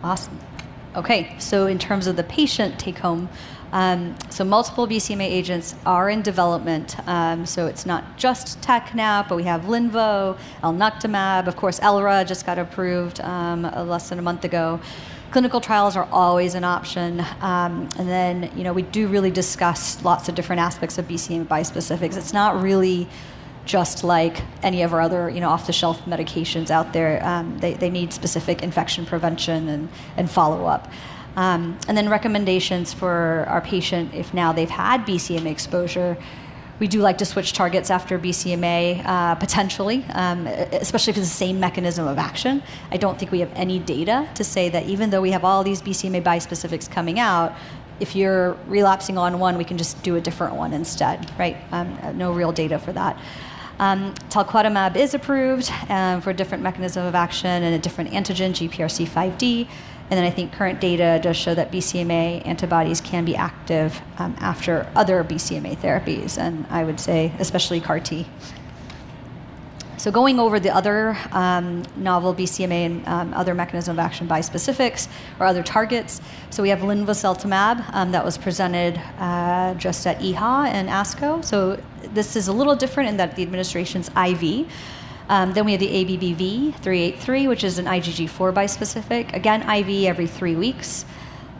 Awesome. 0.05 0.39
Okay, 0.95 1.35
so 1.39 1.67
in 1.69 1.79
terms 1.79 2.07
of 2.07 2.17
the 2.17 2.25
patient 2.25 2.79
take 2.79 2.99
home, 2.99 3.31
um, 3.73 4.15
so 4.29 4.45
multiple 4.45 4.87
BCMA 4.87 5.25
agents 5.25 5.75
are 5.87 6.11
in 6.11 6.21
development. 6.21 6.97
Um, 7.09 7.47
so 7.47 7.67
it's 7.67 7.87
not 7.87 8.19
just 8.19 8.61
TACNAP, 8.61 9.31
but 9.31 9.37
we 9.37 9.45
have 9.45 9.63
Linvo, 9.63 10.37
Alnuctamab. 10.63 11.49
Of 11.49 11.57
course, 11.57 11.81
Elra 11.81 12.27
just 12.27 12.45
got 12.45 12.59
approved 12.59 13.21
um, 13.21 13.63
less 13.63 14.11
than 14.11 14.19
a 14.19 14.23
month 14.23 14.45
ago. 14.45 14.81
Clinical 15.33 15.63
trials 15.63 15.97
are 15.97 16.07
always 16.13 16.55
an 16.55 16.63
option. 16.63 17.21
Um, 17.41 17.89
and 17.99 18.07
then, 18.07 18.53
you 18.55 18.65
know, 18.65 18.75
we 18.75 18.83
do 18.83 19.09
really 19.09 19.31
discuss 19.31 20.05
lots 20.05 20.29
of 20.29 20.35
different 20.35 20.61
aspects 20.61 20.99
of 20.99 21.09
BCMA 21.09 21.47
bispecifics. 21.47 22.19
It's 22.19 22.35
not 22.35 22.63
really 22.63 23.09
just 23.65 24.05
like 24.05 24.43
any 24.63 24.83
of 24.83 24.93
our 24.93 25.01
other 25.01 25.31
you 25.31 25.41
know 25.41 25.49
off-the-shelf 25.49 26.05
medications 26.05 26.71
out 26.71 26.93
there. 26.93 27.25
Um, 27.25 27.59
they, 27.59 27.75
they 27.75 27.91
need 27.91 28.13
specific 28.13 28.63
infection 28.63 29.07
prevention 29.07 29.69
and, 29.69 29.89
and 30.17 30.31
follow-up. 30.31 30.91
Um, 31.37 31.79
and 31.89 31.97
then 31.97 32.11
recommendations 32.11 32.93
for 32.93 33.47
our 33.49 33.63
patient 33.63 34.13
if 34.15 34.35
now 34.35 34.53
they've 34.53 34.69
had 34.69 35.07
BCMA 35.07 35.51
exposure. 35.51 36.19
We 36.83 36.89
do 36.89 36.99
like 36.99 37.19
to 37.19 37.25
switch 37.25 37.53
targets 37.53 37.91
after 37.91 38.19
BCMA 38.19 39.07
uh, 39.07 39.37
potentially, 39.37 40.05
um, 40.15 40.49
especially 40.49 41.13
if 41.13 41.17
it's 41.17 41.29
the 41.29 41.33
same 41.33 41.61
mechanism 41.61 42.09
of 42.09 42.19
action. 42.19 42.61
I 42.91 42.97
don't 42.97 43.17
think 43.17 43.31
we 43.31 43.39
have 43.39 43.53
any 43.55 43.79
data 43.79 44.29
to 44.35 44.43
say 44.43 44.69
that 44.71 44.87
even 44.87 45.11
though 45.11 45.21
we 45.21 45.31
have 45.31 45.45
all 45.45 45.63
these 45.63 45.81
BCMA 45.81 46.25
bispecifics 46.25 46.91
coming 46.91 47.21
out, 47.21 47.55
if 48.01 48.17
you're 48.17 48.55
relapsing 48.67 49.17
on 49.17 49.39
one, 49.39 49.59
we 49.59 49.65
can 49.65 49.79
just 49.79 50.03
do 50.03 50.17
a 50.17 50.21
different 50.21 50.57
one 50.57 50.73
instead, 50.73 51.31
right? 51.39 51.57
Um, 51.71 51.97
no 52.19 52.33
real 52.33 52.51
data 52.51 52.81
for 52.81 52.93
that. 52.95 53.17
Um, 53.79 54.13
talquetamab 54.29 54.97
is 54.97 55.15
approved 55.15 55.71
um, 55.89 56.21
for 56.21 56.31
a 56.31 56.35
different 56.35 56.65
mechanism 56.65 57.07
of 57.07 57.15
action 57.15 57.63
and 57.63 57.77
a 57.77 57.79
different 57.79 58.11
antigen, 58.11 58.51
GPRC5D. 58.51 59.69
And 60.13 60.19
then 60.19 60.27
I 60.27 60.31
think 60.31 60.53
current 60.53 60.79
data 60.79 61.19
does 61.23 61.39
show 61.39 61.55
that 61.55 61.73
BCMA 61.73 62.47
antibodies 62.47 63.01
can 63.01 63.25
be 63.25 63.35
active 63.35 63.99
um, 64.19 64.37
after 64.41 64.87
other 64.95 65.25
BCMA 65.25 65.79
therapies, 65.79 66.37
and 66.37 66.67
I 66.69 66.85
would 66.85 67.01
say 67.01 67.33
especially 67.39 67.81
CAR 67.81 67.99
T. 67.99 68.27
So 69.97 70.11
going 70.11 70.39
over 70.39 70.61
the 70.61 70.69
other 70.69 71.17
um, 71.31 71.83
novel 71.97 72.35
BCMA 72.35 72.85
and 72.85 73.09
um, 73.09 73.33
other 73.33 73.55
mechanism 73.55 73.99
of 73.99 74.01
action 74.01 74.29
bispecifics 74.29 75.09
or 75.41 75.47
other 75.47 75.63
targets. 75.63 76.21
So 76.51 76.63
we 76.63 76.69
have 76.69 76.81
linvoseltamab 76.81 77.83
um, 77.95 78.13
that 78.13 78.23
was 78.23 78.37
presented 78.37 79.01
uh, 79.19 79.73
just 79.77 80.07
at 80.07 80.19
EHA 80.19 80.67
and 80.67 80.91
ASCO. 80.91 81.43
So 81.43 81.83
this 82.13 82.37
is 82.37 82.49
a 82.49 82.53
little 82.53 82.77
different 82.77 83.09
in 83.09 83.17
that 83.17 83.35
the 83.35 83.43
administration's 83.43 84.11
IV. 84.11 84.69
Um, 85.29 85.53
then 85.53 85.65
we 85.65 85.73
have 85.73 85.81
the 85.81 85.89
ABBV 85.89 86.75
383, 86.77 87.49
which 87.49 87.65
is 87.65 87.79
an 87.79 87.87
IgG4 87.87 88.53
bispecific. 88.53 89.35
Again, 89.35 89.63
IV 89.63 90.07
every 90.07 90.27
three 90.27 90.57
weeks. 90.57 91.05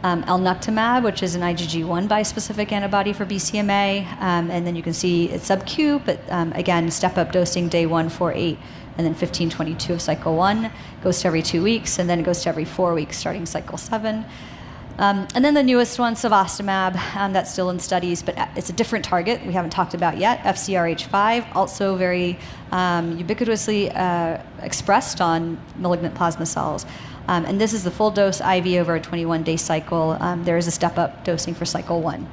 Um, 0.03 0.21
alnuctamab, 0.23 1.03
which 1.03 1.23
is 1.23 1.35
an 1.35 1.41
IgG1 1.41 2.09
bispecific 2.09 2.73
antibody 2.73 3.13
for 3.13 3.25
BCMA. 3.25 4.05
Um, 4.21 4.51
and 4.51 4.67
then 4.67 4.75
you 4.75 4.83
can 4.83 4.91
see 4.91 5.29
it's 5.29 5.45
sub-Q, 5.45 6.01
but 6.05 6.19
um, 6.29 6.51
again, 6.53 6.91
step-up 6.91 7.31
dosing 7.31 7.69
day 7.69 7.85
one, 7.85 8.09
four, 8.09 8.33
eight, 8.33 8.57
and 8.97 9.07
then 9.07 9.13
15, 9.13 9.49
22 9.49 9.93
of 9.93 10.01
cycle 10.01 10.35
one. 10.35 10.69
Goes 11.01 11.21
to 11.21 11.27
every 11.27 11.41
two 11.41 11.63
weeks, 11.63 11.99
and 11.99 12.09
then 12.09 12.19
it 12.19 12.23
goes 12.23 12.43
to 12.43 12.49
every 12.49 12.65
four 12.65 12.93
weeks 12.93 13.17
starting 13.17 13.45
cycle 13.45 13.77
seven. 13.77 14.25
Um, 14.99 15.27
and 15.33 15.43
then 15.43 15.55
the 15.55 15.63
newest 15.63 15.97
one, 15.97 16.13
Cevostamab, 16.13 17.15
um, 17.15 17.33
that's 17.33 17.51
still 17.51 17.69
in 17.71 17.79
studies, 17.79 18.21
but 18.21 18.35
it's 18.55 18.69
a 18.69 18.73
different 18.73 19.03
target 19.03 19.43
we 19.45 19.53
haven't 19.53 19.71
talked 19.71 19.95
about 19.95 20.17
yet. 20.17 20.39
FCRH5, 20.41 21.55
also 21.55 21.95
very 21.95 22.37
um, 22.71 23.17
ubiquitously 23.17 23.95
uh, 23.95 24.41
expressed 24.61 25.19
on 25.19 25.59
malignant 25.77 26.13
plasma 26.13 26.45
cells. 26.45 26.85
Um, 27.27 27.45
and 27.45 27.59
this 27.59 27.73
is 27.73 27.83
the 27.83 27.91
full 27.91 28.11
dose 28.11 28.41
IV 28.41 28.67
over 28.81 28.95
a 28.95 29.01
21 29.01 29.43
day 29.43 29.57
cycle. 29.57 30.17
Um, 30.19 30.43
there 30.43 30.57
is 30.57 30.67
a 30.67 30.71
step 30.71 30.97
up 30.97 31.23
dosing 31.23 31.55
for 31.55 31.65
cycle 31.65 32.01
one. 32.01 32.27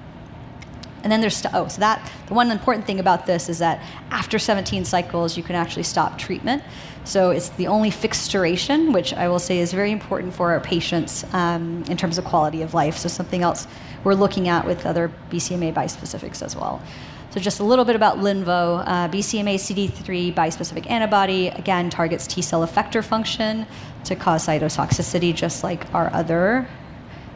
And 1.02 1.10
then 1.10 1.20
there's, 1.20 1.44
oh, 1.52 1.68
so 1.68 1.80
that, 1.80 2.10
the 2.26 2.34
one 2.34 2.50
important 2.50 2.86
thing 2.86 3.00
about 3.00 3.26
this 3.26 3.48
is 3.48 3.58
that 3.58 3.82
after 4.10 4.38
17 4.38 4.84
cycles, 4.84 5.36
you 5.36 5.42
can 5.42 5.56
actually 5.56 5.82
stop 5.84 6.18
treatment. 6.18 6.62
So 7.04 7.30
it's 7.30 7.48
the 7.50 7.66
only 7.66 7.90
fixed 7.90 8.30
duration, 8.30 8.92
which 8.92 9.14
I 9.14 9.28
will 9.28 9.38
say 9.38 9.58
is 9.58 9.72
very 9.72 9.90
important 9.90 10.34
for 10.34 10.52
our 10.52 10.60
patients 10.60 11.24
um, 11.32 11.84
in 11.88 11.96
terms 11.96 12.18
of 12.18 12.24
quality 12.24 12.62
of 12.62 12.74
life. 12.74 12.98
So 12.98 13.08
something 13.08 13.42
else 13.42 13.66
we're 14.04 14.14
looking 14.14 14.48
at 14.48 14.66
with 14.66 14.86
other 14.86 15.10
BCMA 15.30 15.72
bispecifics 15.72 16.42
as 16.42 16.54
well. 16.54 16.82
So 17.30 17.38
just 17.38 17.60
a 17.60 17.64
little 17.64 17.84
bit 17.84 17.94
about 17.94 18.18
Linvo, 18.18 18.82
uh, 18.84 19.08
BCMA 19.08 19.54
CD3 19.54 20.34
bispecific 20.34 20.90
antibody, 20.90 21.48
again, 21.48 21.88
targets 21.88 22.26
T 22.26 22.42
cell 22.42 22.66
effector 22.66 23.04
function 23.04 23.66
to 24.04 24.16
cause 24.16 24.46
cytotoxicity, 24.46 25.32
just 25.34 25.62
like 25.62 25.92
our 25.94 26.12
other 26.12 26.68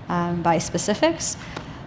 um, 0.08 0.42
bispecifics. 0.42 1.36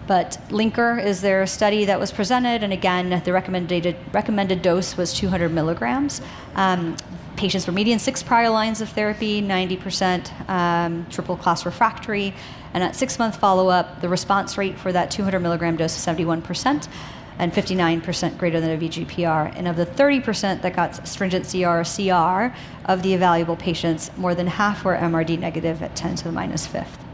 But 0.08 0.38
linker 0.48 1.04
is 1.04 1.20
their 1.20 1.46
study 1.46 1.84
that 1.84 2.00
was 2.00 2.10
presented, 2.10 2.62
and 2.64 2.72
again, 2.72 3.22
the 3.24 3.32
recommended 3.32 3.94
recommended 4.12 4.62
dose 4.62 4.96
was 4.96 5.12
200 5.12 5.52
milligrams. 5.52 6.22
Um, 6.54 6.96
patients 7.36 7.66
were 7.66 7.74
median 7.74 7.98
six 7.98 8.22
prior 8.22 8.48
lines 8.48 8.80
of 8.80 8.88
therapy, 8.88 9.42
90% 9.42 10.48
um, 10.48 11.06
triple 11.10 11.36
class 11.36 11.66
refractory, 11.66 12.32
and 12.72 12.82
at 12.82 12.96
six 12.96 13.18
month 13.18 13.36
follow 13.36 13.68
up, 13.68 14.00
the 14.00 14.08
response 14.08 14.56
rate 14.56 14.78
for 14.78 14.92
that 14.92 15.10
200 15.10 15.40
milligram 15.40 15.76
dose 15.76 15.94
was 15.94 16.16
71% 16.16 16.88
and 17.38 17.52
59% 17.52 18.38
greater 18.38 18.60
than 18.60 18.70
a 18.70 18.76
VGPR. 18.78 19.52
And 19.56 19.68
of 19.68 19.76
the 19.76 19.86
30% 19.86 20.62
that 20.62 20.74
got 20.74 21.06
stringent 21.06 21.44
CR 21.44 21.82
CR 21.82 22.56
of 22.90 23.02
the 23.02 23.14
evaluable 23.14 23.58
patients, 23.58 24.10
more 24.16 24.34
than 24.34 24.46
half 24.46 24.84
were 24.84 24.96
MRD 24.96 25.38
negative 25.38 25.82
at 25.82 25.94
10 25.94 26.16
to 26.16 26.24
the 26.24 26.32
minus 26.32 26.66
fifth. 26.66 27.07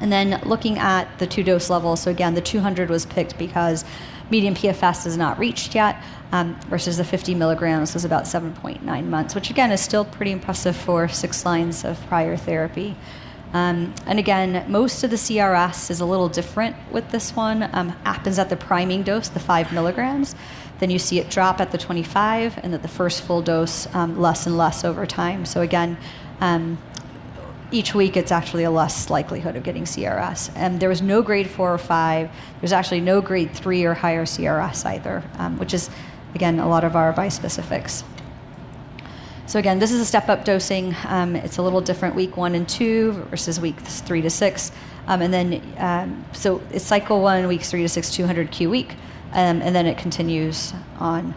And 0.00 0.12
then 0.12 0.40
looking 0.44 0.78
at 0.78 1.18
the 1.18 1.26
two 1.26 1.42
dose 1.42 1.70
levels, 1.70 2.02
so 2.02 2.10
again, 2.10 2.34
the 2.34 2.40
200 2.40 2.90
was 2.90 3.06
picked 3.06 3.38
because 3.38 3.84
Median 4.30 4.54
PFS 4.54 5.06
is 5.06 5.16
not 5.16 5.38
reached 5.38 5.74
yet, 5.74 6.02
um, 6.32 6.58
versus 6.68 6.98
the 6.98 7.04
50 7.04 7.34
milligrams 7.34 7.94
was 7.94 8.04
about 8.04 8.24
7.9 8.24 9.04
months, 9.06 9.34
which 9.34 9.50
again 9.50 9.72
is 9.72 9.80
still 9.80 10.04
pretty 10.04 10.30
impressive 10.30 10.76
for 10.76 11.08
six 11.08 11.44
lines 11.44 11.84
of 11.84 12.00
prior 12.06 12.36
therapy. 12.36 12.96
Um, 13.54 13.94
and 14.06 14.18
again, 14.18 14.70
most 14.70 15.02
of 15.04 15.10
the 15.10 15.16
CRS 15.16 15.90
is 15.90 16.00
a 16.00 16.04
little 16.04 16.28
different 16.28 16.76
with 16.92 17.10
this 17.10 17.34
one. 17.34 17.68
Um, 17.72 17.88
happens 18.04 18.38
at 18.38 18.50
the 18.50 18.56
priming 18.56 19.02
dose, 19.02 19.28
the 19.28 19.40
five 19.40 19.72
milligrams. 19.72 20.34
Then 20.80 20.90
you 20.90 20.98
see 20.98 21.18
it 21.18 21.30
drop 21.30 21.60
at 21.60 21.72
the 21.72 21.78
25, 21.78 22.58
and 22.58 22.74
at 22.74 22.82
the 22.82 22.88
first 22.88 23.22
full 23.22 23.42
dose, 23.42 23.92
um, 23.94 24.20
less 24.20 24.46
and 24.46 24.56
less 24.56 24.84
over 24.84 25.06
time. 25.06 25.46
So 25.46 25.62
again, 25.62 25.96
um, 26.40 26.78
each 27.70 27.94
week 27.94 28.16
it's 28.16 28.32
actually 28.32 28.64
a 28.64 28.70
less 28.70 29.10
likelihood 29.10 29.56
of 29.56 29.62
getting 29.62 29.84
CRS. 29.84 30.50
And 30.54 30.80
there 30.80 30.88
was 30.88 31.02
no 31.02 31.22
grade 31.22 31.48
four 31.48 31.72
or 31.72 31.78
five. 31.78 32.30
There's 32.60 32.72
actually 32.72 33.00
no 33.00 33.20
grade 33.20 33.52
three 33.52 33.84
or 33.84 33.94
higher 33.94 34.24
CRS 34.24 34.84
either, 34.86 35.22
um, 35.38 35.58
which 35.58 35.74
is, 35.74 35.90
again, 36.34 36.58
a 36.58 36.68
lot 36.68 36.84
of 36.84 36.96
our 36.96 37.12
bispecifics. 37.12 38.04
So 39.46 39.58
again, 39.58 39.78
this 39.78 39.92
is 39.92 40.00
a 40.00 40.04
step-up 40.04 40.44
dosing. 40.44 40.94
Um, 41.06 41.34
it's 41.34 41.56
a 41.56 41.62
little 41.62 41.80
different 41.80 42.14
week 42.14 42.36
one 42.36 42.54
and 42.54 42.68
two 42.68 43.12
versus 43.30 43.58
week 43.58 43.80
three 43.80 44.20
to 44.20 44.28
six. 44.28 44.72
Um, 45.06 45.22
and 45.22 45.32
then, 45.32 45.62
um, 45.78 46.24
so 46.32 46.60
it's 46.70 46.84
cycle 46.84 47.22
one, 47.22 47.48
weeks 47.48 47.70
three 47.70 47.80
to 47.80 47.88
six, 47.88 48.10
200 48.10 48.50
Q 48.50 48.68
week, 48.68 48.92
um, 49.32 49.62
and 49.62 49.74
then 49.74 49.86
it 49.86 49.96
continues 49.96 50.74
on. 50.98 51.34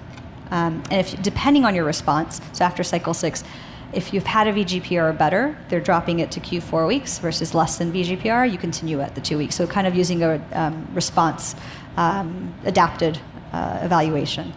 Um, 0.52 0.84
and 0.92 1.06
if 1.06 1.22
depending 1.22 1.64
on 1.64 1.74
your 1.74 1.86
response, 1.86 2.42
so 2.52 2.66
after 2.66 2.84
cycle 2.84 3.14
six, 3.14 3.46
if 3.94 4.14
you've 4.14 4.26
had 4.26 4.48
a 4.48 4.54
VGPR 4.54 5.10
or 5.10 5.14
better, 5.14 5.58
they're 5.70 5.82
dropping 5.82 6.20
it 6.20 6.32
to 6.32 6.40
Q4 6.40 6.88
weeks 6.88 7.20
versus 7.20 7.54
less 7.54 7.78
than 7.78 7.92
VGPR, 7.92 8.52
you 8.52 8.58
continue 8.58 9.02
at 9.02 9.16
the 9.16 9.22
two 9.22 9.38
weeks. 9.38 9.56
So 9.56 9.68
kind 9.68 9.88
of 9.88 9.96
using 9.96 10.24
a 10.24 10.42
um, 10.54 10.88
response 10.94 11.56
adapted 11.98 13.20
uh, 13.52 13.80
evaluation. 13.82 14.54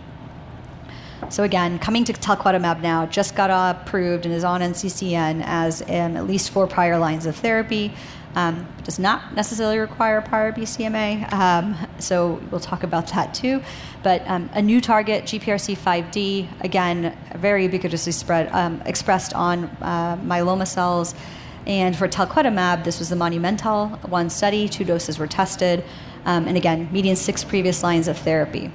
So 1.30 1.42
again, 1.42 1.78
coming 1.78 2.04
to 2.04 2.12
talquetamab 2.12 2.80
now, 2.82 3.06
just 3.06 3.34
got 3.34 3.50
approved 3.50 4.26
and 4.26 4.34
is 4.34 4.44
on 4.44 4.60
NCCN 4.60 5.42
as 5.44 5.82
um, 5.82 6.16
at 6.16 6.26
least 6.26 6.50
four 6.50 6.66
prior 6.66 6.98
lines 6.98 7.26
of 7.26 7.34
therapy. 7.36 7.92
Um, 8.34 8.66
does 8.82 8.98
not 8.98 9.34
necessarily 9.34 9.78
require 9.78 10.20
prior 10.20 10.52
BCMA, 10.52 11.32
um, 11.32 11.76
so 12.00 12.40
we'll 12.50 12.60
talk 12.60 12.82
about 12.82 13.06
that 13.08 13.32
too. 13.32 13.62
But 14.02 14.22
um, 14.26 14.50
a 14.52 14.60
new 14.60 14.80
target, 14.80 15.24
GPRC5D, 15.24 16.62
again, 16.62 17.16
very 17.36 17.68
ubiquitously 17.68 18.12
spread, 18.12 18.52
um, 18.52 18.82
expressed 18.86 19.34
on 19.34 19.64
uh, 19.80 20.16
myeloma 20.16 20.66
cells. 20.66 21.14
And 21.66 21.96
for 21.96 22.08
talquetamab, 22.08 22.84
this 22.84 22.98
was 22.98 23.08
the 23.08 23.16
MonumenTAL 23.16 24.08
one 24.08 24.28
study. 24.28 24.68
Two 24.68 24.84
doses 24.84 25.18
were 25.18 25.26
tested, 25.28 25.84
um, 26.24 26.46
and 26.46 26.56
again, 26.56 26.88
median 26.92 27.16
six 27.16 27.44
previous 27.44 27.82
lines 27.82 28.08
of 28.08 28.18
therapy. 28.18 28.70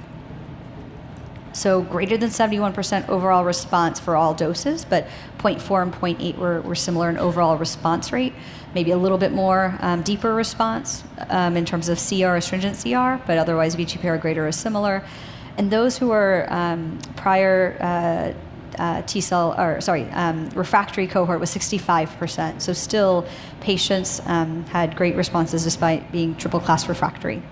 So 1.52 1.82
greater 1.82 2.16
than 2.16 2.30
71% 2.30 3.08
overall 3.08 3.44
response 3.44 3.98
for 3.98 4.14
all 4.14 4.34
doses, 4.34 4.84
but 4.84 5.06
0.4 5.38 5.82
and 5.82 5.92
0.8 5.92 6.36
were, 6.36 6.60
were 6.60 6.74
similar 6.74 7.10
in 7.10 7.18
overall 7.18 7.56
response 7.56 8.12
rate. 8.12 8.32
Maybe 8.74 8.92
a 8.92 8.96
little 8.96 9.18
bit 9.18 9.32
more 9.32 9.76
um, 9.80 10.02
deeper 10.02 10.32
response 10.32 11.02
um, 11.28 11.56
in 11.56 11.64
terms 11.64 11.88
of 11.88 11.98
CR 11.98 12.36
or 12.36 12.40
stringent 12.40 12.78
CR, 12.80 13.22
but 13.26 13.36
otherwise 13.36 13.74
VGPR 13.74 14.20
greater 14.20 14.46
is 14.46 14.56
similar. 14.56 15.04
And 15.58 15.70
those 15.70 15.98
who 15.98 16.08
were 16.08 16.46
um, 16.50 16.98
prior 17.16 17.76
uh, 17.80 18.32
uh, 18.80 19.02
T 19.02 19.20
cell, 19.20 19.54
or 19.58 19.80
sorry, 19.80 20.04
um, 20.10 20.48
refractory 20.50 21.06
cohort 21.08 21.40
was 21.40 21.50
65%. 21.50 22.62
So 22.62 22.72
still, 22.72 23.26
patients 23.60 24.20
um, 24.26 24.64
had 24.66 24.96
great 24.96 25.16
responses 25.16 25.64
despite 25.64 26.10
being 26.12 26.36
triple 26.36 26.60
class 26.60 26.88
refractory. 26.88 27.42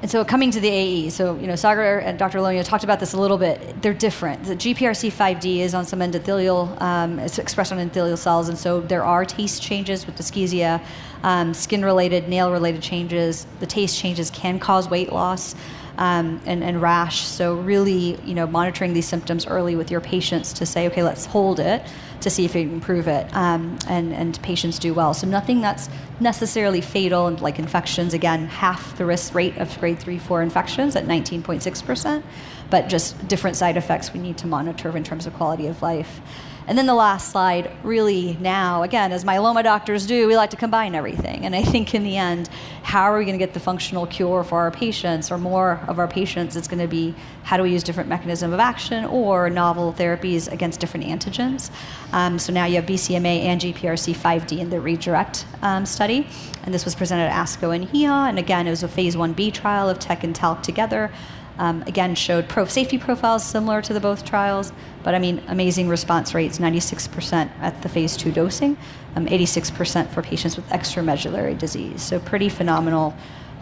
And 0.00 0.08
so 0.08 0.24
coming 0.24 0.52
to 0.52 0.60
the 0.60 0.68
AE, 0.68 1.10
so 1.10 1.36
you 1.36 1.48
know, 1.48 1.56
Sagar 1.56 1.98
and 1.98 2.18
Dr. 2.18 2.40
Lonial 2.40 2.64
talked 2.64 2.84
about 2.84 3.00
this 3.00 3.14
a 3.14 3.20
little 3.20 3.36
bit. 3.36 3.82
They're 3.82 3.92
different. 3.92 4.44
The 4.44 4.54
GPRC5D 4.54 5.58
is 5.58 5.74
on 5.74 5.84
some 5.84 5.98
endothelial, 5.98 6.80
um, 6.80 7.18
it's 7.18 7.38
expressed 7.38 7.72
on 7.72 7.78
endothelial 7.78 8.16
cells, 8.16 8.48
and 8.48 8.56
so 8.56 8.80
there 8.80 9.04
are 9.04 9.24
taste 9.24 9.60
changes 9.60 10.06
with 10.06 10.16
dysgeusia, 10.16 10.80
um, 11.22 11.54
skin-related, 11.54 12.28
nail-related 12.28 12.82
changes. 12.82 13.46
The 13.60 13.66
taste 13.66 13.98
changes 13.98 14.30
can 14.30 14.58
cause 14.58 14.88
weight 14.88 15.12
loss 15.12 15.54
um, 15.98 16.40
and, 16.46 16.62
and 16.62 16.80
rash. 16.80 17.22
So 17.22 17.54
really, 17.54 18.20
you 18.24 18.34
know, 18.34 18.46
monitoring 18.46 18.94
these 18.94 19.06
symptoms 19.06 19.46
early 19.46 19.76
with 19.76 19.90
your 19.90 20.00
patients 20.00 20.52
to 20.54 20.66
say, 20.66 20.86
okay, 20.86 21.02
let's 21.02 21.26
hold 21.26 21.60
it 21.60 21.82
to 22.20 22.30
see 22.30 22.44
if 22.44 22.54
you 22.54 22.64
can 22.64 22.74
improve 22.74 23.06
it, 23.06 23.32
um, 23.34 23.78
and 23.86 24.12
and 24.12 24.40
patients 24.42 24.78
do 24.78 24.92
well. 24.92 25.14
So 25.14 25.26
nothing 25.26 25.60
that's 25.60 25.88
necessarily 26.20 26.80
fatal, 26.80 27.26
and 27.26 27.40
like 27.40 27.58
infections. 27.58 28.14
Again, 28.14 28.46
half 28.46 28.96
the 28.98 29.04
risk 29.04 29.34
rate 29.34 29.56
of 29.58 29.78
grade 29.78 29.98
three, 29.98 30.18
four 30.18 30.42
infections 30.42 30.96
at 30.96 31.06
19.6 31.06 31.84
percent, 31.84 32.24
but 32.70 32.88
just 32.88 33.28
different 33.28 33.56
side 33.56 33.76
effects 33.76 34.12
we 34.12 34.20
need 34.20 34.36
to 34.38 34.46
monitor 34.46 34.96
in 34.96 35.04
terms 35.04 35.26
of 35.26 35.34
quality 35.34 35.66
of 35.66 35.80
life. 35.80 36.20
And 36.68 36.76
then 36.76 36.84
the 36.84 36.94
last 36.94 37.32
slide, 37.32 37.72
really 37.82 38.36
now, 38.40 38.82
again, 38.82 39.10
as 39.10 39.24
myeloma 39.24 39.64
doctors 39.64 40.06
do, 40.06 40.26
we 40.28 40.36
like 40.36 40.50
to 40.50 40.56
combine 40.56 40.94
everything. 40.94 41.46
And 41.46 41.56
I 41.56 41.62
think 41.62 41.94
in 41.94 42.04
the 42.04 42.18
end, 42.18 42.50
how 42.82 43.04
are 43.04 43.18
we 43.18 43.24
going 43.24 43.38
to 43.38 43.44
get 43.44 43.54
the 43.54 43.60
functional 43.60 44.06
cure 44.06 44.44
for 44.44 44.58
our 44.58 44.70
patients 44.70 45.30
or 45.30 45.38
more 45.38 45.80
of 45.88 45.98
our 45.98 46.06
patients? 46.06 46.56
It's 46.56 46.68
going 46.68 46.80
to 46.80 46.86
be 46.86 47.14
how 47.42 47.56
do 47.56 47.62
we 47.62 47.70
use 47.70 47.82
different 47.82 48.10
mechanism 48.10 48.52
of 48.52 48.60
action 48.60 49.06
or 49.06 49.48
novel 49.48 49.94
therapies 49.94 50.52
against 50.52 50.78
different 50.78 51.06
antigens. 51.06 51.70
Um, 52.12 52.38
so 52.38 52.52
now 52.52 52.66
you 52.66 52.76
have 52.76 52.84
BCMA 52.84 53.44
and 53.44 53.58
GPRC5D 53.62 54.58
in 54.58 54.68
the 54.68 54.78
redirect 54.78 55.46
um, 55.62 55.86
study. 55.86 56.26
And 56.64 56.74
this 56.74 56.84
was 56.84 56.94
presented 56.94 57.30
at 57.30 57.46
ASCO 57.46 57.74
and 57.74 57.88
EHA. 57.88 58.28
And 58.28 58.38
again, 58.38 58.66
it 58.66 58.70
was 58.70 58.82
a 58.82 58.88
phase 58.88 59.16
1B 59.16 59.54
trial 59.54 59.88
of 59.88 59.98
TEC 59.98 60.22
and 60.22 60.34
TALC 60.34 60.62
together. 60.62 61.10
Um, 61.58 61.82
again, 61.82 62.14
showed 62.14 62.48
pro- 62.48 62.66
safety 62.66 62.98
profiles 62.98 63.44
similar 63.44 63.82
to 63.82 63.92
the 63.92 64.00
both 64.00 64.24
trials, 64.24 64.72
but 65.02 65.14
I 65.14 65.18
mean, 65.18 65.42
amazing 65.48 65.88
response 65.88 66.32
rates 66.34 66.58
96% 66.58 67.50
at 67.60 67.82
the 67.82 67.88
phase 67.88 68.16
two 68.16 68.30
dosing, 68.30 68.76
um, 69.16 69.26
86% 69.26 70.08
for 70.10 70.22
patients 70.22 70.56
with 70.56 70.68
extramedullary 70.68 71.58
disease. 71.58 72.02
So, 72.02 72.20
pretty 72.20 72.48
phenomenal 72.48 73.14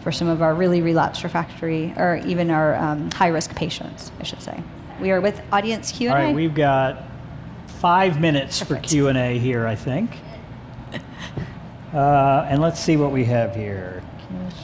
for 0.03 0.11
some 0.11 0.27
of 0.27 0.41
our 0.41 0.53
really 0.53 0.81
relapsed 0.81 1.23
refractory 1.23 1.93
or 1.97 2.21
even 2.25 2.51
our 2.51 2.75
um, 2.75 3.09
high 3.11 3.27
risk 3.27 3.55
patients, 3.55 4.11
I 4.19 4.23
should 4.23 4.41
say. 4.41 4.61
We 5.01 5.11
are 5.11 5.19
with 5.19 5.41
audience 5.51 5.91
Q&A. 5.91 6.11
All 6.11 6.17
right, 6.17 6.35
we've 6.35 6.55
got 6.55 7.03
five 7.67 8.19
minutes 8.19 8.59
Perfect. 8.59 8.85
for 8.85 8.89
Q&A 8.89 9.37
here, 9.39 9.65
I 9.65 9.75
think. 9.75 10.11
Uh, 11.93 12.45
and 12.49 12.61
let's 12.61 12.81
see 12.81 12.97
what 12.97 13.13
we 13.13 13.23
have 13.23 13.55
here. 13.55 14.03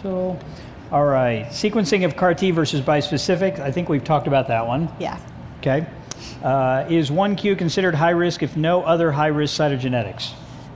So, 0.01 0.38
all 0.93 1.05
right. 1.05 1.47
Sequencing 1.47 2.05
of 2.05 2.15
CAR 2.15 2.35
T 2.35 2.51
versus 2.51 2.79
bispecific. 2.79 3.59
I 3.59 3.71
think 3.71 3.89
we've 3.89 4.03
talked 4.03 4.27
about 4.27 4.47
that 4.49 4.67
one. 4.67 4.87
Yeah. 4.99 5.19
Okay. 5.57 5.87
Uh, 6.43 6.85
is 6.87 7.09
1Q 7.09 7.57
considered 7.57 7.95
high 7.95 8.11
risk 8.11 8.43
if 8.43 8.55
no 8.55 8.83
other 8.83 9.11
high 9.11 9.27
risk 9.27 9.59
cytogenetics? 9.59 10.33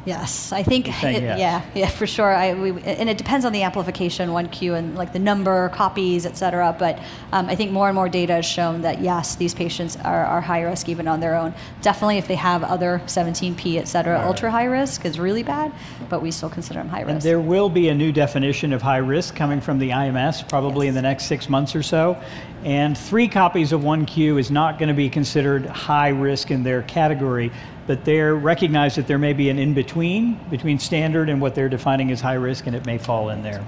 Yes, 0.08 0.54
I 0.54 0.64
think 0.64 0.88
it, 0.88 1.22
yes. 1.22 1.38
yeah, 1.38 1.62
yeah, 1.76 1.90
for 1.90 2.08
sure. 2.08 2.34
I, 2.34 2.54
we, 2.54 2.70
and 2.84 3.10
it 3.10 3.18
depends 3.18 3.44
on 3.44 3.52
the 3.52 3.64
amplification, 3.64 4.32
one 4.32 4.48
Q, 4.48 4.76
and 4.76 4.96
like 4.96 5.12
the 5.12 5.20
number, 5.20 5.68
copies, 5.70 6.26
et 6.26 6.38
cetera. 6.38 6.74
But 6.80 6.98
um, 7.34 7.48
I 7.48 7.56
think 7.56 7.74
more 7.74 7.90
and 7.90 7.96
more 7.96 8.08
data 8.08 8.36
has 8.36 8.46
shown 8.46 8.84
that 8.84 9.02
yes, 9.02 9.36
these 9.36 9.54
patients 9.54 9.98
are, 9.98 10.26
are 10.26 10.40
high 10.40 10.62
risk 10.62 10.88
even 10.88 11.10
on 11.10 11.20
their 11.20 11.36
own. 11.36 11.54
Definitely, 11.82 12.20
if 12.20 12.28
they 12.30 12.36
have 12.36 12.64
other 12.64 13.02
17p, 13.06 13.78
et 13.78 13.90
cetera, 13.90 14.16
right. 14.16 14.26
ultra 14.26 14.50
high 14.50 14.64
risk 14.64 15.04
is 15.04 15.20
really 15.20 15.44
bad, 15.44 15.74
but 16.08 16.22
we 16.22 16.32
still 16.32 16.50
consider 16.50 16.80
them 16.80 16.88
high 16.88 17.02
risk. 17.02 17.12
And 17.12 17.22
there 17.22 17.42
will 17.42 17.70
be 17.70 17.90
a 17.90 17.94
new 17.94 18.14
definition 18.14 18.72
of 18.72 18.82
high 18.82 18.98
risk 18.98 19.36
coming 19.36 19.60
from 19.60 19.78
the 19.78 19.90
IMS 19.90 20.48
probably 20.48 20.86
yes. 20.86 20.92
in 20.92 20.96
the 20.96 21.02
next 21.02 21.26
six 21.26 21.50
months 21.50 21.76
or 21.76 21.84
so. 21.84 22.18
And 22.64 22.98
three 22.98 23.28
copies 23.28 23.74
of 23.74 23.82
1Q 23.82 24.40
is 24.40 24.52
not 24.52 24.80
going 24.80 24.90
to 24.90 24.96
be 24.96 25.10
considered 25.10 25.66
high 25.66 26.10
risk 26.10 26.50
in 26.50 26.64
their 26.64 26.84
category 26.84 27.52
but 27.88 28.06
they 28.06 28.20
recognize 28.20 28.96
that 28.96 29.08
there 29.08 29.18
may 29.18 29.34
be 29.34 29.50
an 29.50 29.58
in 29.58 29.74
between 29.74 30.40
between 30.50 30.78
standard 30.78 31.30
and 31.30 31.42
what 31.42 31.56
they're 31.56 31.70
defining 31.70 32.12
as 32.12 32.22
high 32.22 32.34
risk, 32.34 32.68
and 32.68 32.76
it 32.76 32.86
may 32.86 32.98
fall 32.98 33.30
in 33.30 33.42
there. 33.42 33.66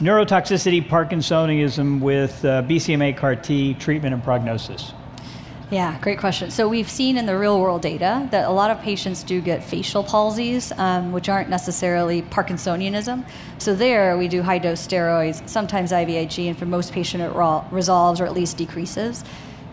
Neurotoxicity, 0.00 0.88
Parkinsonism 0.88 2.00
with 2.00 2.42
uh, 2.44 2.62
BCMA 2.62 3.16
CAR 3.16 3.36
T 3.36 3.74
treatment 3.74 4.14
and 4.14 4.24
prognosis. 4.24 4.94
Yeah, 5.70 5.96
great 6.00 6.18
question. 6.18 6.50
So 6.50 6.66
we've 6.66 6.90
seen 6.90 7.16
in 7.16 7.26
the 7.26 7.38
real 7.38 7.60
world 7.60 7.82
data 7.82 8.26
that 8.32 8.48
a 8.48 8.50
lot 8.50 8.72
of 8.72 8.80
patients 8.80 9.22
do 9.22 9.40
get 9.40 9.62
facial 9.62 10.02
palsies, 10.02 10.76
um, 10.76 11.12
which 11.12 11.28
aren't 11.28 11.48
necessarily 11.48 12.22
Parkinsonianism. 12.22 13.24
So 13.58 13.74
there 13.76 14.18
we 14.18 14.26
do 14.26 14.42
high 14.42 14.58
dose 14.58 14.84
steroids, 14.84 15.48
sometimes 15.48 15.92
IVIG, 15.92 16.48
and 16.48 16.58
for 16.58 16.66
most 16.66 16.92
patients 16.92 17.22
it 17.22 17.70
resolves 17.70 18.20
or 18.20 18.26
at 18.26 18.32
least 18.32 18.56
decreases 18.56 19.22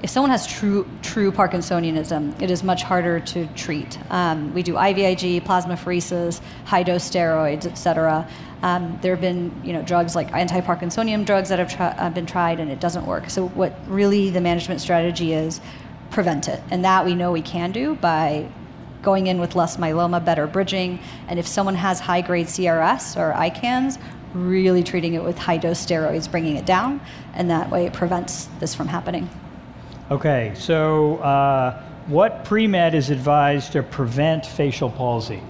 if 0.03 0.11
someone 0.11 0.29
has 0.29 0.45
true 0.45 0.87
true 1.01 1.31
Parkinsonianism, 1.31 2.39
it 2.41 2.51
is 2.51 2.63
much 2.63 2.83
harder 2.83 3.19
to 3.19 3.47
treat. 3.47 3.97
Um, 4.11 4.53
we 4.53 4.61
do 4.61 4.73
IVIG, 4.73 5.41
plasmapheresis, 5.43 6.39
high 6.65 6.83
dose 6.83 7.09
steroids, 7.09 7.65
et 7.65 7.75
cetera. 7.75 8.27
Um, 8.61 8.99
there 9.01 9.13
have 9.13 9.21
been 9.21 9.51
you 9.63 9.73
know 9.73 9.81
drugs 9.81 10.15
like 10.15 10.31
anti-Parkinsonian 10.33 11.25
drugs 11.25 11.49
that 11.49 11.59
have 11.59 11.99
uh, 11.99 12.09
been 12.11 12.25
tried 12.27 12.59
and 12.59 12.69
it 12.69 12.79
doesn't 12.79 13.05
work. 13.05 13.29
So 13.29 13.47
what 13.49 13.73
really 13.87 14.29
the 14.29 14.41
management 14.41 14.81
strategy 14.81 15.33
is 15.33 15.59
prevent 16.11 16.47
it, 16.47 16.61
and 16.69 16.85
that 16.85 17.05
we 17.05 17.15
know 17.15 17.31
we 17.31 17.41
can 17.41 17.71
do 17.71 17.95
by 17.95 18.49
going 19.01 19.27
in 19.27 19.39
with 19.39 19.55
less 19.55 19.77
myeloma, 19.77 20.23
better 20.23 20.47
bridging, 20.47 20.99
and 21.27 21.39
if 21.39 21.47
someone 21.47 21.75
has 21.75 21.99
high 21.99 22.21
grade 22.21 22.47
CRS 22.47 23.15
or 23.17 23.33
ICANS, 23.33 23.99
really 24.33 24.83
treating 24.83 25.13
it 25.15 25.23
with 25.23 25.37
high 25.37 25.57
dose 25.57 25.83
steroids, 25.83 26.29
bringing 26.29 26.55
it 26.55 26.65
down, 26.65 27.01
and 27.33 27.49
that 27.49 27.71
way 27.71 27.85
it 27.85 27.93
prevents 27.93 28.45
this 28.59 28.75
from 28.75 28.87
happening. 28.87 29.29
Okay, 30.09 30.53
so 30.55 31.17
uh, 31.17 31.83
what 32.07 32.45
pre 32.45 32.65
med 32.65 32.95
is 32.95 33.09
advised 33.09 33.73
to 33.73 33.83
prevent 33.83 34.45
facial 34.45 34.89
palsy? 34.89 35.41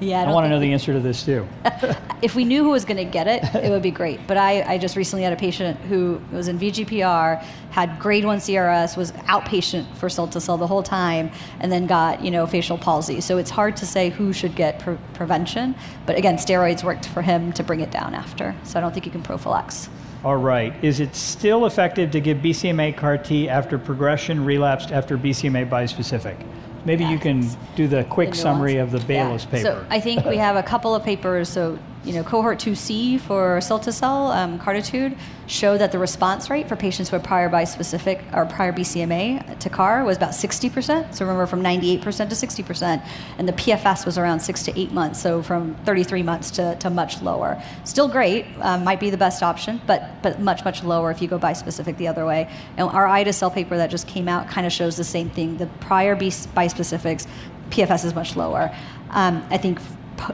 Yeah, 0.00 0.20
I, 0.20 0.24
I 0.24 0.32
want 0.32 0.44
to 0.44 0.50
know 0.50 0.60
the 0.60 0.72
answer 0.72 0.92
to 0.92 1.00
this 1.00 1.24
too. 1.24 1.48
if 2.22 2.34
we 2.34 2.44
knew 2.44 2.62
who 2.62 2.70
was 2.70 2.84
going 2.84 2.98
to 2.98 3.04
get 3.04 3.26
it, 3.26 3.42
it 3.54 3.70
would 3.70 3.82
be 3.82 3.90
great. 3.90 4.26
But 4.26 4.36
I, 4.36 4.62
I 4.62 4.78
just 4.78 4.96
recently 4.96 5.22
had 5.22 5.32
a 5.32 5.36
patient 5.36 5.78
who 5.80 6.20
was 6.30 6.48
in 6.48 6.58
VGPR, 6.58 7.42
had 7.70 7.98
grade 7.98 8.26
one 8.26 8.38
CRS, 8.38 8.98
was 8.98 9.12
outpatient 9.12 9.94
for 9.96 10.08
Cilta-cel 10.08 10.58
the 10.58 10.66
whole 10.66 10.82
time, 10.82 11.30
and 11.60 11.72
then 11.72 11.86
got 11.86 12.22
you 12.22 12.30
know 12.30 12.46
facial 12.46 12.76
palsy. 12.76 13.22
So 13.22 13.38
it's 13.38 13.50
hard 13.50 13.78
to 13.78 13.86
say 13.86 14.10
who 14.10 14.34
should 14.34 14.54
get 14.54 14.78
pre- 14.80 14.98
prevention. 15.14 15.74
But 16.04 16.16
again, 16.16 16.36
steroids 16.36 16.84
worked 16.84 17.06
for 17.06 17.22
him 17.22 17.50
to 17.54 17.62
bring 17.62 17.80
it 17.80 17.90
down 17.90 18.14
after. 18.14 18.54
So 18.64 18.78
I 18.78 18.82
don't 18.82 18.92
think 18.92 19.06
you 19.06 19.12
can 19.12 19.22
prophylax. 19.22 19.88
All 20.22 20.36
right. 20.36 20.72
Is 20.84 21.00
it 21.00 21.14
still 21.14 21.64
effective 21.64 22.10
to 22.10 22.20
give 22.20 22.38
BCMA 22.38 22.96
CAR 22.96 23.16
T 23.16 23.48
after 23.48 23.78
progression 23.78 24.44
relapsed 24.44 24.92
after 24.92 25.16
BCMA 25.16 25.68
bispecific? 25.68 26.36
Maybe 26.84 27.04
yes. 27.04 27.12
you 27.12 27.18
can 27.18 27.48
do 27.74 27.88
the 27.88 28.04
quick 28.04 28.34
summary 28.34 28.76
of 28.76 28.90
the 28.90 28.98
Baylis 28.98 29.44
yeah. 29.44 29.50
paper. 29.50 29.62
So 29.62 29.86
I 29.88 30.00
think 30.00 30.24
we 30.24 30.36
have 30.36 30.56
a 30.56 30.62
couple 30.62 30.94
of 30.94 31.02
papers. 31.02 31.48
So 31.48 31.78
you 32.04 32.14
know, 32.14 32.24
cohort 32.24 32.58
2C 32.58 33.20
for 33.20 33.58
Cilta-cel, 33.58 34.28
um, 34.28 34.58
Cartitude, 34.58 35.16
showed 35.46 35.78
that 35.78 35.92
the 35.92 35.98
response 35.98 36.48
rate 36.48 36.66
for 36.66 36.74
patients 36.74 37.10
who 37.10 37.16
had 37.16 37.24
prior 37.24 37.50
bispecific 37.50 38.22
or 38.34 38.46
prior 38.46 38.72
BCMA 38.72 39.58
to 39.58 39.68
CAR 39.68 40.04
was 40.04 40.16
about 40.16 40.30
60%. 40.30 41.14
So 41.14 41.24
remember, 41.24 41.46
from 41.46 41.62
98% 41.62 42.00
to 42.02 42.34
60%. 42.34 43.06
And 43.36 43.46
the 43.46 43.52
PFS 43.52 44.06
was 44.06 44.16
around 44.16 44.40
six 44.40 44.62
to 44.62 44.80
eight 44.80 44.92
months, 44.92 45.20
so 45.20 45.42
from 45.42 45.74
33 45.84 46.22
months 46.22 46.50
to, 46.52 46.74
to 46.76 46.88
much 46.88 47.20
lower. 47.20 47.62
Still 47.84 48.08
great, 48.08 48.46
um, 48.60 48.82
might 48.82 49.00
be 49.00 49.10
the 49.10 49.18
best 49.18 49.42
option, 49.42 49.80
but, 49.86 50.22
but 50.22 50.40
much, 50.40 50.64
much 50.64 50.82
lower 50.82 51.10
if 51.10 51.20
you 51.20 51.28
go 51.28 51.38
bispecific 51.38 51.98
the 51.98 52.08
other 52.08 52.24
way. 52.24 52.50
And 52.78 52.88
our 52.88 53.06
ide-cel 53.06 53.50
paper 53.50 53.76
that 53.76 53.90
just 53.90 54.06
came 54.06 54.26
out 54.26 54.48
kind 54.48 54.66
of 54.66 54.72
shows 54.72 54.96
the 54.96 55.04
same 55.04 55.28
thing. 55.28 55.58
The 55.58 55.66
prior 55.80 56.16
bispecifics, 56.16 57.26
PFS 57.68 58.04
is 58.06 58.14
much 58.14 58.36
lower. 58.36 58.74
Um, 59.10 59.44
I 59.50 59.58
think 59.58 59.80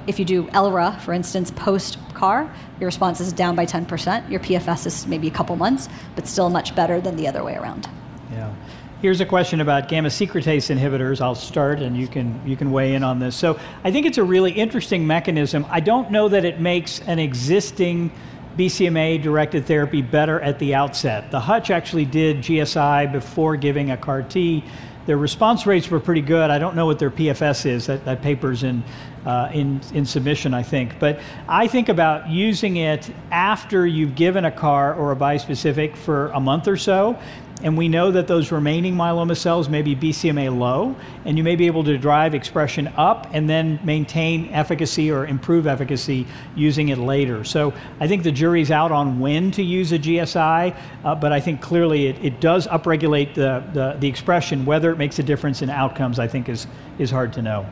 if 0.07 0.19
you 0.19 0.25
do 0.25 0.49
ELRA, 0.53 0.99
for 1.01 1.13
instance, 1.13 1.51
post 1.51 1.99
CAR, 2.15 2.53
your 2.81 2.87
response 2.87 3.21
is 3.21 3.33
down 3.33 3.57
by 3.57 3.67
10%. 3.67 4.31
Your 4.31 4.41
PFS 4.41 4.87
is 4.87 5.07
maybe 5.07 5.29
a 5.29 5.31
couple 5.31 5.57
months, 5.57 5.89
but 6.15 6.27
still 6.27 6.51
much 6.51 6.75
better 6.75 7.01
than 7.01 7.17
the 7.17 7.29
other 7.29 7.43
way 7.45 7.57
around. 7.57 7.89
Yeah. 8.33 8.53
Here's 9.03 9.21
a 9.21 9.27
question 9.27 9.61
about 9.61 9.89
gamma 9.89 10.09
secretase 10.09 10.75
inhibitors. 10.75 11.21
I'll 11.21 11.35
start 11.35 11.81
and 11.81 11.97
you 11.97 12.09
can 12.09 12.41
you 12.47 12.57
can 12.57 12.73
weigh 12.73 12.95
in 12.95 13.03
on 13.03 13.19
this. 13.19 13.37
So 13.37 13.59
I 13.85 13.93
think 13.93 14.07
it's 14.07 14.17
a 14.17 14.25
really 14.25 14.53
interesting 14.53 15.07
mechanism. 15.07 15.67
I 15.69 15.81
don't 15.81 16.11
know 16.11 16.29
that 16.31 16.47
it 16.47 16.61
makes 16.61 17.01
an 17.01 17.19
existing 17.19 18.11
BCMA 18.57 19.23
directed 19.23 19.67
therapy 19.67 20.01
better 20.01 20.41
at 20.41 20.59
the 20.59 20.75
outset. 20.75 21.31
The 21.31 21.41
Hutch 21.41 21.71
actually 21.71 22.07
did 22.07 22.39
GSI 22.39 23.13
before 23.13 23.57
giving 23.57 23.91
a 23.91 23.99
CAR 23.99 24.23
T 24.23 24.65
their 25.07 25.17
response 25.17 25.67
rates 25.67 25.89
were 25.91 26.01
pretty 26.01 26.21
good. 26.21 26.51
I 26.51 26.59
don't 26.59 26.77
know 26.77 26.87
what 26.87 26.99
their 26.99 27.11
PFS 27.11 27.65
is. 27.67 27.87
That, 27.87 28.05
that 28.05 28.23
paper's 28.23 28.65
in, 28.65 28.83
uh, 29.25 29.51
in, 29.55 29.81
in 29.95 30.05
submission, 30.05 30.53
I 30.53 30.63
think. 30.63 30.99
But 30.99 31.21
I 31.49 31.69
think 31.69 31.89
about 31.89 32.29
using 32.29 32.77
it 32.77 33.11
after 33.31 33.87
you've 33.87 34.17
given 34.17 34.45
a 34.45 34.51
CAR 34.51 34.95
or 34.95 35.13
a 35.13 35.17
bispecific 35.17 35.97
for 35.97 36.29
a 36.29 36.41
month 36.41 36.69
or 36.69 36.77
so 36.77 37.19
and 37.63 37.77
we 37.77 37.89
know 37.89 38.11
that 38.11 38.27
those 38.27 38.53
remaining 38.53 38.95
myeloma 38.95 39.37
cells 39.37 39.69
may 39.69 39.81
be 39.81 39.97
BCMA 39.97 40.57
low, 40.57 40.95
and 41.25 41.39
you 41.39 41.45
may 41.45 41.57
be 41.57 41.67
able 41.67 41.85
to 41.85 41.97
drive 41.97 42.35
expression 42.35 42.89
up 42.97 43.29
and 43.33 43.49
then 43.49 43.81
maintain 43.83 44.51
efficacy 44.53 45.11
or 45.11 45.27
improve 45.27 45.67
efficacy 45.67 46.27
using 46.55 46.91
it 46.91 46.99
later. 46.99 47.45
So 47.45 47.73
I 47.99 48.09
think 48.09 48.25
the 48.25 48.33
jury's 48.33 48.71
out 48.71 48.93
on 48.93 49.21
when 49.21 49.51
to 49.53 49.63
use 49.63 49.93
a 49.93 49.99
GSI, 49.99 50.77
uh, 51.03 51.15
but 51.15 51.33
I 51.33 51.41
think 51.41 51.63
clearly 51.63 52.09
it, 52.09 52.23
it 52.23 52.41
does 52.41 52.67
upregulate 52.67 53.35
the, 53.35 53.65
the, 53.73 53.97
the, 54.01 54.09
expression. 54.09 54.67
Whether 54.67 54.91
it 54.91 54.99
makes 54.99 55.19
a 55.19 55.23
difference 55.23 55.63
in 55.63 55.71
outcomes, 55.71 56.19
I 56.19 56.29
think, 56.29 56.51
is, 56.51 56.67
is 56.99 57.11
hard 57.11 57.33
to 57.35 57.43
know. 57.43 57.67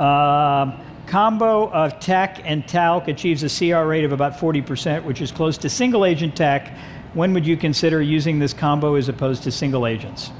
Uh, 0.00 0.80
combo 1.06 1.70
of 1.70 2.00
TEC 2.00 2.40
and 2.44 2.66
TALC 2.66 3.06
achieves 3.06 3.44
a 3.44 3.48
CR 3.48 3.86
rate 3.86 4.04
of 4.04 4.12
about 4.12 4.32
40%, 4.32 5.04
which 5.04 5.20
is 5.20 5.30
close 5.30 5.56
to 5.58 5.68
single 5.68 6.04
agent 6.04 6.34
TEC 6.34 6.74
when 7.14 7.34
would 7.34 7.46
you 7.46 7.56
consider 7.56 8.00
using 8.00 8.38
this 8.38 8.52
combo 8.52 8.94
as 8.94 9.08
opposed 9.08 9.42
to 9.44 9.50
single 9.50 9.86
agents? 9.86 10.30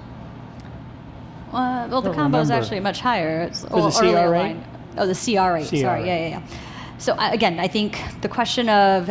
Uh, 1.53 1.87
well, 1.91 2.01
the 2.01 2.13
combo 2.13 2.39
remember. 2.39 2.41
is 2.41 2.51
actually 2.51 2.81
much 2.81 3.01
higher. 3.01 3.43
It's 3.43 3.65
For 3.65 3.83
the 3.83 3.91
CR 3.91 4.07
rate? 4.07 4.39
Line. 4.39 4.65
Oh, 4.97 5.07
the 5.07 5.15
CR 5.15 5.55
rate. 5.55 5.69
CR 5.69 5.77
Sorry, 5.77 6.07
yeah, 6.07 6.19
yeah, 6.19 6.29
yeah. 6.29 6.43
So 6.99 7.13
uh, 7.15 7.31
again, 7.31 7.61
I 7.61 7.69
think 7.69 7.99
the 8.23 8.29
question 8.29 8.69
of 8.69 9.11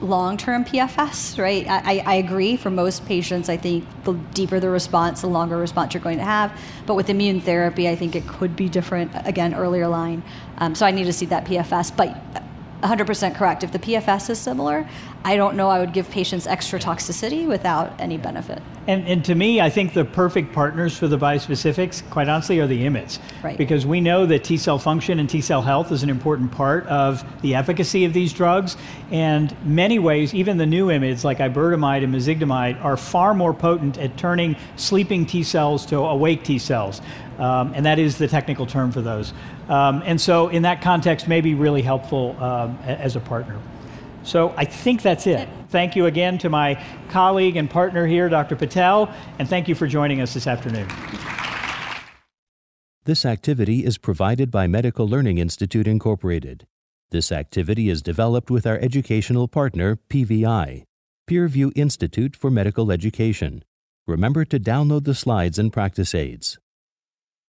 long-term 0.00 0.64
PFS, 0.64 1.38
right? 1.38 1.66
I, 1.68 1.98
I, 1.98 2.14
agree. 2.14 2.56
For 2.56 2.70
most 2.70 3.04
patients, 3.04 3.50
I 3.50 3.58
think 3.58 3.84
the 4.04 4.14
deeper 4.32 4.58
the 4.58 4.70
response, 4.70 5.20
the 5.20 5.26
longer 5.26 5.58
response 5.58 5.92
you're 5.92 6.02
going 6.02 6.16
to 6.18 6.24
have. 6.24 6.58
But 6.86 6.94
with 6.94 7.10
immune 7.10 7.40
therapy, 7.40 7.86
I 7.88 7.96
think 7.96 8.16
it 8.16 8.26
could 8.26 8.56
be 8.56 8.68
different. 8.68 9.12
Again, 9.26 9.54
earlier 9.54 9.86
line. 9.88 10.22
Um, 10.56 10.74
so 10.74 10.86
I 10.86 10.90
need 10.90 11.04
to 11.04 11.12
see 11.12 11.26
that 11.26 11.44
PFS. 11.44 11.94
But 11.94 12.16
100% 12.82 13.34
correct. 13.36 13.62
If 13.62 13.72
the 13.72 13.78
PFS 13.78 14.30
is 14.30 14.38
similar, 14.38 14.88
I 15.24 15.36
don't 15.36 15.56
know 15.56 15.68
I 15.68 15.78
would 15.78 15.92
give 15.92 16.10
patients 16.10 16.46
extra 16.46 16.78
toxicity 16.78 17.46
without 17.46 17.92
any 18.00 18.16
benefit. 18.16 18.62
And, 18.90 19.06
and 19.06 19.24
to 19.26 19.36
me, 19.36 19.60
I 19.60 19.70
think 19.70 19.92
the 19.92 20.04
perfect 20.04 20.52
partners 20.52 20.98
for 20.98 21.06
the 21.06 21.16
bispecifics, 21.16 22.02
quite 22.10 22.28
honestly, 22.28 22.58
are 22.58 22.66
the 22.66 22.86
IMiDs. 22.86 23.20
Right. 23.40 23.56
Because 23.56 23.86
we 23.86 24.00
know 24.00 24.26
that 24.26 24.42
T 24.42 24.56
cell 24.56 24.80
function 24.80 25.20
and 25.20 25.30
T 25.30 25.40
cell 25.40 25.62
health 25.62 25.92
is 25.92 26.02
an 26.02 26.10
important 26.10 26.50
part 26.50 26.88
of 26.88 27.24
the 27.40 27.54
efficacy 27.54 28.04
of 28.04 28.12
these 28.12 28.32
drugs. 28.32 28.76
And 29.12 29.54
many 29.64 30.00
ways, 30.00 30.34
even 30.34 30.56
the 30.56 30.66
new 30.66 30.88
IMiDs 30.88 31.22
like 31.22 31.38
iberdomide 31.38 32.02
and 32.02 32.12
mezigdomide 32.12 32.84
are 32.84 32.96
far 32.96 33.32
more 33.32 33.54
potent 33.54 33.96
at 33.96 34.16
turning 34.16 34.56
sleeping 34.74 35.24
T 35.24 35.44
cells 35.44 35.86
to 35.86 35.98
awake 35.98 36.42
T 36.42 36.58
cells. 36.58 37.00
Um, 37.38 37.72
and 37.76 37.86
that 37.86 38.00
is 38.00 38.18
the 38.18 38.26
technical 38.26 38.66
term 38.66 38.90
for 38.90 39.02
those. 39.02 39.32
Um, 39.68 40.02
and 40.04 40.20
so, 40.20 40.48
in 40.48 40.62
that 40.62 40.82
context, 40.82 41.28
may 41.28 41.40
be 41.40 41.54
really 41.54 41.82
helpful 41.82 42.36
um, 42.42 42.76
as 42.82 43.14
a 43.14 43.20
partner. 43.20 43.56
So, 44.22 44.54
I 44.56 44.64
think 44.64 45.02
that's 45.02 45.26
it. 45.26 45.48
Thank 45.70 45.96
you 45.96 46.06
again 46.06 46.38
to 46.38 46.48
my 46.48 46.82
colleague 47.08 47.56
and 47.56 47.70
partner 47.70 48.06
here, 48.06 48.28
Dr. 48.28 48.56
Patel, 48.56 49.12
and 49.38 49.48
thank 49.48 49.68
you 49.68 49.74
for 49.74 49.86
joining 49.86 50.20
us 50.20 50.34
this 50.34 50.46
afternoon. 50.46 50.88
This 53.04 53.24
activity 53.24 53.84
is 53.84 53.96
provided 53.96 54.50
by 54.50 54.66
Medical 54.66 55.08
Learning 55.08 55.38
Institute, 55.38 55.88
Incorporated. 55.88 56.66
This 57.10 57.32
activity 57.32 57.88
is 57.88 58.02
developed 58.02 58.50
with 58.50 58.66
our 58.66 58.78
educational 58.78 59.48
partner, 59.48 59.98
PVI, 60.10 60.84
Peerview 61.28 61.72
Institute 61.74 62.36
for 62.36 62.50
Medical 62.50 62.92
Education. 62.92 63.64
Remember 64.06 64.44
to 64.44 64.60
download 64.60 65.04
the 65.04 65.14
slides 65.14 65.58
and 65.58 65.72
practice 65.72 66.14
aids. 66.14 66.58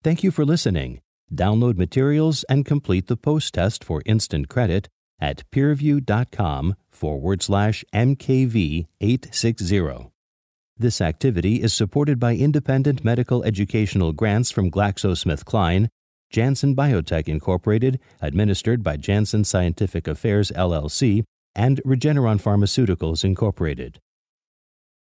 Thank 0.03 0.23
you 0.23 0.31
for 0.31 0.45
listening. 0.45 1.01
Download 1.33 1.77
materials 1.77 2.43
and 2.49 2.65
complete 2.65 3.07
the 3.07 3.17
post 3.17 3.53
test 3.53 3.83
for 3.83 4.01
instant 4.05 4.47
credit 4.49 4.87
at 5.21 5.49
peerview.com 5.51 6.75
forward 6.89 7.41
slash 7.41 7.85
MKV 7.93 8.87
860. 8.99 10.11
This 10.77 10.99
activity 10.99 11.61
is 11.61 11.73
supported 11.73 12.19
by 12.19 12.35
independent 12.35 13.05
medical 13.05 13.43
educational 13.43 14.13
grants 14.13 14.49
from 14.49 14.71
GlaxoSmithKline, 14.71 15.89
Janssen 16.31 16.75
Biotech 16.75 17.27
Incorporated, 17.27 17.99
administered 18.19 18.83
by 18.83 18.97
Janssen 18.97 19.43
Scientific 19.43 20.07
Affairs 20.07 20.51
LLC, 20.55 21.23
and 21.53 21.81
Regeneron 21.85 22.41
Pharmaceuticals 22.41 23.23
Incorporated. 23.23 23.99